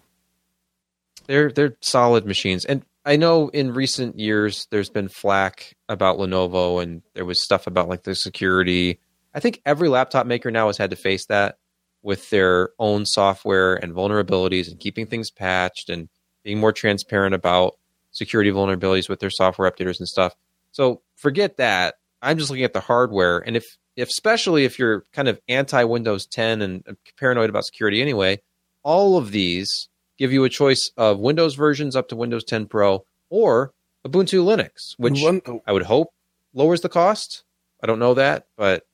[1.28, 6.82] they're they're solid machines, and I know in recent years there's been flack about Lenovo,
[6.82, 8.98] and there was stuff about like the security.
[9.34, 11.58] I think every laptop maker now has had to face that
[12.02, 16.08] with their own software and vulnerabilities, and keeping things patched, and
[16.42, 17.77] being more transparent about
[18.10, 20.34] security vulnerabilities with their software updaters and stuff.
[20.72, 21.96] So forget that.
[22.20, 23.64] I'm just looking at the hardware, and if
[23.96, 28.40] if especially if you're kind of anti Windows 10 and paranoid about security anyway,
[28.82, 33.04] all of these give you a choice of Windows versions up to Windows 10 Pro
[33.30, 33.72] or
[34.06, 35.62] Ubuntu Linux, which oh.
[35.66, 36.12] I would hope
[36.54, 37.44] lowers the cost.
[37.82, 38.86] I don't know that, but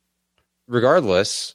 [0.69, 1.55] regardless,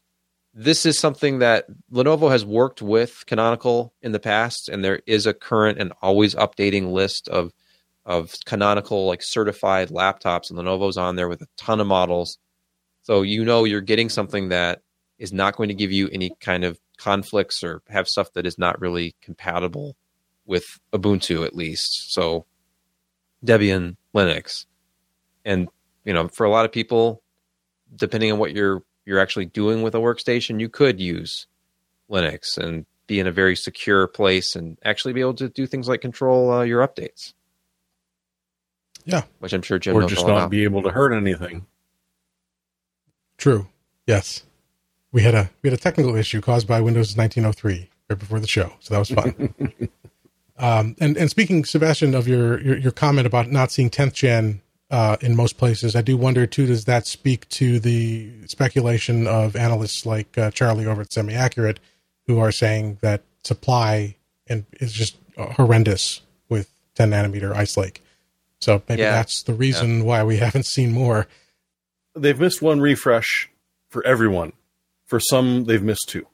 [0.60, 5.26] this is something that Lenovo has worked with Canonical in the past, and there is
[5.26, 7.54] a current and always updating list of
[8.06, 12.40] of Canonical like certified laptops, and Lenovo's on there with a ton of models.
[13.04, 14.82] So you know you're getting something that
[15.18, 18.58] is not going to give you any kind of conflicts or have stuff that is
[18.58, 19.96] not really compatible
[20.46, 22.14] with Ubuntu at least.
[22.14, 22.46] So
[23.46, 24.66] Debian, Linux.
[25.46, 25.70] And
[26.04, 27.22] you know, for a lot of people,
[27.96, 31.48] depending on what you're you're actually doing with a workstation, you could use
[32.10, 35.90] Linux and be in a very secure place and actually be able to do things
[35.90, 37.34] like control uh, your updates.
[39.04, 40.52] Yeah, which I'm sure Jim or just not about.
[40.52, 41.66] be able to hurt anything.
[43.38, 43.68] True.
[44.08, 44.44] Yes
[45.12, 48.48] we had a we had a technical issue caused by Windows 1903 right before the
[48.48, 49.54] show, so that was fun.
[50.58, 54.62] um, and and speaking, Sebastian, of your, your, your comment about not seeing 10th gen
[54.92, 55.96] uh, in most places.
[55.96, 56.66] I do wonder too.
[56.66, 61.80] Does that speak to the speculation of analysts like uh, Charlie over at Semi Accurate,
[62.28, 64.16] who are saying that supply
[64.48, 68.04] and is just horrendous with 10 nanometer Ice Lake?
[68.62, 69.12] So maybe Yeah.
[69.12, 71.28] that's the reason why we haven't seen more.
[72.16, 73.50] They've missed one refresh
[73.90, 74.54] for everyone.
[75.06, 76.28] For some, they've missed two,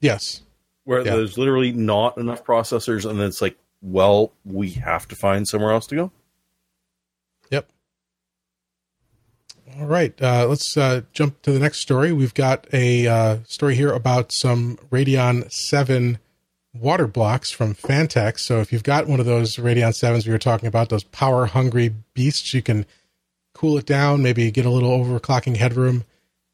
[0.00, 0.40] Yes,
[0.84, 1.16] where Yeah.
[1.16, 5.72] there's literally not enough processors, and then it's like, well, we have to find somewhere
[5.72, 6.12] else to go.
[7.50, 7.68] Yep.
[9.78, 10.14] All right.
[10.22, 12.12] Uh, let's uh, jump to the next story.
[12.12, 16.18] We've got a uh, story here about some Radeon 7
[16.72, 18.40] water blocks from Phanteks.
[18.40, 21.46] So if you've got one of those Radeon 7s we were talking about, those power
[21.46, 22.86] hungry beasts, you can
[23.52, 26.04] cool it down, maybe get a little overclocking headroom.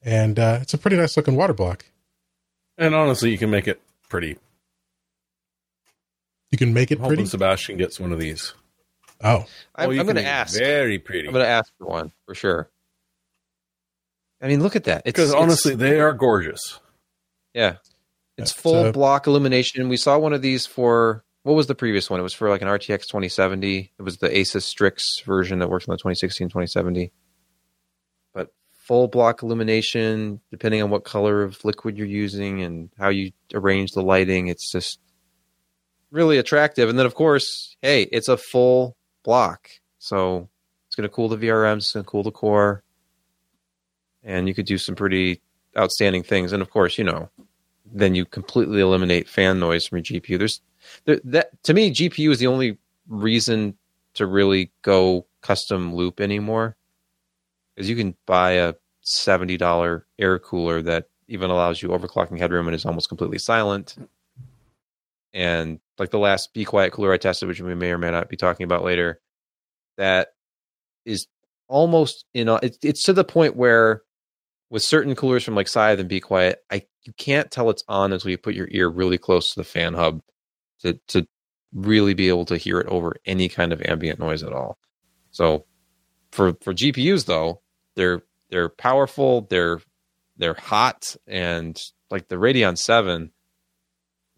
[0.03, 1.85] And uh, it's a pretty nice looking water block.
[2.77, 4.37] And honestly, you can make it pretty.
[6.51, 7.25] You can make it I'm pretty.
[7.27, 8.53] Sebastian gets one of these.
[9.23, 9.45] Oh,
[9.77, 10.59] I'm, Oh, I'm going to ask.
[10.59, 11.29] Very pretty.
[11.29, 12.69] I'm going to ask for one for sure.
[14.43, 15.03] I mean, look at that.
[15.05, 16.81] It's, Because it's- honestly, they are gorgeous.
[17.55, 17.77] yeah,
[18.37, 19.89] it's It's, full uh, block illumination.
[19.89, 22.21] We saw one of these for what was the previous one?
[22.21, 23.93] It was for like an RTX 2070.
[23.99, 27.13] It was the Asus Strix version that works on the 2016 2070.
[28.33, 33.33] But full block illumination, depending on what color of liquid you're using and how you
[33.55, 34.99] arrange the lighting, it's just
[36.11, 36.89] really attractive.
[36.89, 40.49] And then, of course, hey, it's a full block, so
[40.87, 42.83] it's going to cool the VRMs, it's going to cool the core,
[44.25, 45.41] and you could do some pretty
[45.77, 46.53] outstanding things.
[46.53, 47.29] And of course, you know,
[47.93, 50.39] then you completely eliminate fan noise from your GPU.
[50.39, 50.61] There's
[51.05, 52.79] there, that to me, GPU is the only
[53.09, 53.77] reason
[54.15, 56.77] to really go custom loop anymore,
[57.75, 62.67] because you can buy a seventy dollar air cooler that even allows you overclocking headroom
[62.67, 63.97] and is almost completely silent.
[65.33, 68.29] And like the last Be Quiet cooler I tested, which we may or may not
[68.29, 69.21] be talking about later,
[69.97, 70.35] that
[71.05, 71.27] is
[71.69, 72.49] almost in.
[72.49, 74.03] A, it's it's to the point where
[74.73, 78.11] with certain coolers from like Scythe and Be Quiet, I you can't tell it's on
[78.11, 80.23] until you put your ear really close to the fan hub
[80.81, 81.29] to to
[81.75, 84.79] really be able to hear it over any kind of ambient noise at all.
[85.31, 85.67] So
[86.31, 87.61] for for GPUs though,
[87.97, 89.81] they're they're powerful, they're
[90.39, 91.79] they're hot, and
[92.11, 93.31] like the Radeon Seven,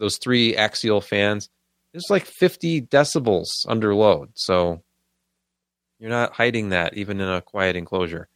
[0.00, 1.48] those three axial fans,
[1.92, 4.30] it's like 50 decibels under load.
[4.34, 4.82] So
[6.00, 8.28] you're not hiding that even in a quiet enclosure.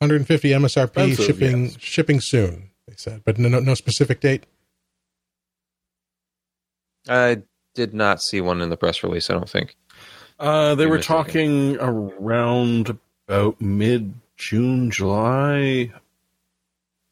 [0.00, 1.76] 150 MSRP Expensive, shipping yes.
[1.80, 2.70] shipping soon.
[2.86, 4.44] They said, but no, no no specific date.
[7.08, 7.42] I
[7.74, 9.28] did not see one in the press release.
[9.30, 9.76] I don't think.
[10.38, 12.96] Uh, they You were missed it, talking around
[13.26, 15.92] about mid June, July.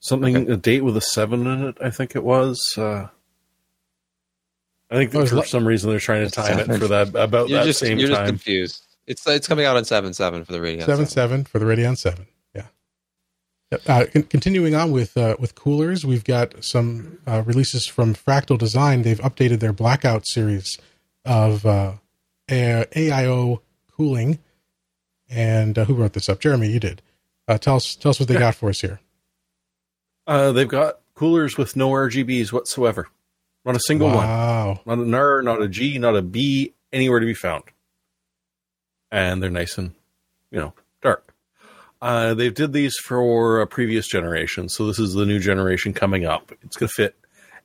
[0.00, 0.52] Something Okay.
[0.52, 1.76] a date with a seven in it.
[1.80, 2.60] I think it was.
[2.78, 3.08] Uh,
[4.90, 7.48] I think Oh, for li- some reason they're trying to time it for that about
[7.48, 8.84] You're that just same you're just confused.
[9.08, 10.86] It's it's coming out on seven seven for the radio.
[10.86, 12.28] seven seven for the Radeon seven.
[13.72, 18.56] Uh, con- continuing on with uh, with coolers, we've got some uh, releases from Fractal
[18.56, 19.02] Design.
[19.02, 20.78] They've updated their Blackout series
[21.24, 21.94] of uh,
[22.48, 23.60] AIO
[23.96, 24.38] cooling.
[25.28, 26.38] And uh, who wrote this up?
[26.38, 27.02] Jeremy, you did.
[27.48, 29.00] Uh, tell us tell us what they got for us here.
[30.26, 33.08] Uh, they've got coolers with no RGBs whatsoever.
[33.64, 34.26] Not a single one.
[34.86, 37.64] Not an R, not a G, not a B, anywhere to be found.
[39.10, 39.92] And they're nice and,
[40.50, 40.72] you know,
[41.02, 41.34] dark.
[42.00, 46.26] Uh, they did these for a previous generation, so this is the new generation coming
[46.26, 46.52] up.
[46.62, 47.16] It's going to fit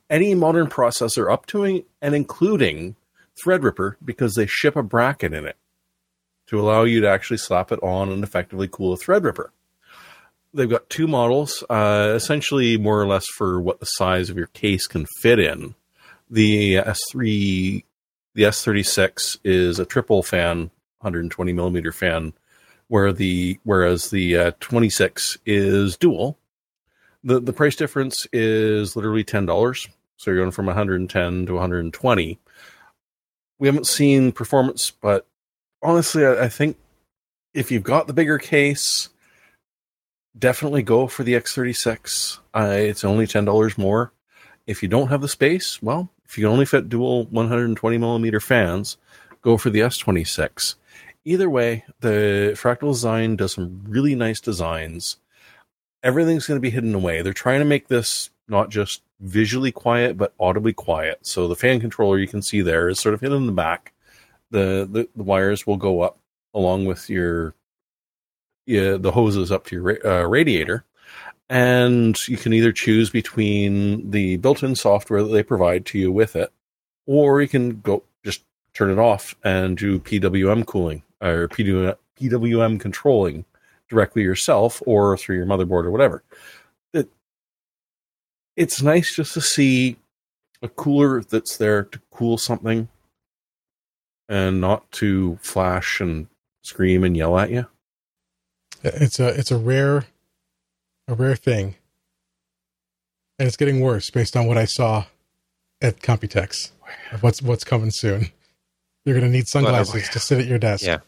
[0.08, 2.96] any modern processor up to and including
[3.44, 5.56] Threadripper because they ship a bracket in it
[6.46, 9.48] to allow you to actually slap it on and effectively cool a Threadripper.
[10.54, 14.48] They've got two models, uh, essentially more or less for what the size of your
[14.48, 15.74] case can fit in.
[16.28, 17.84] The S3,
[18.34, 22.34] the S36 is a triple fan, 120 millimeter fan,
[22.92, 26.36] where the whereas the uh, 26 is dual.
[27.24, 29.88] the The price difference is literally ten dollars,
[30.18, 32.38] so you're going from 110 to 120.
[33.58, 35.26] We haven't seen performance, but
[35.82, 36.76] honestly, I, I think
[37.54, 39.08] if you've got the bigger case,
[40.38, 42.40] definitely go for the S36.
[42.52, 44.12] Uh, it's only ten dollars more.
[44.66, 48.98] If you don't have the space, well, if you only fit dual 120 millimeter fans,
[49.40, 50.74] go for the S26.
[51.24, 55.18] Either way, the Fractal Design does some really nice designs.
[56.02, 57.22] Everything's going to be hidden away.
[57.22, 61.24] They're trying to make this not just visually quiet, but audibly quiet.
[61.24, 63.92] So the fan controller you can see there is sort of hidden in the back.
[64.50, 66.18] The the, the wires will go up
[66.54, 67.54] along with your
[68.66, 70.84] yeah, the hoses up to your uh, radiator
[71.48, 76.36] and you can either choose between the built-in software that they provide to you with
[76.36, 76.52] it
[77.06, 82.80] or you can go just turn it off and do PWM cooling or PWM, PWM
[82.80, 83.44] controlling
[83.88, 86.22] directly yourself or through your motherboard or whatever.
[86.92, 87.08] It,
[88.56, 89.96] it's nice just to see
[90.62, 92.88] a cooler that's there to cool something
[94.28, 96.28] and not to flash and
[96.62, 97.66] scream and yell at you.
[98.84, 100.06] It's a it's a rare
[101.08, 101.76] a rare thing.
[103.38, 105.04] And it's getting worse based on what I saw
[105.80, 106.70] at Computex.
[107.12, 108.28] of What's what's coming soon.
[109.04, 110.84] You're going to need sunglasses to sit at your desk.
[110.84, 111.00] Yeah.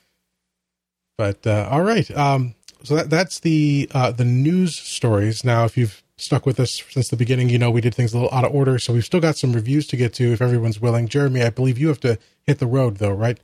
[1.16, 2.10] But uh, all right.
[2.16, 5.44] Um, so that that's the uh, the news stories.
[5.44, 8.18] Now, if you've stuck with us since the beginning, you know we did things a
[8.18, 8.78] little out of order.
[8.78, 11.08] So we've still got some reviews to get to if everyone's willing.
[11.08, 13.38] Jeremy, I believe you have to hit the road though, right?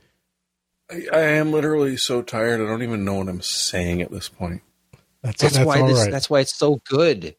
[0.91, 2.61] I, I am literally so tired.
[2.61, 4.61] I don't even know what I'm saying at this point.
[5.23, 6.11] That's That's, that's, why all this, right.
[6.11, 7.35] that's why it's so good.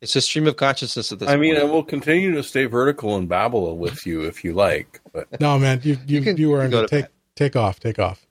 [0.00, 1.38] It's a stream of consciousness at this point.
[1.38, 5.00] I mean, I will continue to stay vertical and babble with you if you like,
[5.12, 7.10] but No, man, you you you, can- were you on go to take bed.
[7.34, 8.25] take off, take off.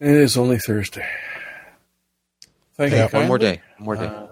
[0.00, 1.06] It is only Thursday.
[2.74, 3.08] Thank Yeah, you.
[3.08, 3.62] one one more day.
[3.78, 4.06] One more day.
[4.06, 4.26] Uh,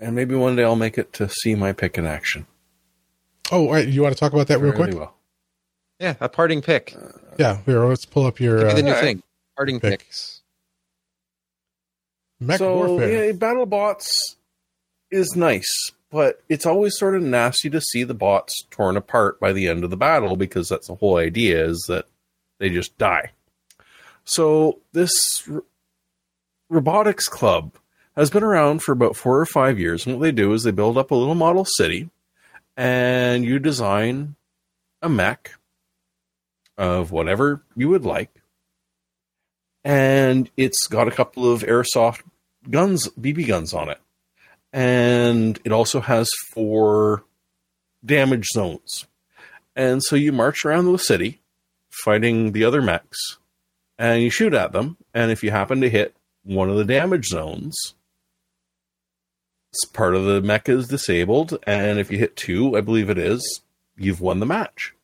[0.00, 2.46] and maybe one day I'll make it to see my pick in action.
[3.52, 3.86] Oh, all right.
[3.86, 4.94] You want to talk about that real quick?
[4.94, 5.14] well.
[5.98, 6.96] yeah, a parting pick.
[7.38, 7.84] Yeah, here.
[7.84, 9.04] Let's pull up your Could be the uh, new Alright.
[9.04, 9.22] thing.
[9.56, 10.00] Parting Pick.
[10.00, 10.40] picks.
[12.40, 13.26] Mech so Warfare.
[13.26, 14.08] yeah, BattleBots
[15.10, 19.52] is nice, but it's always sort of nasty to see the bots torn apart by
[19.52, 22.06] the end of the battle because that's the whole idea is that
[22.58, 23.32] they just die.
[24.30, 25.10] So this
[25.50, 25.64] r-
[26.68, 27.74] robotics club
[28.14, 30.70] has been around for about four or five years, and what they do is they
[30.70, 32.10] build up a little model city,
[32.76, 34.36] and you design
[35.02, 35.50] a mech
[36.78, 38.30] of whatever you would like,
[39.82, 42.22] and it's got a couple of airsoft
[42.70, 43.98] guns, BB guns on it.
[44.72, 47.24] And it also has four
[48.06, 49.08] damage zones.
[49.74, 51.40] And so you march around the city
[51.90, 53.39] fighting the other mechs
[54.00, 54.96] and you shoot at them.
[55.12, 57.94] And if you happen to hit one of the damage zones,
[59.92, 61.58] part of the mech is disabled.
[61.66, 63.60] And if you hit two, I believe it is,
[63.96, 64.94] you've won the match.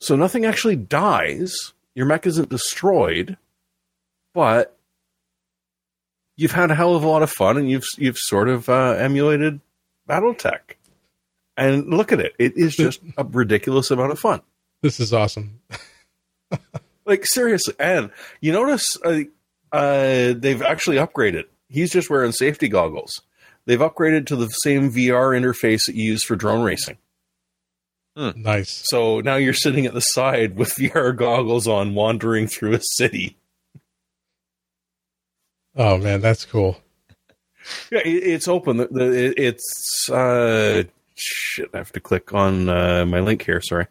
[0.00, 1.72] So nothing actually dies.
[1.94, 3.38] Your mech isn't destroyed,
[4.34, 4.76] but
[6.36, 8.96] you've had a hell of a lot of fun and you've you've sort of uh,
[8.98, 9.60] emulated
[10.08, 10.76] BattleTech.
[11.56, 14.40] And look at it; it is just a ridiculous amount of fun.
[14.82, 15.60] This is awesome.
[17.10, 18.10] Like seriously, and
[18.40, 19.20] you notice uh,
[19.72, 21.44] uh, they've actually upgraded.
[21.68, 23.20] He's just wearing safety goggles.
[23.66, 26.96] They've upgraded to the same VR interface that you use for drone racing.
[28.16, 28.82] Nice.
[28.86, 33.36] So now you're sitting at the side with VR goggles on, wandering through a city.
[35.76, 36.80] Oh man, that's cool.
[37.90, 38.78] Yeah, it, it's open.
[38.78, 40.82] The, the, it- it's uh,
[41.14, 41.70] shit.
[41.74, 43.60] I have to click on uh, my link here.
[43.60, 43.86] Sorry,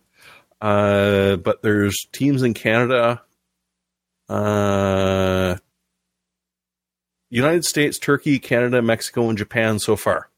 [0.61, 3.21] uh, but there's teams in Canada,
[4.27, 5.55] uh,
[7.29, 10.29] United States, Turkey, Canada, Mexico, and Japan so far.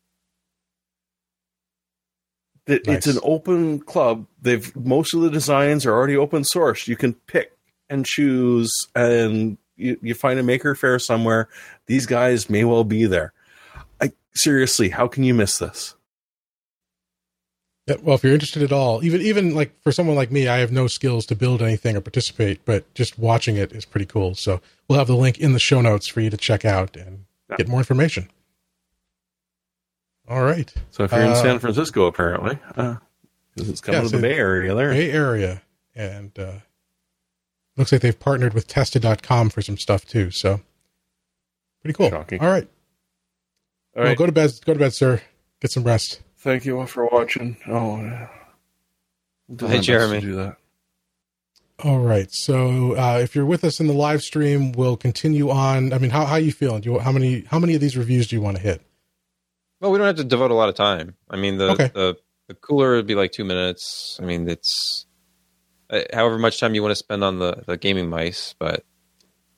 [2.67, 4.27] It, It's an open club.
[4.41, 6.87] They've most of the designs are already open source.
[6.87, 7.57] You can pick
[7.89, 11.49] and choose, and you, you find a maker fair somewhere.
[11.87, 13.33] These guys may well be there.
[13.99, 15.95] I seriously, how can you miss this?
[17.91, 20.59] Yeah, well, if you're interested at all, even even like for someone like me, I
[20.59, 24.35] have no skills to build anything or participate, but just watching it is pretty cool.
[24.35, 27.25] So we'll have the link in the show notes for you to check out and
[27.49, 27.57] Yeah.
[27.57, 28.29] get more information.
[30.29, 34.15] All right, So if you're in Uh, San Francisco, apparently, because it's coming Yeah, to
[34.15, 34.91] the Bay Area there.
[34.91, 35.61] Bay Area,
[35.93, 36.53] and uh,
[37.75, 40.31] looks like they've partnered with Tested.com for some stuff too.
[40.31, 40.61] So
[41.81, 42.09] pretty cool.
[42.09, 42.39] Shocking.
[42.39, 42.69] All right,
[43.97, 44.51] All well, go to bed.
[44.65, 45.21] Go to bed, sir.
[45.59, 46.21] Get some rest.
[46.41, 47.55] Thank you all for watching.
[47.67, 48.27] Oh, yeah.
[49.61, 50.21] I'll Hey, Jeremy.
[50.21, 50.57] Do that.
[51.83, 52.27] All right.
[52.31, 55.93] So uh, if you're with us in the live stream, we'll continue on.
[55.93, 56.81] I mean, how how you feeling?
[56.81, 58.81] Do you, how many how many of these reviews do you want to hit?
[59.79, 61.15] Well, we don't have to devote a lot of time.
[61.29, 61.91] I mean, the Okay.
[61.93, 64.19] the, the cooler would be like two minutes.
[64.21, 65.05] I mean, it's
[65.89, 68.83] uh, however much time you want to spend on the, the gaming mice, but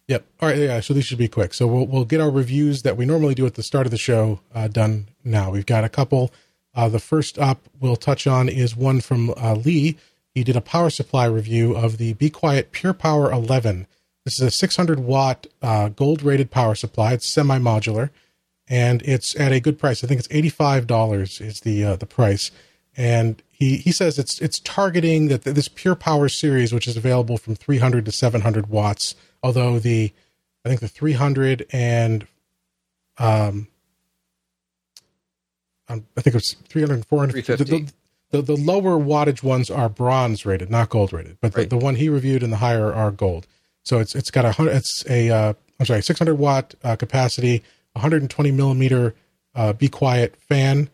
[0.10, 0.26] Yep.
[0.42, 0.58] All right.
[0.58, 0.80] Yeah.
[0.82, 1.54] So these should be quick.
[1.54, 3.98] So we'll we'll get our reviews that we normally do at the start of the
[3.98, 5.52] show uh, done now.
[5.52, 6.34] We've got a couple.
[6.76, 9.98] Uh, the first up we'll touch on is one from uh, Lee.
[10.34, 13.88] He did a power supply review of the Be Quiet Pure Power 11.
[14.26, 17.14] This is a 600 watt uh, gold rated power supply.
[17.14, 18.10] It's semi modular,
[18.68, 20.04] and it's at a good price.
[20.04, 22.50] I think it's eighty five dollars is the uh, the price.
[22.96, 27.38] And he he says it's it's targeting that this Pure Power series, which is available
[27.38, 29.16] from 300 to 700 watts.
[29.42, 30.14] Although the
[30.64, 32.26] I think the 300 and
[33.18, 33.68] um,
[35.90, 37.46] um I think it's 300 and 400.
[37.46, 37.92] The, the,
[38.32, 41.38] the, the lower wattage ones are bronze rated, not gold rated.
[41.42, 41.70] But the, Right.
[41.70, 43.48] the one he reviewed and the higher are gold.
[43.84, 44.76] So it's it's got a hundred.
[44.78, 49.14] It's a uh, I'm sorry, 600 watt uh, capacity, 120 millimeter
[49.56, 50.90] uh, be quiet fan.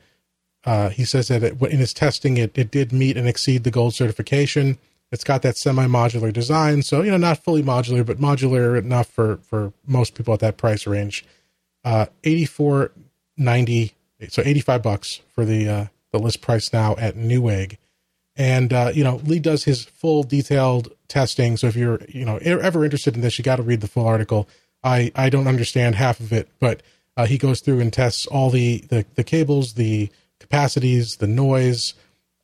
[0.66, 3.72] Uh, he says that it, in his testing, it, it did meet and exceed the
[3.72, 4.78] gold certification.
[5.12, 9.08] It's got that semi modular design, so you know not fully modular, but modular enough
[9.08, 11.26] for for most people at that price range.
[11.86, 13.94] Uh, 84.90,
[14.28, 17.78] so 85 bucks for the uh, the list price now at Newegg.
[18.36, 21.58] And uh, you know, Lee does his full detailed testing.
[21.58, 24.08] So if you're you know ever interested in this, you got to read the full
[24.08, 24.48] article.
[24.84, 26.82] I I don't understand half of it, but
[27.18, 30.10] uh, he goes through and tests all the the, the cables, the
[30.40, 31.94] capacities, the noise,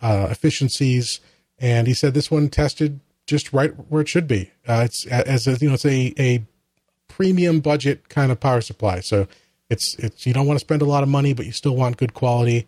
[0.02, 1.22] uh, efficiencies,
[1.58, 4.52] and he said this one tested just right where it should be.
[4.68, 6.44] Uh, it's as a, you know, it's a a
[7.08, 9.00] premium budget kind of power supply.
[9.00, 9.28] So
[9.70, 11.98] it's it's you don't want to spend a lot of money, but you still want
[11.98, 12.68] good quality.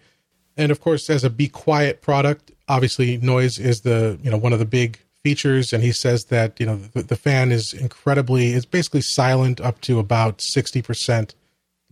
[0.55, 4.53] And of course, as a be quiet product, obviously noise is the you know one
[4.53, 5.73] of the big features.
[5.73, 9.81] And he says that you know the, the fan is incredibly it's basically silent up
[9.81, 11.35] to about sixty percent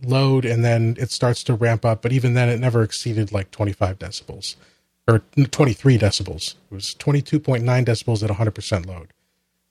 [0.02, 2.02] load, and then it starts to ramp up.
[2.02, 4.56] But even then, it never exceeded like twenty five decibels
[5.06, 6.54] or twenty three decibels.
[6.70, 9.12] It was twenty two point nine decibels at hundred percent load.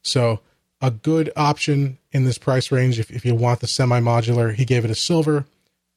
[0.02, 0.40] So
[0.82, 4.56] a good option in this price range if, if you want the semi modular.
[4.56, 5.46] He gave it a silver,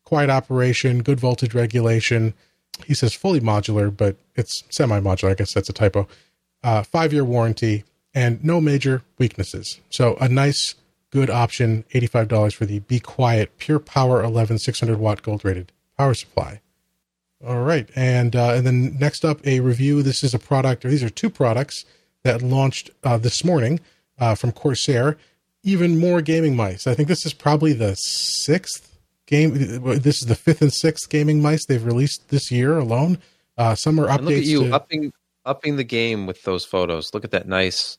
[0.05, 2.35] quiet operation, good voltage regulation.
[2.85, 5.31] He says fully modular, but it's semi modular.
[5.31, 6.09] I guess that's a typo.
[6.65, 9.79] Uh, five year warranty and no major weaknesses.
[9.91, 10.75] So a nice,
[11.11, 11.85] good option.
[11.95, 16.61] $85 for the Be Quiet Pure Power 11 600 watt gold rated power supply.
[17.47, 17.89] All right.
[17.95, 20.03] And, uh, and then next up, a review.
[20.03, 21.85] This is a product, or these are two products
[22.25, 23.79] that launched uh, this morning
[24.19, 25.17] uh, from Corsair.
[25.63, 26.87] Even more gaming mice.
[26.87, 29.55] I think this is probably the sixth game.
[29.55, 33.19] This is the fifth and sixth gaming mice they've released this year alone.
[33.57, 34.17] Uh, some are updates.
[34.17, 35.13] And look at you to, upping
[35.45, 37.13] upping the game with those photos.
[37.13, 37.99] Look at that nice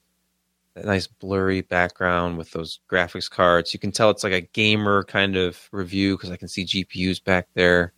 [0.76, 3.74] that nice blurry background with those graphics cards.
[3.74, 7.24] You can tell it's like a gamer kind of review because I can see GPUs
[7.24, 7.94] back there.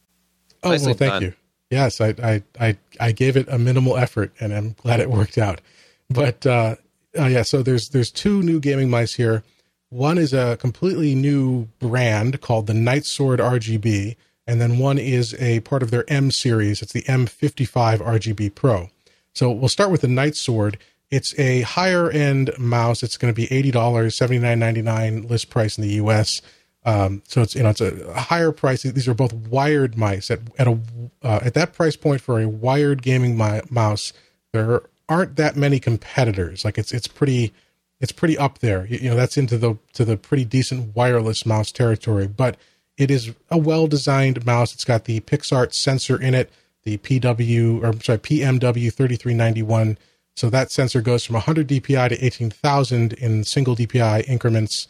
[0.63, 1.21] Oh Nicely well, thank done.
[1.21, 1.33] you.
[1.69, 5.37] Yes, I, I I I gave it a minimal effort, and I'm glad it worked
[5.37, 5.61] out.
[6.09, 6.75] But uh,
[7.17, 9.43] uh, yeah, so there's there's two new gaming mice here.
[9.89, 14.15] One is a completely new brand called the Night Sword RGB,
[14.47, 16.81] and then one is a part of their M series.
[16.81, 18.89] It's the M55 RGB Pro.
[19.33, 20.77] So we'll start with the Night Sword.
[21.09, 23.03] It's a higher end mouse.
[23.03, 26.41] It's going to be eighty dollars, seventy nine ninety nine list price in the U.S.
[26.85, 28.83] Um, so it's you know it's a higher price.
[28.83, 30.79] These are both wired mice at at a
[31.21, 34.13] uh, at that price point for a wired gaming mi- mouse.
[34.53, 36.63] There aren't that many competitors.
[36.63, 37.53] Like it's it's pretty
[37.99, 38.85] it's pretty up there.
[38.87, 42.27] You, know that's into the to the pretty decent wireless mouse territory.
[42.27, 42.55] But
[42.97, 44.73] it is a well designed mouse.
[44.73, 46.49] It's got the PixArt sensor in it,
[46.83, 49.97] the PW or sorry PMW thirty three ninety one.
[50.33, 54.87] So that sensor goes from 100 DPI to 18,000 in single DPI increments.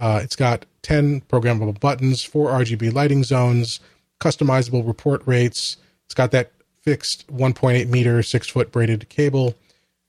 [0.00, 3.78] Uh, it's got 10 programmable buttons, four RGB lighting zones,
[4.18, 5.76] customizable report rates.
[6.06, 6.50] It's got that
[6.82, 9.54] fixed 1.8 meter, six foot braided cable.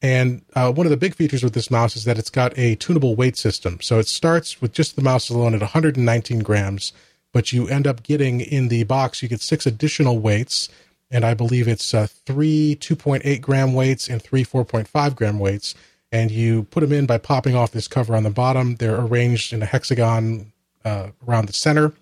[0.02, 2.76] And uh, one of the big features with this mouse is that it's got a
[2.76, 3.80] tunable weight system.
[3.81, 6.91] So it starts with just the mouse alone at 119 grams,
[7.31, 10.69] but you end up getting in the box, you get six additional weights.
[11.11, 15.76] And I believe it's uh, three 2.8 gram weights and three 4.5 gram weights.
[16.11, 18.76] And you put them in by popping off this cover on the bottom.
[18.76, 20.52] They're arranged in a hexagon
[20.84, 21.93] uh, around the center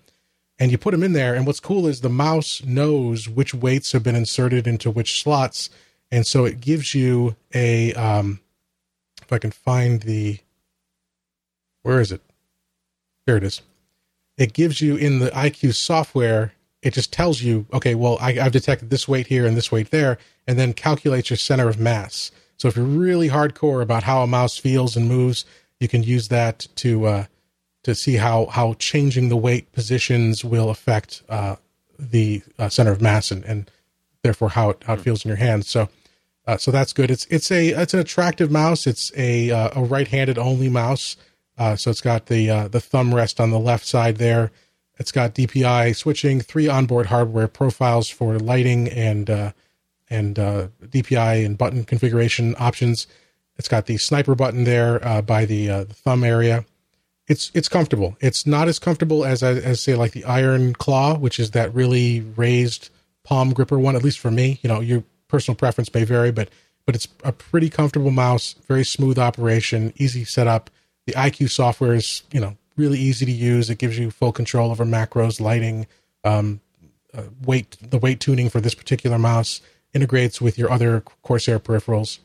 [0.60, 1.34] and you put them in there.
[1.34, 5.70] And what's cool is the mouse knows which weights have been inserted into which slots,
[6.12, 7.94] and so it gives you a.
[7.94, 8.40] Um,
[9.22, 10.38] if I can find the,
[11.82, 12.20] where is it?
[13.26, 13.62] Here it is.
[14.36, 16.52] It gives you in the iCUE software.
[16.82, 19.90] It just tells you, okay, well, I, I've detected this weight here and this weight
[19.92, 20.18] there,
[20.48, 22.32] and then calculates your center of mass.
[22.56, 25.44] So if you're really hardcore about how a mouse feels and moves,
[25.78, 27.24] you can use that to uh,
[27.82, 31.56] to see how how changing the weight positions will affect uh,
[31.98, 33.70] the uh, center of mass and, and
[34.22, 35.68] therefore how it how it feels in your hands.
[35.68, 35.88] So
[36.46, 37.10] uh, so that's good.
[37.10, 38.86] It's it's a it's an attractive mouse.
[38.86, 41.16] It's a uh, a right handed only mouse.
[41.58, 44.50] Uh, so it's got the uh, the thumb rest on the left side there.
[44.98, 49.30] It's got DPI switching, three onboard hardware profiles for lighting and
[50.10, 53.06] and DPI and button configuration options.
[53.56, 56.64] It's got the sniper button there by the, the thumb area
[57.30, 58.16] it's it's comfortable.
[58.20, 61.72] It's not as comfortable as I as say like the Iron Claw, which is that
[61.72, 62.90] really raised
[63.22, 63.94] palm gripper one.
[63.94, 66.50] At least for me, you know, your personal preference may vary, but
[66.86, 70.70] but it's a pretty comfortable mouse, very smooth operation, easy setup.
[71.06, 73.70] The iCUE software is you know really easy to use.
[73.70, 75.86] It gives you full control over macros, lighting,
[76.24, 76.60] um,
[77.14, 79.60] uh, weight, the weight tuning for this particular mouse
[79.94, 82.18] integrates with your other Corsair peripherals.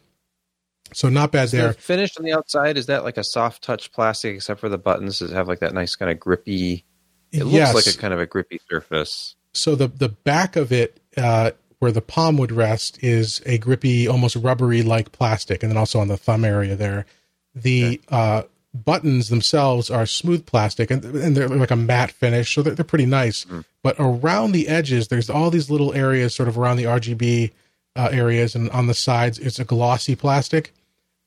[0.95, 1.73] So not bad there.
[1.73, 5.19] finish on the outside is that like a soft touch plastic except for the buttons?
[5.19, 6.85] Does it have like that nice kind of grippy?
[7.33, 7.75] It looks yes.
[7.75, 9.35] like a kind of a grippy surface.
[9.51, 14.07] so the the back of it, uh, where the palm would rest, is a grippy,
[14.07, 17.05] almost rubbery like plastic, and then also on the thumb area there,
[17.53, 18.43] the uh,
[18.73, 22.85] buttons themselves are smooth plastic, and, and they're like a matte finish, so they're, they're
[22.85, 23.45] pretty nice.
[23.83, 27.51] But around the edges, there's all these little areas, sort of around the RGB
[27.97, 30.73] uh, areas, and on the sides, it's a glossy plastic,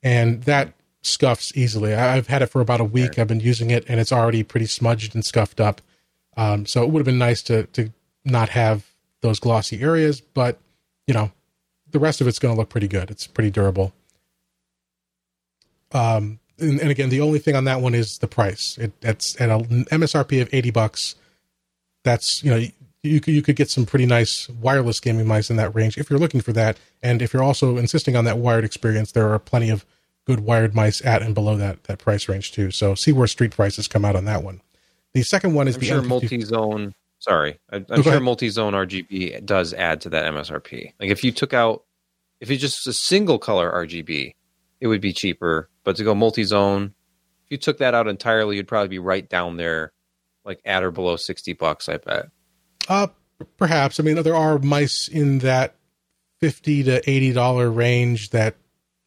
[0.02, 1.94] and that scuffs easily.
[1.94, 3.18] I've had it for about a week.
[3.18, 5.80] I've been using it, and it's already pretty smudged and scuffed up.
[6.36, 7.92] Um, so it would have been nice to to
[8.24, 8.86] not have
[9.20, 10.58] those glossy areas, but
[11.06, 11.32] you know,
[11.90, 13.10] the rest of it's going to look pretty good.
[13.10, 13.92] It's pretty durable.
[15.92, 18.76] Um, and, and again, the only thing on that one is the price.
[18.78, 21.14] It, it's at an MSRP of eighty bucks.
[22.04, 22.66] That's you know
[23.02, 26.10] you could you could get some pretty nice wireless gaming mice in that range if
[26.10, 26.78] you're looking for that.
[27.02, 29.84] And if you're also insisting on that wired experience, there are plenty of
[30.26, 32.70] good wired mice at and below that that price range too.
[32.70, 34.60] So see where street prices come out on that one.
[35.14, 36.94] The second one is I'm the sure multi-zone.
[37.20, 40.92] Sorry, I- I'm go sure multi-zone RGB does add to that MSRP.
[41.00, 41.84] Like if you took out,
[42.40, 44.34] if it's just a single color RGB,
[44.80, 45.68] it would be cheaper.
[45.82, 46.94] But to go multi-zone,
[47.46, 49.92] if you took that out entirely, you'd probably be right down there,
[50.44, 51.88] like at or below sixty bucks.
[51.88, 52.26] I bet.
[52.88, 53.08] Uh,
[53.56, 54.00] perhaps.
[54.00, 55.76] I mean, there are mice in that
[56.40, 58.56] fifty to eighty dollar range that,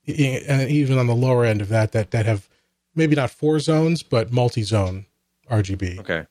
[0.07, 2.47] and even on the lower end of that, that that have
[2.95, 5.05] maybe not four zones but multi-zone
[5.49, 5.99] RGB.
[5.99, 6.27] Okay, Um,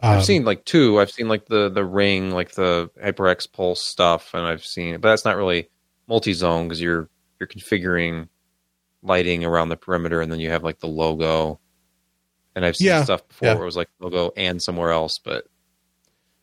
[0.00, 0.98] I've seen like two.
[1.00, 5.08] I've seen like the the ring, like the HyperX Pulse stuff, and I've seen, but
[5.08, 5.68] that's not really
[6.08, 7.08] multi-zone because you're
[7.38, 8.28] you're configuring
[9.02, 11.60] lighting around the perimeter, and then you have like the logo.
[12.56, 13.54] And I've seen Yeah, stuff before yeah.
[13.54, 15.46] where it was like logo and somewhere else, but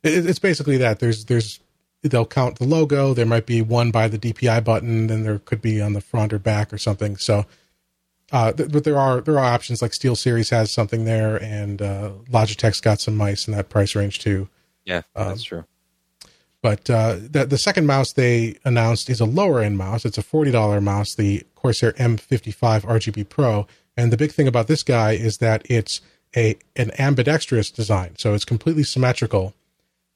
[0.05, 0.99] it, it's basically that.
[0.99, 1.59] There's there's
[2.03, 3.13] they'll count the logo.
[3.13, 6.31] There might be one by the DPI button, then there could be on the front
[6.33, 7.17] or back or something.
[7.17, 7.45] So,
[8.31, 11.81] uh, th- but there are there are options like Steel Series has something there, and
[11.81, 14.49] uh, Logitech's got some mice in that price range too.
[14.85, 15.65] yeah, Um, that's true.
[16.61, 20.03] But uh, the the second mouse they announced is a lower end mouse.
[20.05, 23.67] It's a forty dollar mouse, the Corsair M55 RGB Pro.
[23.97, 26.01] And the big thing about this guy is that it's
[26.35, 29.53] a an ambidextrous design, so it's completely symmetrical,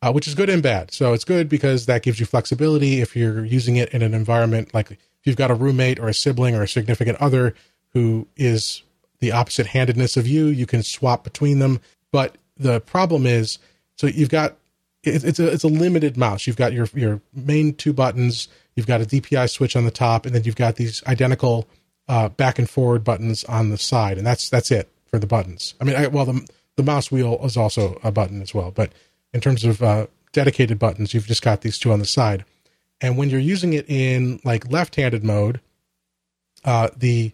[0.02, 0.92] uh, which is good and bad.
[0.92, 4.74] So it's good because that gives you flexibility if you're using it in an environment
[4.74, 7.54] like if you've got a roommate or a sibling or a significant other
[7.94, 8.84] who is
[9.20, 11.82] the opposite handedness of you, you can swap between them.
[12.12, 13.60] But the problem is,
[13.96, 14.56] so you've got
[15.04, 16.48] it, it's a it's a limited mouse.
[16.48, 18.48] You've got your your main two buttons.
[18.76, 21.68] You've got a DPI switch on the top, and then you've got these identical
[22.08, 25.74] uh, back and forward buttons on the side, and that's that's it for the buttons.
[25.82, 28.92] I mean, I, well, the the mouse wheel is also a button as well, but
[29.34, 32.46] in terms of uh, dedicated buttons, you've just got these two on the side.
[33.02, 35.62] And when you're using it in like left-handed mode,
[36.66, 37.32] uh, the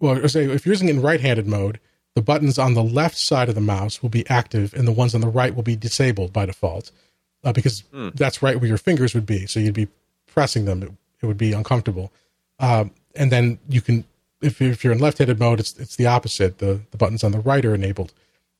[0.00, 1.80] well, say if you're using it in right-handed mode,
[2.14, 5.14] the buttons on the left side of the mouse will be active, and the ones
[5.14, 6.90] on the right will be disabled by default,
[7.44, 8.08] uh, because Hmm.
[8.14, 9.46] that's right where your fingers would be.
[9.46, 9.88] So you'd be
[10.26, 10.90] pressing them; it,
[11.22, 12.12] it would be uncomfortable.
[12.60, 14.04] Um, and then you can,
[14.40, 16.58] if, you're- if you're in left-handed mode, it's it's the opposite.
[16.58, 18.12] The the buttons on the right are enabled,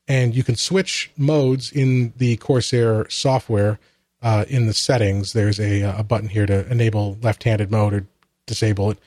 [0.09, 3.79] and you can switch modes in the Corsair software.
[4.21, 8.05] Uh, in the settings, there's a a button here to enable left-handed mode or
[8.45, 8.97] disable it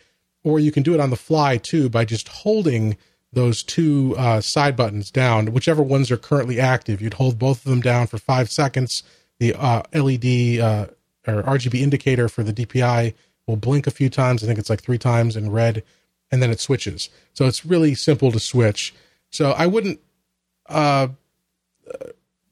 [0.45, 2.97] or you can do it on the fly too by just holding
[3.33, 7.01] those two uh, side buttons down, whichever ones are currently active.
[7.01, 9.03] You'd hold both of them down for five seconds.
[9.39, 10.87] The uh, LED uh,
[11.27, 13.15] or RGB indicator for the DPI
[13.47, 14.43] will blink a few times.
[14.43, 15.83] I think it's like three times in red,
[16.31, 17.09] and then it switches.
[17.33, 18.95] So it's really simple to switch.
[19.31, 20.01] So I wouldn't.
[20.73, 21.09] Uh,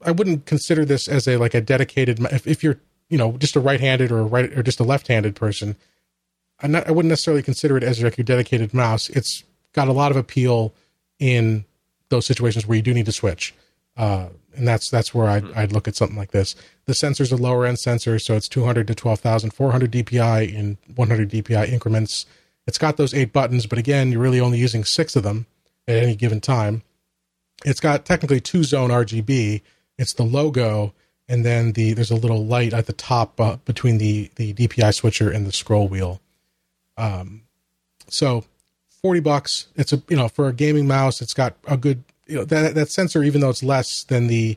[0.02, 2.20] I wouldn't consider this as a like a dedicated.
[2.32, 5.36] If, if you're you know just a right-handed or a right or just a left-handed
[5.36, 5.76] person,
[6.62, 9.08] I'm not, I wouldn't necessarily consider it as like your dedicated mouse.
[9.10, 10.74] It's got a lot of appeal
[11.18, 11.64] in
[12.08, 13.54] those situations where you do need to switch,
[13.96, 16.56] uh, and that's that's where I'd, I'd look at something like this.
[16.86, 21.68] The sensor's a lower end sensor, so it's 200 to 12,400 DPI in 100 DPI
[21.68, 22.26] increments.
[22.66, 25.46] It's got those eight buttons, but again, you're really only using six of them
[25.86, 26.82] at any given time.
[27.64, 29.62] It's got technically two zone RGB.
[29.98, 30.94] It's the logo,
[31.28, 34.94] and then the there's a little light at the top uh, between the the DPI
[34.94, 36.20] switcher and the scroll wheel.
[36.96, 37.42] Um,
[38.08, 38.44] so
[39.02, 39.68] forty bucks.
[39.76, 42.74] It's a you know for a gaming mouse, it's got a good you know that
[42.74, 44.56] that sensor, even though it's less than the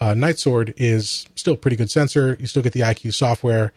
[0.00, 2.36] uh, Night Sword, is still pretty good sensor.
[2.38, 3.72] You still get the iCUE software.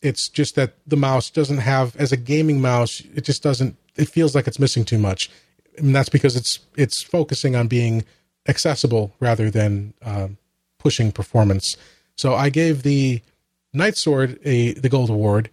[0.00, 3.02] It's just that the mouse doesn't have as a gaming mouse.
[3.14, 3.76] It just doesn't.
[3.94, 5.30] It feels like it's missing too much,
[5.78, 8.04] and that's because it's it's focusing on being
[8.48, 10.38] accessible rather than um,
[10.78, 11.76] pushing performance.
[12.16, 13.22] So I gave the
[13.72, 15.50] Night Sword a the gold award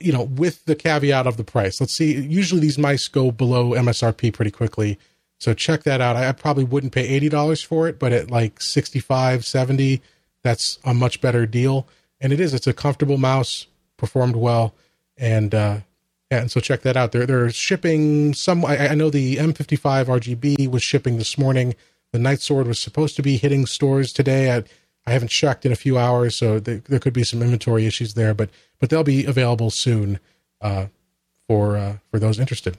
[0.00, 1.80] you know, with the caveat of the price.
[1.80, 2.14] Let's see.
[2.14, 4.98] Usually these mice go below MSRP pretty quickly.
[5.38, 6.16] So check that out.
[6.16, 10.00] I, I probably wouldn't pay $80 for it, but at like 65, 70,
[10.42, 11.88] that's a much better deal.
[12.20, 13.66] And it is, it's a comfortable mouse,
[13.96, 14.74] performed well.
[15.16, 15.78] And, uh,
[16.40, 17.12] and so check that out.
[17.12, 21.74] They're, they're shipping some, I, I know the M55 RGB was shipping this morning.
[22.12, 24.54] The Night Sword was supposed to be hitting stores today.
[24.54, 24.64] I,
[25.06, 28.14] I haven't checked in a few hours, so there, there could be some inventory issues
[28.14, 30.20] there, but but they'll be available soon
[30.60, 30.86] uh,
[31.48, 32.76] for uh, for those interested.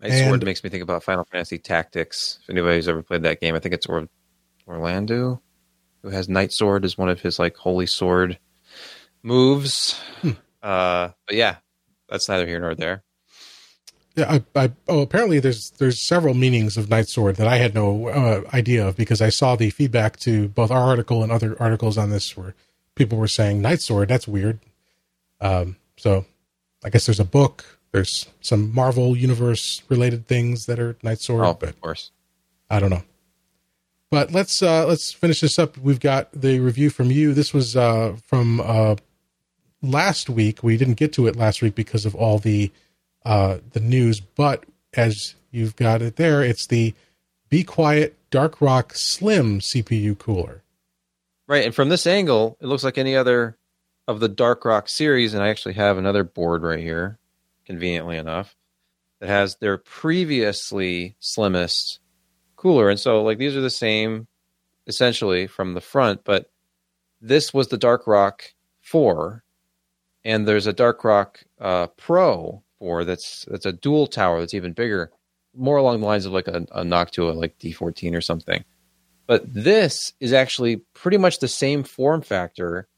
[0.00, 2.38] Night And- Sword makes me think about Final Fantasy Tactics.
[2.42, 4.08] If anybody's ever played that game, I think it's or-
[4.68, 5.40] Orlandu
[6.02, 8.38] who has Night Sword as one of his like holy sword
[9.22, 9.98] moves.
[10.20, 10.30] Hmm.
[10.62, 11.56] Uh, but yeah,
[12.12, 13.02] that's neither here nor there.
[14.14, 17.74] Yeah, I, I oh apparently there's there's several meanings of Night Sword that I had
[17.74, 21.56] no uh, idea of because I saw the feedback to both our article and other
[21.60, 22.54] articles on this where
[22.94, 24.60] people were saying Night Sword that's weird.
[25.40, 26.26] Um, so
[26.84, 27.78] I guess there's a book.
[27.92, 32.10] There's some Marvel universe related things that are Night Sword, Oh, but of course.
[32.68, 33.02] I don't know.
[34.10, 35.78] But let's uh let's finish this up.
[35.78, 37.32] We've got the review from you.
[37.32, 38.96] This was uh from uh
[39.82, 40.62] last week.
[40.62, 42.70] We didn't get to it last week because of all the
[43.24, 44.64] uh the news, but
[44.94, 46.94] as you've got it there, it's the
[47.48, 50.62] Be Quiet Dark Rock Slim CPU cooler.
[51.46, 53.56] Right, and from this angle, it looks like any other
[54.08, 57.18] of the Dark Rock series, and I actually have another board right here,
[57.66, 58.56] conveniently enough,
[59.20, 62.00] that has their previously slimmest
[62.56, 62.88] cooler.
[62.88, 64.26] And so like these are the same
[64.86, 66.50] essentially from the front, but
[67.20, 69.41] this was the Dark Rock 4
[70.24, 74.72] and there's a Dark Rock uh, Pro 4 that's that's a dual tower that's even
[74.72, 75.10] bigger,
[75.54, 78.64] more along the lines of like a, a Noctua like D14 or something.
[79.26, 82.88] But this is actually pretty much the same form factor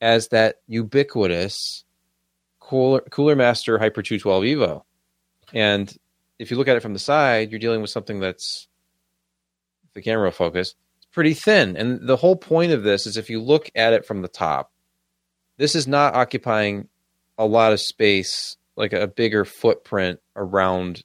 [0.00, 1.84] as that ubiquitous
[2.60, 4.82] Cooler, Cooler Master Hyper 212 Evo.
[5.52, 5.94] And
[6.38, 8.68] if you look at it from the side, you're dealing with something that's
[9.94, 11.76] the camera focus, it's pretty thin.
[11.76, 14.72] And the whole point of this is if you look at it from the top,
[15.56, 16.88] this is not occupying
[17.38, 21.04] a lot of space, like a bigger footprint around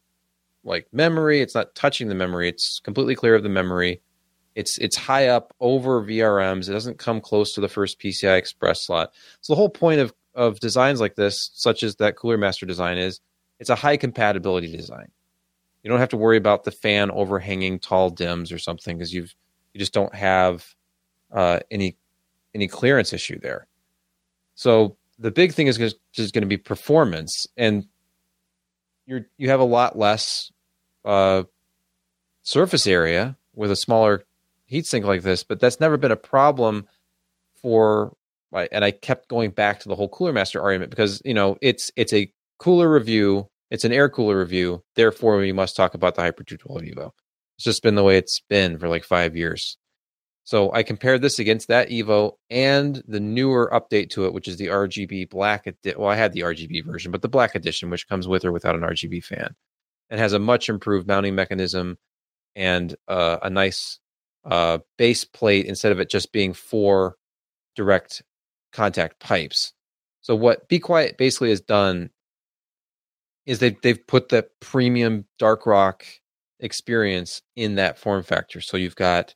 [0.63, 1.41] like memory.
[1.41, 2.49] It's not touching the memory.
[2.49, 4.01] It's completely clear of the memory.
[4.55, 6.67] It's it's high up over VRMs.
[6.67, 9.13] It doesn't come close to the first PCI Express slot.
[9.41, 12.97] So the whole point of of designs like this, such as that Cooler Master design,
[12.97, 13.19] is
[13.59, 15.11] it's a high compatibility design.
[15.83, 19.33] You don't have to worry about the fan overhanging tall DIMMs or something because you've
[19.73, 20.75] you just don't have
[21.31, 21.95] uh, any
[22.53, 23.67] any clearance issue there.
[24.59, 25.77] So the big thing is
[26.11, 27.87] just going to be performance, and
[29.05, 30.51] you're you have a lot less
[31.05, 31.43] uh,
[32.43, 34.25] surface area with a smaller
[34.69, 36.89] heatsink like this, but that's never been a problem
[37.61, 38.17] for.
[38.51, 41.89] And I kept going back to the whole Cooler Master argument because you know it's
[41.95, 44.83] it's a cooler review, it's an air cooler review.
[44.95, 47.11] Therefore, we must talk about the Hyper 212 Evo.
[47.55, 49.77] It's just been the way it's been for like five years.
[50.49, 54.57] So I compared this against that Evo and the newer update to it, which is
[54.57, 56.01] the RGB Black edition.
[56.01, 58.73] Well, I had the RGB version, but the Black edition, which comes with or without
[58.73, 59.55] an RGB fan,
[60.09, 61.99] and has a much improved mounting mechanism
[62.55, 63.99] and uh, a nice
[64.43, 67.13] uh, base plate instead of it just being four
[67.75, 68.23] direct
[68.73, 69.73] contact pipes.
[70.21, 72.09] So what Be Quiet basically has done
[73.45, 76.07] is they've they've put the premium dark rock
[76.59, 78.61] experience in that form factor.
[78.61, 79.35] So you've got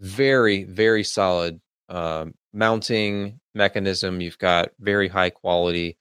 [0.00, 4.20] very very solid um, mounting mechanism.
[4.20, 5.98] You've got very high quality.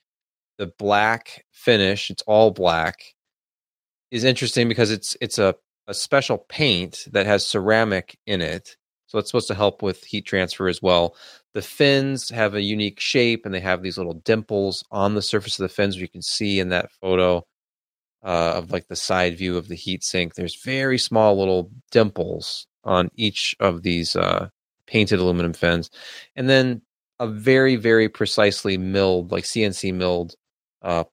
[0.57, 2.95] The black finish, it's all black,
[4.11, 5.55] is interesting because it's it's a,
[5.87, 8.75] a special paint that has ceramic in it.
[9.07, 11.15] So it's supposed to help with heat transfer as well.
[11.53, 15.57] The fins have a unique shape and they have these little dimples on the surface
[15.57, 17.45] of the fins, you can see in that photo
[18.23, 20.35] uh, of like the side view of the heat sink.
[20.35, 24.49] There's very small little dimples on each of these uh,
[24.87, 25.91] painted aluminum fins.
[26.35, 26.81] And then
[27.19, 30.35] a very, very precisely milled, like CNC milled
[30.81, 31.03] uh,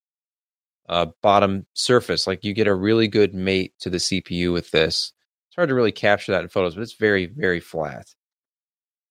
[0.88, 2.26] uh, bottom surface.
[2.26, 5.12] Like you get a really good mate to the CPU with this.
[5.48, 8.06] It's hard to really capture that in photos, but it's very, very flat.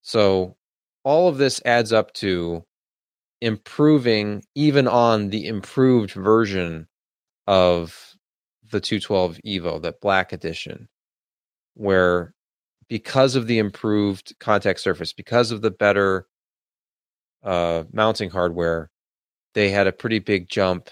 [0.02, 0.56] So
[1.04, 2.64] all of this adds up to
[3.42, 6.88] improving even on the improved version
[7.48, 8.16] of
[8.72, 10.88] the 212 Evo, that black edition,
[11.74, 12.34] where
[12.88, 16.28] because of the improved contact surface, because of the better
[17.44, 18.90] uh, mounting hardware,
[19.54, 20.90] they had a pretty big jump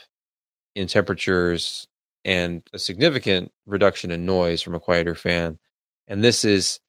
[0.75, 1.87] in temperatures
[2.23, 5.57] and a significant reduction in noise from a quieter fan.
[6.07, 6.79] And this is,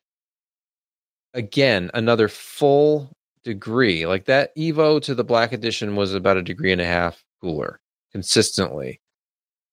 [1.32, 3.12] again, another full
[3.44, 4.06] degree.
[4.06, 7.80] Like that Evo to the Black Edition was about a degree and a half cooler
[8.12, 9.00] consistently.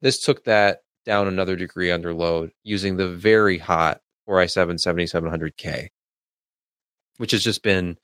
[0.01, 5.88] This took that down another degree under load using the very hot 4i7 7700K,
[7.18, 7.97] which has just been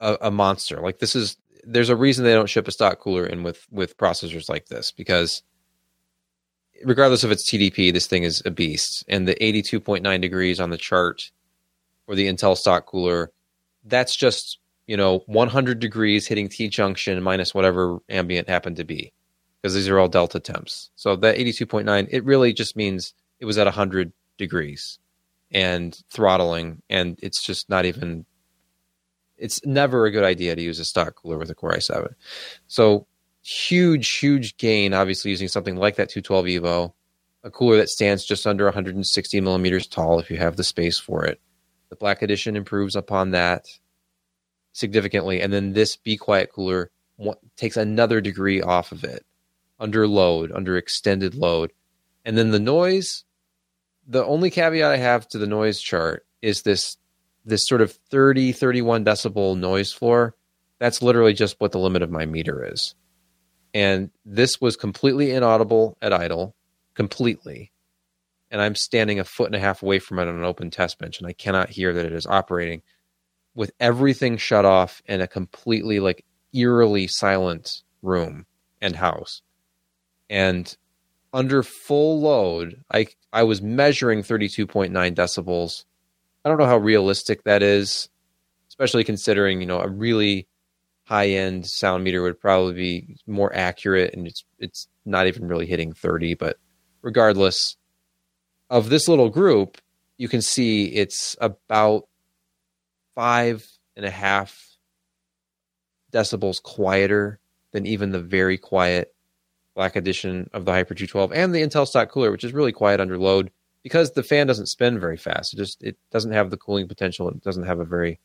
[0.00, 0.80] a, a monster.
[0.80, 3.96] Like this is there's a reason they don't ship a stock cooler in with with
[3.96, 5.42] processors like this because
[6.84, 9.04] regardless of its TDP, this thing is a beast.
[9.08, 11.30] And the 82.9 degrees on the chart
[12.06, 13.32] for the Intel stock cooler,
[13.84, 19.12] that's just you know 100 degrees hitting T junction minus whatever ambient happened to be,
[19.60, 20.90] because these are all delta temps.
[20.94, 24.98] So that 82.9, it really just means it was at 100 degrees
[25.50, 28.26] and throttling, and it's just not even.
[29.36, 32.14] It's never a good idea to use a stock cooler with a Core i7.
[32.68, 33.06] So
[33.42, 36.92] huge, huge gain, obviously, using something like that 212 Evo,
[37.42, 41.24] a cooler that stands just under 160 millimeters tall if you have the space for
[41.24, 41.40] it.
[41.90, 43.66] The Black Edition improves upon that
[44.72, 45.40] significantly.
[45.40, 46.90] And then this Be Quiet cooler
[47.56, 49.24] takes another degree off of it
[49.78, 51.72] under load, under extended load.
[52.24, 53.24] And then the noise,
[54.06, 56.96] the only caveat I have to the noise chart is this
[57.44, 60.34] this sort of 30 31 decibel noise floor
[60.78, 62.94] that's literally just what the limit of my meter is
[63.74, 66.54] and this was completely inaudible at idle,
[66.94, 67.72] completely.
[68.50, 70.98] And I'm standing a foot and a half away from it on an open test
[71.00, 72.82] bench, and I cannot hear that it is operating
[73.56, 78.46] with everything shut off in a completely like eerily silent room
[78.80, 79.42] and house.
[80.30, 80.74] And
[81.34, 85.84] under full load, I I was measuring 32.9 decibels.
[86.44, 88.08] I don't know how realistic that is,
[88.68, 90.46] especially considering, you know, a really
[91.04, 95.66] high end sound meter would probably be more accurate and it's it's not even really
[95.66, 96.56] hitting 30 but
[97.02, 97.76] regardless
[98.70, 99.76] of this little group
[100.16, 102.08] you can see it's about
[103.14, 103.66] five
[103.96, 104.78] and a half
[106.10, 107.38] decibels quieter
[107.72, 109.13] than even the very quiet
[109.74, 113.00] black edition of the hyper 212 and the intel stock cooler which is really quiet
[113.00, 113.50] under load
[113.82, 117.28] because the fan doesn't spin very fast it just it doesn't have the cooling potential
[117.28, 118.20] it doesn't have a very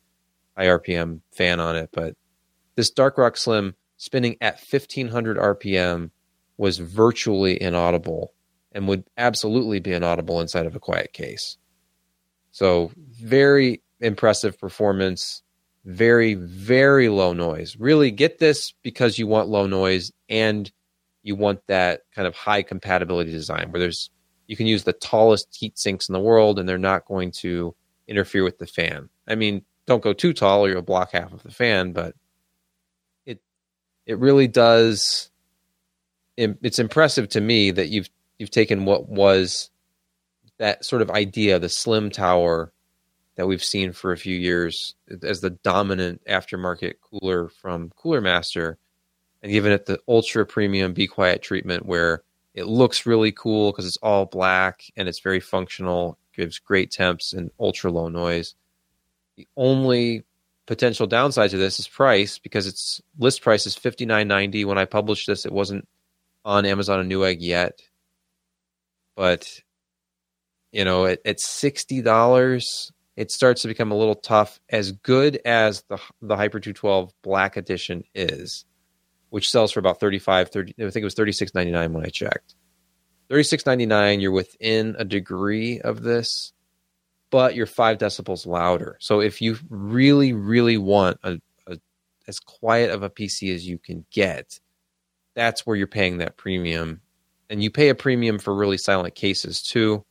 [0.57, 2.15] high rpm fan on it but
[2.79, 6.11] this Dark Rock Slim spinning at 1500 RPM
[6.55, 8.33] was virtually inaudible
[8.71, 11.57] and would absolutely be inaudible inside of a quiet case.
[12.51, 15.43] So, very impressive performance,
[15.83, 17.75] very, very low noise.
[17.77, 20.71] Really get this because you want low noise and
[21.23, 24.09] you want that kind of high compatibility design where there's
[24.47, 27.75] you can use the tallest heat sinks in the world and they're not going to
[28.07, 29.07] interfere with the fan.
[29.27, 32.15] I mean, don't go too tall or you'll block half of the fan, but
[33.25, 33.39] it
[34.05, 35.29] it really does.
[36.35, 38.09] It's impressive to me that you've
[38.39, 39.69] you've taken what was
[40.57, 42.71] that sort of idea, the slim tower
[43.35, 48.77] that we've seen for a few years as the dominant aftermarket cooler from Cooler Master,
[49.41, 53.85] and given it the ultra premium Be Quiet treatment where it looks really cool because
[53.85, 58.55] it's all black and it's very functional, gives great temps and ultra low noise.
[59.37, 60.23] The only
[60.65, 64.65] potential downside to this is price because its list price is fifty nine ninety.
[64.65, 65.87] When I published this, it wasn't
[66.43, 67.81] on Amazon and Newegg yet,
[69.15, 69.61] but
[70.71, 74.59] you know, at, at sixty dollars, it starts to become a little tough.
[74.69, 78.65] As good as the the Hyper two twelve Black Edition is,
[79.29, 82.05] which sells for about 35 30 I think it was thirty six ninety nine when
[82.05, 82.55] I checked.
[83.29, 84.19] Thirty six ninety nine.
[84.19, 86.53] You're within a degree of this
[87.29, 88.97] but you're five decibels louder.
[88.99, 91.77] So if you really, really want a, a,
[92.27, 94.59] as quiet of a PC as you can get,
[95.35, 97.01] that's where you're paying that premium.
[97.49, 100.05] And you pay a premium for really silent cases too.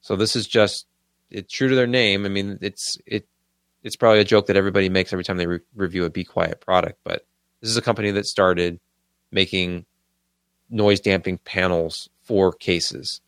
[0.00, 0.86] So this is just
[1.30, 2.24] it's true to their name.
[2.24, 3.26] I mean, it's it
[3.82, 6.60] it's probably a joke that everybody makes every time they re- review a Be Quiet
[6.60, 7.26] product, but
[7.60, 8.80] this is a company that started
[9.30, 9.84] making
[10.70, 13.20] noise damping panels for cases,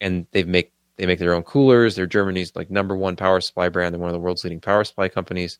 [0.00, 1.94] and they've make they make their own coolers.
[1.94, 3.94] They're Germany's like number one power supply brand.
[3.94, 5.58] They're one of the world's leading power supply companies.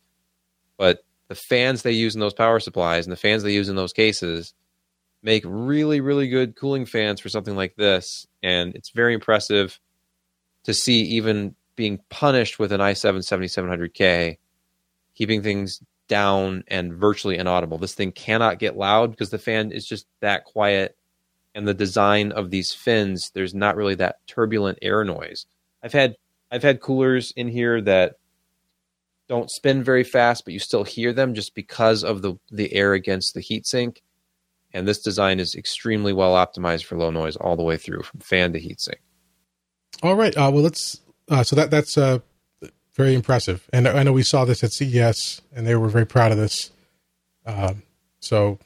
[0.78, 3.77] But the fans they use in those power supplies and the fans they use in
[3.77, 4.55] those cases
[5.23, 8.27] make really, really good cooling fans for something like this.
[8.43, 9.78] And it's very impressive
[10.65, 14.39] to see even being punished with an i7 7700K,
[15.15, 17.78] keeping things down and virtually inaudible.
[17.78, 20.97] This thing cannot get loud because the fan is just that quiet
[21.57, 25.47] and the design of these fins, there's not really that turbulent air noise.
[25.83, 26.16] I've had
[26.51, 28.16] I've had coolers in here that
[29.28, 32.93] don't spin very fast, but you still hear them just because of the the air
[32.93, 33.99] against the heatsink.
[34.74, 38.20] And this design is extremely well optimized for low noise all the way through from
[38.20, 38.97] fan to heatsink.
[40.03, 40.37] All right.
[40.37, 41.01] Uh, well, let's.
[41.28, 42.19] Uh, so that that's uh,
[42.97, 43.68] very impressive.
[43.73, 46.70] And I know we saw this at CES, and they were very proud of this.
[47.44, 47.82] Um,
[48.20, 48.59] so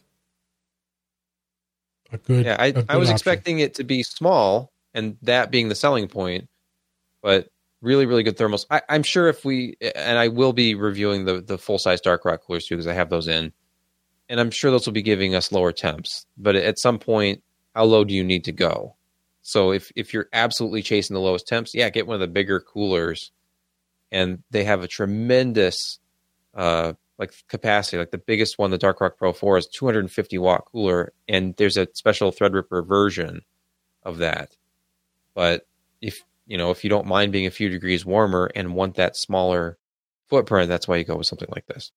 [2.12, 2.46] a good.
[2.46, 3.16] Yeah, I, good I was option.
[3.16, 6.48] expecting it to be small and that being the selling point,
[7.22, 7.48] but
[7.80, 8.66] really, really good thermals.
[8.70, 12.24] I, I'm sure if we, and I will be reviewing the, the full size Dark
[12.24, 13.52] Rock coolers too, because I have those in.
[14.28, 16.24] And I'm sure those will be giving us lower temps.
[16.38, 17.42] But at some point,
[17.74, 18.94] how low do you need to go?
[19.42, 22.60] So if, if you're absolutely chasing the lowest temps, yeah, get one of the bigger
[22.60, 23.32] coolers.
[24.12, 25.98] And they have a tremendous
[26.54, 27.98] uh, like capacity.
[27.98, 31.76] Like the biggest one, the Dark Rock Pro 4 is 250 watt cooler, and there's
[31.76, 33.42] a special Threadripper version
[34.02, 34.56] of that.
[35.34, 35.66] But
[36.00, 39.16] if you know if you don't mind being a few degrees warmer and want that
[39.16, 39.78] smaller
[40.28, 41.92] footprint, that's why you go with something like this.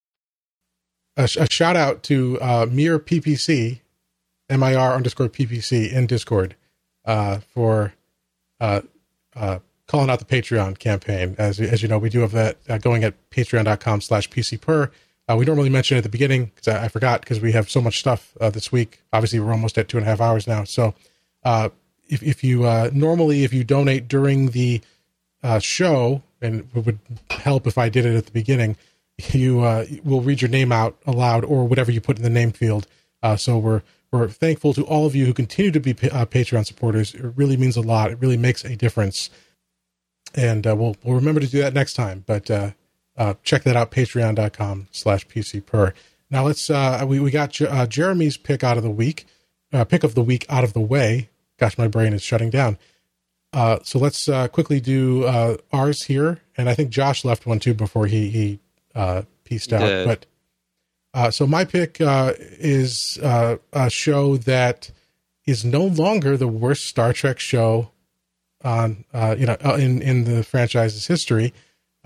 [1.16, 3.80] a, sh- a shout out to uh, Mir PPC,
[4.50, 6.56] MIR underscore PPC in Discord
[7.06, 7.94] uh, for
[8.60, 8.82] uh,
[9.36, 11.36] uh, calling out the Patreon campaign.
[11.38, 14.92] As as you know, we do have that uh, going at patreon.com slash PCPer.
[15.28, 17.70] Uh, we normally mention it at the beginning because I, I forgot because we have
[17.70, 19.02] so much stuff uh, this week.
[19.14, 20.64] Obviously, we're almost at two and a half hours now.
[20.64, 20.94] So
[21.44, 21.70] uh,
[22.08, 24.82] if, if you uh, normally, if you donate during the
[25.42, 27.00] uh, show, and it would
[27.30, 28.76] help if I did it at the beginning,
[29.32, 32.52] you uh, will read your name out aloud or whatever you put in the name
[32.52, 32.88] field.
[33.38, 37.16] So we're we're thankful to all of you who continue to be pa- Patreon supporters.
[37.16, 38.12] It really means a lot.
[38.12, 39.32] It really makes a difference,
[40.34, 42.24] and uh, we'll we'll remember to do that next time.
[42.26, 42.72] But uh,
[43.18, 45.94] uh, check that out, patreon.com slash pcper.
[46.30, 49.26] Now let's uh, we we got uh, Jeremy's pick out of the week,
[49.72, 51.30] uh, pick of the week out of the way.
[51.60, 52.78] Gosh, my brain is shutting down.
[53.54, 57.60] Uh, so let's uh, quickly do uh, ours here, and I think Josh left one
[57.60, 58.60] too before he he
[58.96, 59.82] uh, pieced out.
[60.06, 60.26] But
[61.14, 64.90] uh, so my pick uh, is uh, a show that
[65.46, 67.92] is no longer the worst Star Trek show
[68.64, 71.54] on uh, you know uh, in in the franchise's history,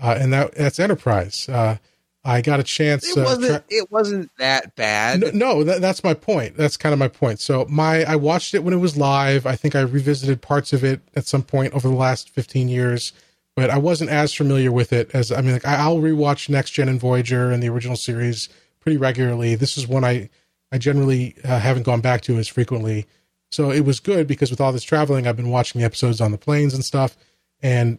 [0.00, 1.48] uh, and that that's Enterprise.
[1.48, 1.76] Uh,
[2.24, 3.08] I got a chance.
[3.08, 3.46] It uh, wasn't.
[3.46, 5.20] tra- it wasn't that bad.
[5.20, 6.56] no, no that, that's my point.
[6.56, 7.40] That's kind of my point.
[7.40, 9.46] So my I watched it when it was live.
[9.46, 13.12] I think I revisited parts of it at some point over the last 15 years,
[13.56, 16.72] but I wasn't as familiar with it as I mean like I, I'll rewatch Next
[16.72, 18.48] Gen and Voyager and the original series
[18.80, 19.54] pretty regularly.
[19.54, 20.28] This is one I
[20.70, 23.06] I generally uh, haven't gone back to as frequently.
[23.50, 26.32] So it was good because with all this traveling, I've been watching the episodes on
[26.32, 27.16] the planes and stuff,
[27.62, 27.98] and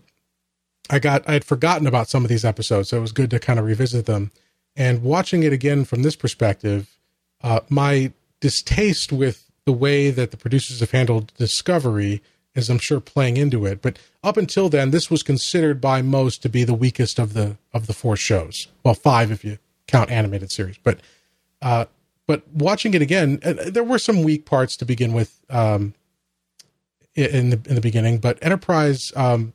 [0.90, 3.40] I got I had forgotten about some of these episodes, so it was good to
[3.40, 4.32] kind of revisit them.
[4.76, 6.96] And watching it again from this perspective,
[7.44, 12.22] uh, my distaste with the way that the producers have handled Discovery
[12.56, 13.82] is, I'm sure, playing into it.
[13.82, 17.58] But up until then, this was considered by most to be the weakest of the
[17.74, 18.68] of the four shows.
[18.84, 19.58] Well, five if you
[19.88, 20.78] count animated series.
[20.78, 21.00] But
[21.62, 21.86] uh,
[22.30, 25.96] but watching it again, uh, there were some weak parts to begin with um,
[27.16, 28.20] in the in the beginning.
[28.20, 29.54] But Enterprise, um,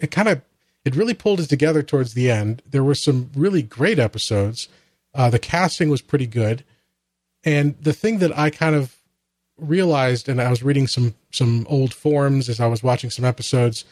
[0.00, 0.42] it kind of
[0.84, 2.60] it really pulled it together towards the end.
[2.68, 4.68] There were some really great episodes.
[5.14, 6.64] Uh, the casting was pretty good,
[7.44, 8.96] and the thing that I kind of
[9.56, 13.84] realized, and I was reading some some old forums as I was watching some episodes.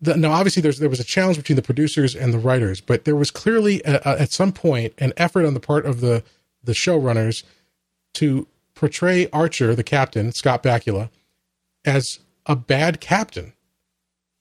[0.00, 3.04] The, now, obviously, there's there was a challenge between the producers and the writers, but
[3.04, 6.24] there was clearly a, a, at some point an effort on the part of the
[6.64, 7.42] the showrunners
[8.14, 11.10] to portray Archer, the captain, Scott Bakula,
[11.84, 13.52] as a bad captain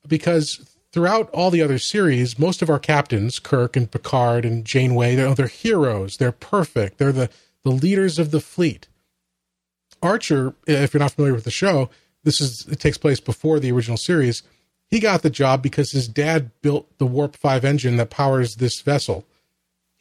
[0.08, 5.16] because throughout all the other series, most of our captains, Kirk and Picard and Janeway,
[5.16, 6.18] they're, they're heroes.
[6.18, 6.98] They're perfect.
[6.98, 7.30] They're the,
[7.64, 8.88] the leaders of the fleet.
[10.02, 11.90] Archer, if you're not familiar with the show,
[12.24, 14.44] this is it takes place before the original series.
[14.90, 18.82] He got the job because his dad built the Warp Five engine that powers this
[18.82, 19.26] vessel.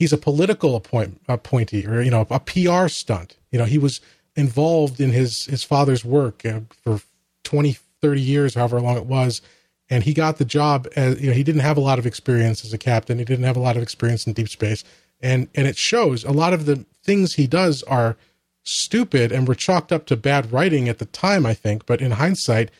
[0.00, 3.36] He's a political appoint, appointee, or you know, a PR stunt.
[3.52, 4.00] You know, he was
[4.34, 7.02] involved in his his father's work uh, for
[7.44, 9.42] 20, 30 years, however long it was,
[9.90, 10.88] and he got the job.
[10.96, 13.18] As you know, he didn't have a lot of experience as a captain.
[13.18, 14.84] He didn't have a lot of experience in deep space,
[15.20, 16.24] and and it shows.
[16.24, 18.16] A lot of the things he does are
[18.62, 21.84] stupid and were chalked up to bad writing at the time, I think.
[21.84, 22.70] But in hindsight,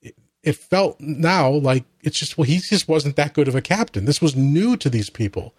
[0.00, 3.60] it, it felt now like it's just well, he just wasn't that good of a
[3.60, 4.06] captain.
[4.06, 5.52] This was new to these people.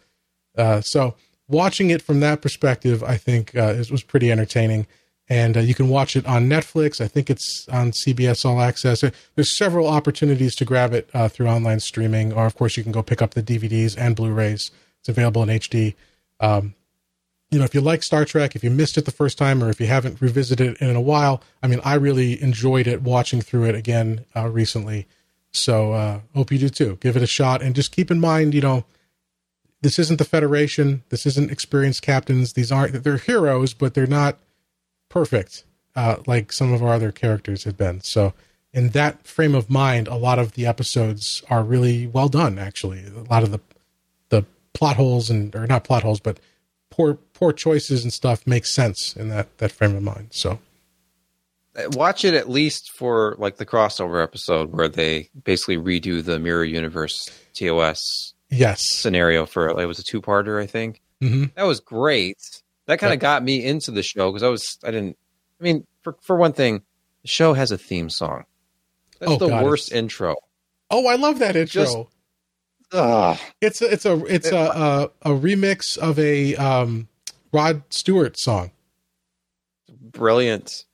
[0.57, 1.15] Uh, so
[1.47, 4.87] watching it from that perspective, I think uh, it was pretty entertaining.
[5.27, 7.01] And uh, you can watch it on Netflix.
[7.01, 9.01] I think it's on CBS All Access.
[9.33, 12.91] There's several opportunities to grab it uh, through online streaming, or of course you can
[12.91, 14.69] go pick up the DVDs and Blu-rays.
[14.99, 15.95] It's available in HD.
[16.39, 16.75] Um,
[17.49, 19.69] you know, if you like Star Trek, if you missed it the first time, or
[19.69, 23.41] if you haven't revisited it in a while, I mean, I really enjoyed it watching
[23.41, 25.07] through it again uh, recently.
[25.51, 26.97] So uh, hope you do too.
[27.01, 28.85] Give it a shot, and just keep in mind, you know,
[29.85, 31.03] this isn't the Federation.
[31.09, 32.53] This isn't experienced captains.
[32.53, 34.39] These aren't they're heroes, but they're not
[35.09, 35.63] perfect
[35.95, 38.01] uh, like some of our other characters have been.
[38.01, 38.33] So,
[38.73, 42.57] in that frame of mind, a lot of the episodes are really well done.
[42.57, 43.59] Actually, a lot of the
[44.29, 44.43] the
[44.73, 46.39] plot holes and or not plot holes, but
[46.89, 50.29] poor poor choices and stuff make sense in that that frame of mind.
[50.31, 50.57] So
[51.91, 56.63] Watch it at least for like the crossover episode where they basically redo the Mirror
[56.63, 61.01] Universe TOS yes, scenario for it was a two parter, I think.
[61.21, 62.37] hmm That was great.
[62.87, 65.17] That kind of got me into the show because I was I didn't.
[65.59, 66.83] I mean, for for one thing,
[67.21, 68.45] the show has a theme song.
[69.19, 70.35] That's Oh, the God, worst it's- intro.
[70.91, 71.83] Oh, I love that intro.
[71.83, 71.97] Just-
[72.91, 73.37] Ugh.
[73.61, 77.07] it's a, it's a it's a, a a remix of a um,
[77.51, 78.71] Rod Stewart song.
[79.89, 80.85] brilliant.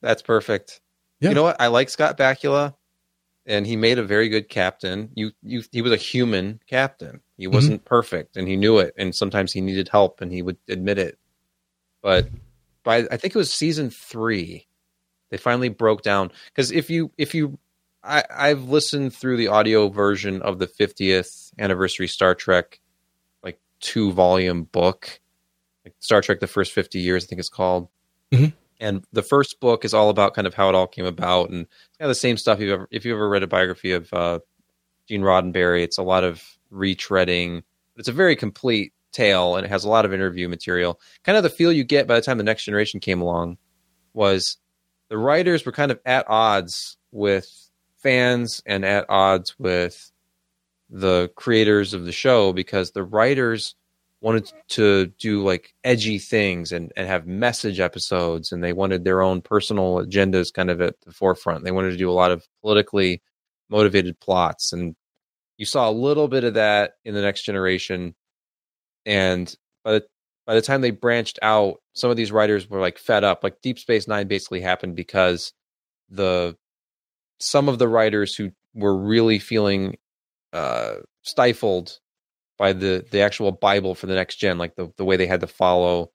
[0.00, 0.80] That's perfect.
[1.20, 1.30] Yeah.
[1.30, 1.60] You know what?
[1.60, 2.74] I like Scott Bakula,
[3.46, 5.10] and he made a very good captain.
[5.14, 7.20] You, you, he was a human captain.
[7.36, 8.94] He wasn't perfect, and he knew it.
[8.98, 11.18] And sometimes he needed help, and he would admit it.
[12.02, 12.28] But
[12.82, 14.66] by I think it was season three,
[15.30, 16.32] they finally broke down.
[16.46, 17.58] Because if you if you,
[18.02, 22.80] I, I've listened through the audio version of the 50th anniversary Star Trek,
[23.42, 25.20] like two volume book,
[25.84, 27.88] like Star Trek: The First 50 Years, I think it's called.
[28.32, 28.52] Mhm.
[28.80, 31.62] And the first book is all about kind of how it all came about, and
[31.62, 32.60] it's kind of the same stuff.
[32.60, 34.40] You've ever, if you ever read a biography of uh,
[35.08, 36.42] Gene Roddenberry, it's a lot of
[36.72, 37.62] retreading.
[37.94, 41.00] But it's a very complete tale, and it has a lot of interview material.
[41.24, 43.56] Kind of the feel you get by the time the Next Generation came along
[44.12, 44.58] was
[45.08, 47.48] the writers were kind of at odds with
[48.02, 50.12] fans and at odds with
[50.90, 53.74] the creators of the show because the writers
[54.20, 59.22] wanted to do like edgy things and, and have message episodes and they wanted their
[59.22, 61.64] own personal agendas kind of at the forefront.
[61.64, 63.22] They wanted to do a lot of politically
[63.68, 64.96] motivated plots and
[65.58, 68.14] you saw a little bit of that in the next generation
[69.04, 70.06] and by the
[70.46, 73.60] by the time they branched out some of these writers were like fed up like
[73.62, 75.52] deep space 9 basically happened because
[76.08, 76.56] the
[77.40, 79.96] some of the writers who were really feeling
[80.52, 81.98] uh stifled
[82.58, 85.40] by the the actual bible for the next gen like the the way they had
[85.40, 86.10] to follow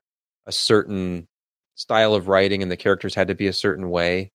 [0.46, 1.28] a certain
[1.76, 4.32] style of writing and the characters had to be a certain way.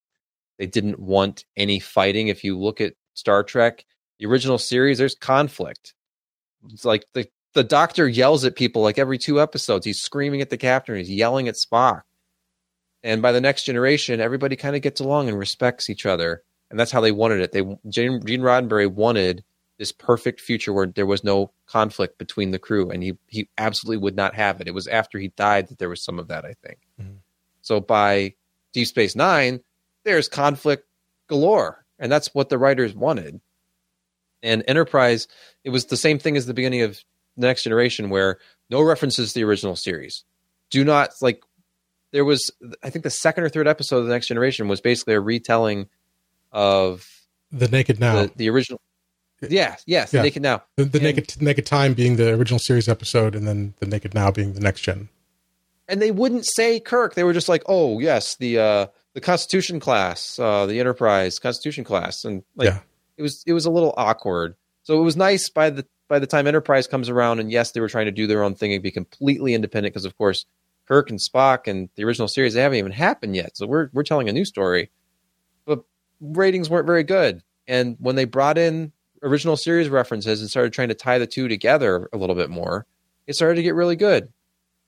[0.58, 2.28] They didn't want any fighting.
[2.28, 3.84] If you look at star trek
[4.18, 5.94] the original series there's conflict.
[6.70, 9.86] It's like the the doctor yells at people like every two episodes.
[9.86, 10.96] He's screaming at the captain.
[10.96, 12.02] He's yelling at spock.
[13.02, 16.42] And by the next generation everybody kind of gets along and respects each other.
[16.70, 17.52] And that's how they wanted it.
[17.52, 19.44] They gene, gene roddenberry wanted
[19.78, 24.02] this perfect future where there was no conflict between the crew and he he absolutely
[24.02, 24.68] would not have it.
[24.68, 26.78] It was after he died that there was some of that i think.
[27.00, 27.18] Mhm.
[27.62, 28.34] so by
[28.72, 29.60] deep space 9
[30.04, 30.86] there's conflict
[31.26, 33.40] galore and that's what the writers wanted.
[34.42, 35.28] And enterprise
[35.64, 36.98] it was the same thing as the beginning of
[37.36, 38.38] the next generation where
[38.70, 40.24] no references to the original series.
[40.70, 41.42] Do not like
[42.12, 42.50] there was
[42.82, 45.88] i think the second or third episode of the next generation was basically a retelling
[46.52, 47.06] of
[47.52, 48.80] The Naked Now, the, the original
[49.48, 50.20] yeah yes Yeah.
[50.20, 53.46] the naked now the, the and- Naked Naked Time being the original series episode, and
[53.46, 55.08] then the Naked Now being the next gen.
[55.88, 57.14] and they wouldn't say Kirk.
[57.14, 61.84] They were just like, "Oh, yes, the uh, the Constitution class, uh, the Enterprise Constitution
[61.84, 62.80] class," and like Yeah.
[63.18, 64.56] it was it was a little awkward.
[64.82, 67.80] So it was nice by the by the time Enterprise comes around, and yes, they
[67.80, 70.46] were trying to do their own thing and be completely independent because, of course,
[70.88, 73.56] Kirk and Spock and the original series they haven't even happened yet.
[73.56, 74.90] So we're we're telling a new story,
[75.66, 75.82] but
[76.20, 77.42] ratings weren't very good.
[77.68, 78.92] And when they brought in
[79.22, 82.86] original series references and started trying to tie the two together a little bit more,
[83.26, 84.32] it started to get really good.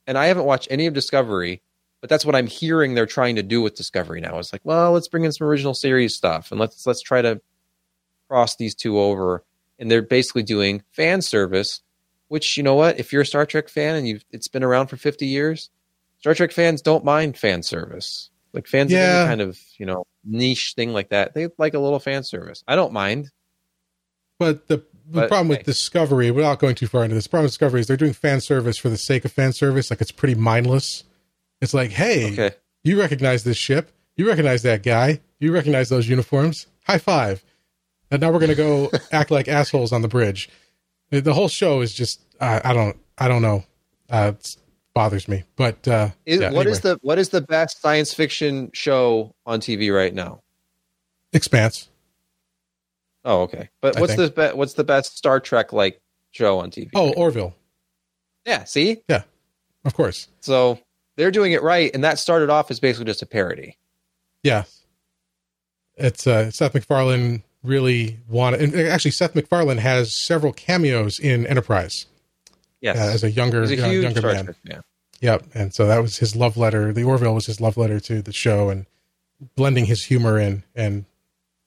[0.06, 1.60] And I haven't watched any of Discovery,
[2.00, 4.38] but that's what I'm hearing they're trying to do with Discovery now.
[4.38, 7.40] It's like, well, let's bring in some original series stuff and let's let's try to
[8.28, 9.44] cross these two over.
[9.78, 11.82] And they're basically doing fan service,
[12.28, 12.98] which you know what?
[12.98, 15.70] If you're a Star Trek fan and you've it's been around for 50 years,
[16.20, 18.30] Star Trek fans don't mind fan service.
[18.52, 19.20] Like fans of Yeah.
[19.20, 22.64] any kind of you know niche thing like that, they like a little fan service.
[22.66, 23.30] I don't mind.
[24.38, 24.82] But the, the
[25.20, 25.64] But, problem with hey.
[25.64, 28.40] Discovery, without going too far into this, the problem with Discovery is they're doing fan
[28.40, 29.90] service for the sake of fan service.
[29.90, 31.04] Like it's pretty mindless.
[31.60, 32.54] It's like, hey, Okay,
[32.84, 33.90] you recognize this ship.
[34.16, 35.20] You recognize that guy.
[35.40, 36.66] You recognize those uniforms.
[36.86, 37.44] High five.
[38.10, 40.48] And now we're going to go act like assholes on the bridge.
[41.10, 43.64] The, whole show is just, uh, I don't, I don't know.
[44.10, 44.56] Uh, it
[44.94, 45.44] bothers me.
[45.56, 46.94] But uh, is, yeah, what is anyway.
[46.94, 50.42] the what is the best science fiction show on TV right now?
[51.32, 51.88] Expanse?
[53.24, 53.68] Oh, okay.
[53.80, 56.00] But what's the be- what's the best Star Trek like
[56.30, 56.90] show on TV?
[56.94, 57.54] Oh, Orville.
[58.46, 58.64] yeah.
[58.64, 59.22] See, Yeah.
[59.84, 60.28] Of course.
[60.40, 60.78] so
[61.16, 63.76] they're doing it right, and that started off as basically just a parody.
[64.42, 64.64] Yeah.
[65.96, 68.60] It's uh, Seth MacFarlane really wanted.
[68.60, 72.06] And actually, Seth MacFarlane has several cameos in Enterprise
[72.80, 74.44] Yes, uh, as a younger, a uh, younger Star man.
[74.44, 74.82] Trek fan.
[75.20, 75.44] Yep.
[75.54, 76.92] And so that was his love letter.
[76.92, 78.86] The Orville was his love letter to the show and
[79.56, 80.62] blending his humor in.
[80.76, 81.04] And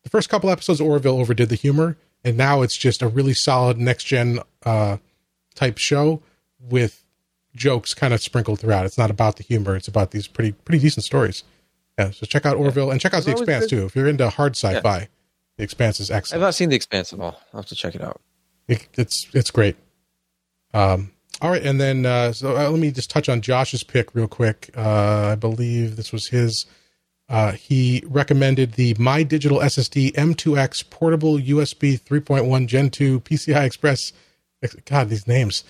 [0.04, 1.98] the first couple episodes of Orville overdid the humor.
[2.24, 4.98] And now it's just a really solid next gen uh,
[5.56, 6.22] type show
[6.60, 7.04] with
[7.56, 8.86] jokes kind of sprinkled throughout.
[8.86, 11.44] It's not about the humor; it's about these pretty pretty decent stories.
[11.98, 13.86] Yeah, so check out Orville and check out The Expanse good- too.
[13.86, 15.08] If you're into hard sci-fi,
[15.58, 16.42] The Expanse is excellent.
[16.42, 17.42] I've not seen The Expanse at all.
[17.54, 18.22] I'll have to check it out.
[18.68, 19.76] It, it's it's great.
[20.76, 21.12] Um,
[21.42, 24.28] all right, and then uh, so uh, let me just touch on Josh's pick real
[24.28, 24.70] quick.
[24.78, 26.68] Uh, I believe this was his.
[27.32, 34.12] Uh, he recommended the MyDigitalSSD M2X portable USB 3.1 Gen 2 PCI Express.
[34.84, 35.64] God, these names.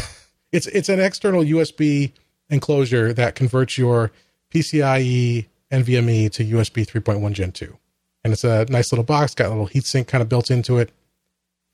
[0.52, 2.12] it's it's an external USB
[2.48, 4.12] enclosure that converts your
[4.54, 7.76] PCIe NVMe to USB 3.1 Gen 2,
[8.22, 9.34] and it's a nice little box.
[9.34, 10.92] Got a little heatsink kind of built into it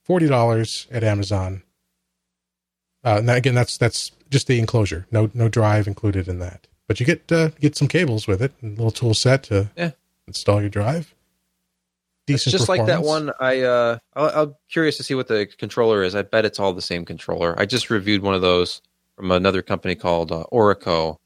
[0.04, 1.62] forty dollars at Amazon.
[3.04, 6.66] Uh, now again, that's that's just the enclosure, no no drive included in that.
[6.86, 9.70] But you get uh, get some cables with it, and a little tool set to
[9.76, 9.92] Yeah.
[10.26, 11.14] install your drive.
[12.26, 13.30] It's just like that one.
[13.40, 16.14] I uh, I- I'm curious to see what the controller is.
[16.14, 17.54] I bet it's all the same controller.
[17.58, 18.80] I just reviewed one of those
[19.16, 21.18] from another company called uh, Orico.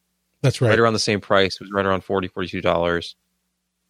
[0.42, 0.70] That's right.
[0.70, 0.78] right.
[0.78, 1.54] around the same price.
[1.56, 3.14] It was right around 40 $42.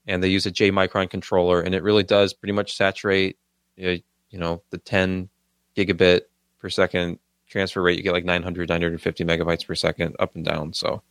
[0.06, 3.36] And they use a JMicron controller, and it really does pretty much saturate,
[3.76, 4.00] you
[4.32, 5.28] know, the 10
[5.76, 6.22] gigabit
[6.60, 7.18] per second
[7.48, 7.98] transfer rate.
[7.98, 10.72] You get like 900, 950 megabytes per second up and down.
[10.72, 11.02] So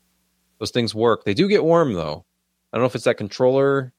[0.59, 1.23] those things work.
[1.23, 2.25] They do get warm, though.
[2.71, 3.93] I don't know if it's that controller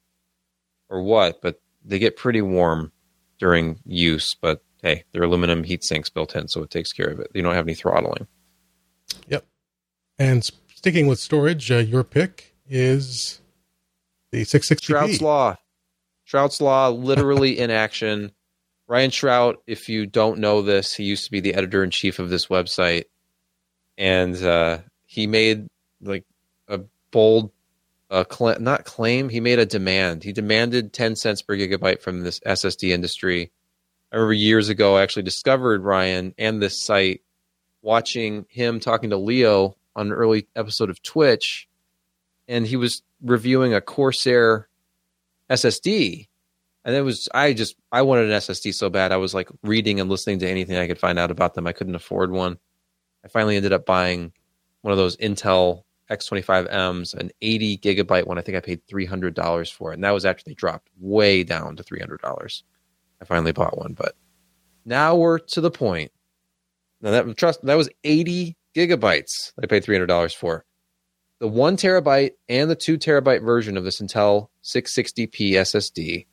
[0.89, 2.93] or what, but they get pretty warm
[3.39, 4.35] during use.
[4.35, 7.31] But hey, they're aluminum heat sinks built in, so it takes care of it.
[7.35, 8.27] You don't have any throttling.
[9.29, 9.47] Yep.
[10.19, 13.41] And sticking with storage, uh, your pick is
[14.31, 14.81] the 660p.
[14.81, 15.57] Shrout's Law.
[16.27, 18.33] Shrout's Law, literally in action.
[18.89, 22.19] Ryan Shrout, if you don't know this, he used to be the editor in chief
[22.19, 23.05] of this website,
[23.99, 25.67] and uh, he made
[26.01, 26.38] like a
[27.11, 27.51] bold,
[28.11, 29.29] uh, cl- not claim.
[29.29, 30.25] He made a demand.
[30.25, 33.51] He demanded ten cents per gigabyte from this SSD industry.
[34.13, 37.23] I remember years ago, I actually discovered Ryan and this site,
[37.83, 41.69] watching him talking to Leo on an early episode of Twitch,
[42.47, 44.69] and he was reviewing a Corsair
[45.51, 46.29] SSD.
[46.85, 49.13] And it was I just I wanted an SSD so bad.
[49.13, 51.67] I was like reading and listening to anything I could find out about them.
[51.67, 52.59] I couldn't afford one.
[53.25, 54.33] I finally ended up buying
[54.81, 58.39] one of those Intel X25Ms, an 80 gigabyte one.
[58.39, 59.95] I think I paid $300 for it.
[59.95, 62.63] And that was actually dropped way down to $300.
[63.21, 64.15] I finally bought one, but
[64.85, 66.13] now we're to the point.
[67.01, 70.65] Now that trust that was 80 gigabytes I paid $300 for
[71.41, 76.27] the one terabyte and the two terabyte version of this Intel 660p SSD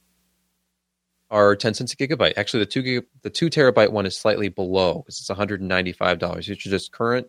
[1.30, 2.34] are 10 cents a gigabyte.
[2.38, 6.48] Actually, the two gig, the two terabyte one is slightly below because it's 195 dollars.
[6.48, 7.28] Which are just current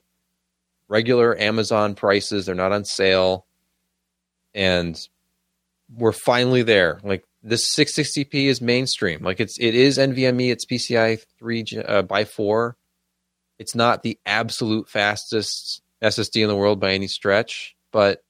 [0.88, 2.46] regular Amazon prices.
[2.46, 3.46] They're not on sale,
[4.54, 4.98] and
[5.94, 7.00] we're finally there.
[7.02, 9.22] Like this 660p is mainstream.
[9.22, 10.50] Like it's it is NVMe.
[10.50, 12.76] It's PCI three uh, by four.
[13.58, 18.22] It's not the absolute fastest SSD in the world by any stretch, but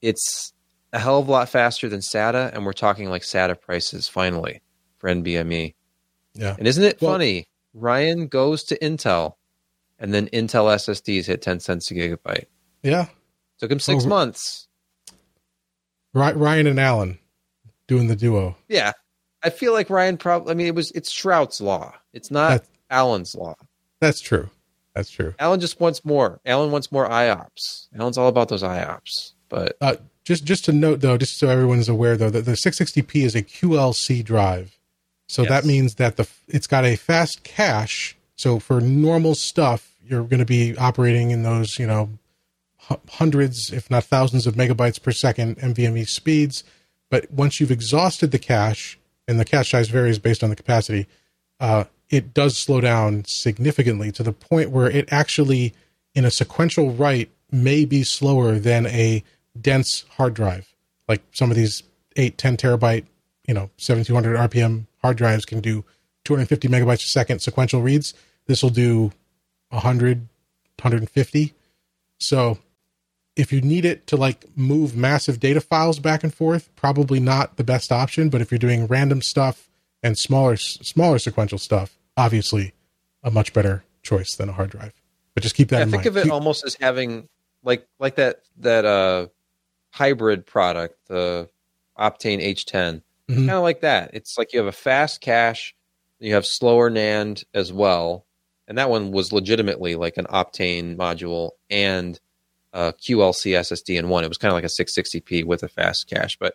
[0.00, 0.52] it's
[0.92, 4.60] a hell of a lot faster than SATA, and we're talking like SATA prices finally
[4.98, 5.74] for NVMe.
[6.34, 6.54] Yeah.
[6.56, 7.46] And isn't it Well- funny?
[7.76, 9.34] Ryan goes to Intel,
[10.04, 12.44] and then Intel SSDs hit ten cents a gigabyte.
[12.82, 13.06] Yeah.
[13.58, 14.68] Took him six Oh, months.
[16.12, 17.18] Ry- Ryan and Allyn
[17.88, 18.56] doing the duo.
[18.68, 18.92] Yeah,
[19.42, 20.50] I feel like Ryan probably.
[20.52, 21.94] I mean, it was it's Shrout's law.
[22.12, 23.54] It's not That- Allyn's law.
[24.00, 24.50] That's true.
[24.94, 25.34] That's true.
[25.40, 26.40] Allyn just wants more.
[26.44, 27.88] Allyn wants more IOPS.
[27.98, 29.32] Allyn's all about those IOPS.
[29.48, 33.24] But Uh, just just to note though, just so everyone's aware though, that the 660p
[33.24, 34.78] is a QLC drive,
[35.28, 35.48] so Yes.
[35.48, 38.16] that means that the it's got a fast cache.
[38.36, 42.10] So for normal stuff, you're going to be operating in those you know
[42.88, 46.64] hu- hundreds, if not thousands, of megabytes per second NVMe speeds.
[47.10, 51.06] But once you've exhausted the cache, and the cache size varies based on the capacity,
[51.60, 55.74] uh, it does slow down significantly to the point where it actually,
[56.14, 59.22] in a sequential write, may be slower than a
[59.60, 60.74] dense hard drive.
[61.08, 61.82] Like some of these
[62.16, 63.06] 8, 10 terabyte,
[63.46, 65.84] you know, 7200 RPM hard drives can do
[66.24, 68.14] 250 megabytes a second sequential reads.
[68.46, 69.12] This will do
[69.74, 70.18] 100,
[70.80, 71.54] 150.
[72.18, 72.58] So
[73.36, 77.56] if you need it to like move massive data files back and forth, probably not
[77.56, 78.28] the best option.
[78.30, 79.68] But if you're doing random stuff
[80.02, 82.72] and smaller smaller sequential stuff, obviously
[83.22, 84.92] a much better choice than a hard drive.
[85.34, 86.06] But just keep that yeah, in think mind.
[86.08, 87.28] of it Keep- almost as having
[87.64, 89.26] like like that that uh
[89.90, 91.48] hybrid product, the
[91.98, 93.02] Optane H10.
[93.28, 93.34] Mhm.
[93.36, 94.10] Kind of like that.
[94.12, 95.74] It's like you have a fast cache,
[96.20, 98.23] you have slower NAND as well,
[98.68, 102.18] and that one was legitimately like an Optane module and
[102.72, 104.24] a QLC SSD in one.
[104.24, 106.54] It was kind of like a 660p with a fast cache, but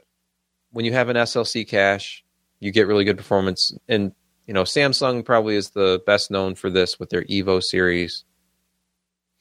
[0.71, 2.23] when you have an SLC cache,
[2.59, 3.73] you get really good performance.
[3.87, 4.13] And
[4.49, 8.23] You know, Samsung probably is the best known for this with their Evo series.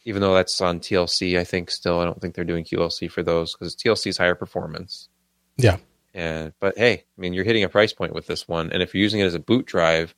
[0.05, 3.23] Even though that's on TLC, I think still I don't think they're doing QLC for
[3.23, 5.09] those because TLC is higher performance.
[5.57, 5.79] Yeah.
[6.13, 8.93] And but hey, I mean, you're hitting a price point with this one, and if
[8.93, 10.15] you're using it as a boot drive,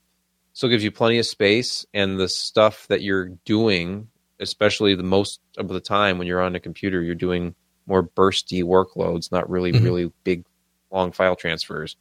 [0.52, 4.08] still gives you plenty of space, and the stuff that you're doing,
[4.40, 7.54] especially the most of the time when you're on a computer, you're doing
[7.86, 9.82] more bursty workloads, not really Mhm.
[9.84, 10.44] really big
[10.90, 11.96] long file transfers.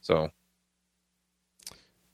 [0.00, 0.30] So,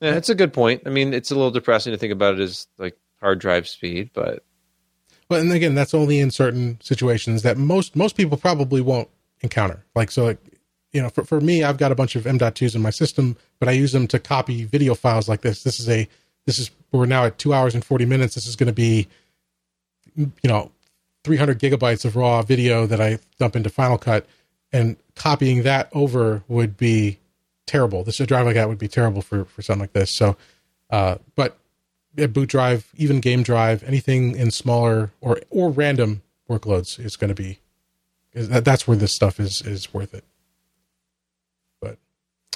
[0.01, 0.83] yeah, it's a good point.
[0.87, 4.11] I mean, it's a little depressing to think about it as like hard drive speed,
[4.13, 4.45] but
[5.29, 9.09] But and again, that's only in certain situations that most most people probably won't
[9.41, 9.85] encounter.
[9.95, 10.39] Like so, like
[10.93, 13.69] you know, for for me, I've got a bunch of M.2s in my system, but
[13.69, 15.63] I use them to copy video files like this.
[15.63, 16.09] This is a
[16.47, 18.35] this is we're now at two hours and forty minutes.
[18.35, 19.09] This is going to be
[20.17, 20.71] you know
[21.25, 24.27] 300 gigabytes of raw video that I dump into Final Cut,
[24.73, 27.19] and copying that over would be
[27.67, 28.05] terrible.
[28.05, 30.17] This a drive like that would be terrible for for something like this.
[30.17, 30.37] So,
[30.91, 31.59] uh, but
[32.17, 37.29] a boot drive, even game drive, anything in smaller or or random workloads is going
[37.29, 37.59] to be
[38.33, 40.25] that's where this stuff is is worth it.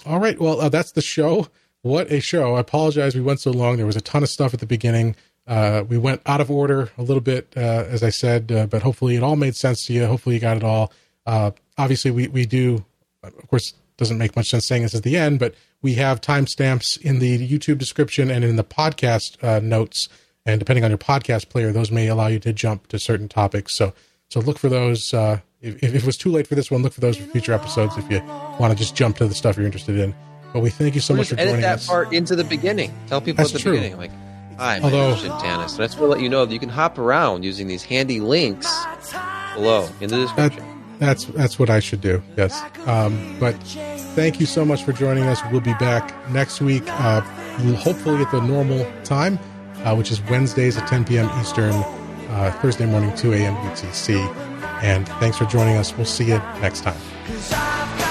[0.07, 1.49] All right, well uh, that's the show.
[1.83, 2.57] What a show!
[2.57, 3.77] I apologize we went so long.
[3.77, 5.17] There was a ton of stuff at the beginning.
[5.47, 8.83] Uh, we went out of order a little bit, uh, as I said, uh, but
[8.83, 10.07] hopefully it all made sense to you.
[10.07, 10.93] Hopefully you got it all.
[11.27, 12.85] Uh, obviously, we we do,
[13.23, 17.01] of course, doesn't make much sense saying this at the end, but we have timestamps
[17.01, 20.09] in the YouTube description and in the podcast uh, notes.
[20.47, 23.77] And depending on your podcast player, those may allow you to jump to certain topics.
[23.77, 23.93] So
[24.31, 25.13] so look for those.
[25.13, 27.53] Uh, if, if it was too late for this one, look for those for future
[27.53, 27.97] episodes.
[27.99, 28.21] If you
[28.59, 30.15] want to just jump to the stuff you're interested in.
[30.53, 31.87] But we thank you so Or much for just edit joining that us.
[31.87, 32.93] part into the beginning.
[33.07, 33.73] Tell people That's at the true.
[33.73, 34.11] beginning, like,
[34.59, 36.69] "Hi, my Although- name is Jim Tanous." That's to let you know that you can
[36.71, 38.67] hop around using these handy links
[39.55, 40.65] below in the description.
[40.99, 42.23] That's that's what I should do.
[42.37, 42.61] Yes.
[42.87, 43.55] Um, but
[44.15, 45.41] thank you so much for joining us.
[45.53, 47.21] We'll be back next week, uh,
[47.77, 49.39] hopefully at the normal time,
[49.85, 51.31] uh, which is Wednesdays at 10 p.m.
[51.41, 51.73] Eastern,
[52.31, 53.55] uh, Thursday morning 2 a.m.
[53.57, 54.17] UTC.
[54.83, 55.97] And thanks for joining us.
[55.97, 58.10] We'll see you next time.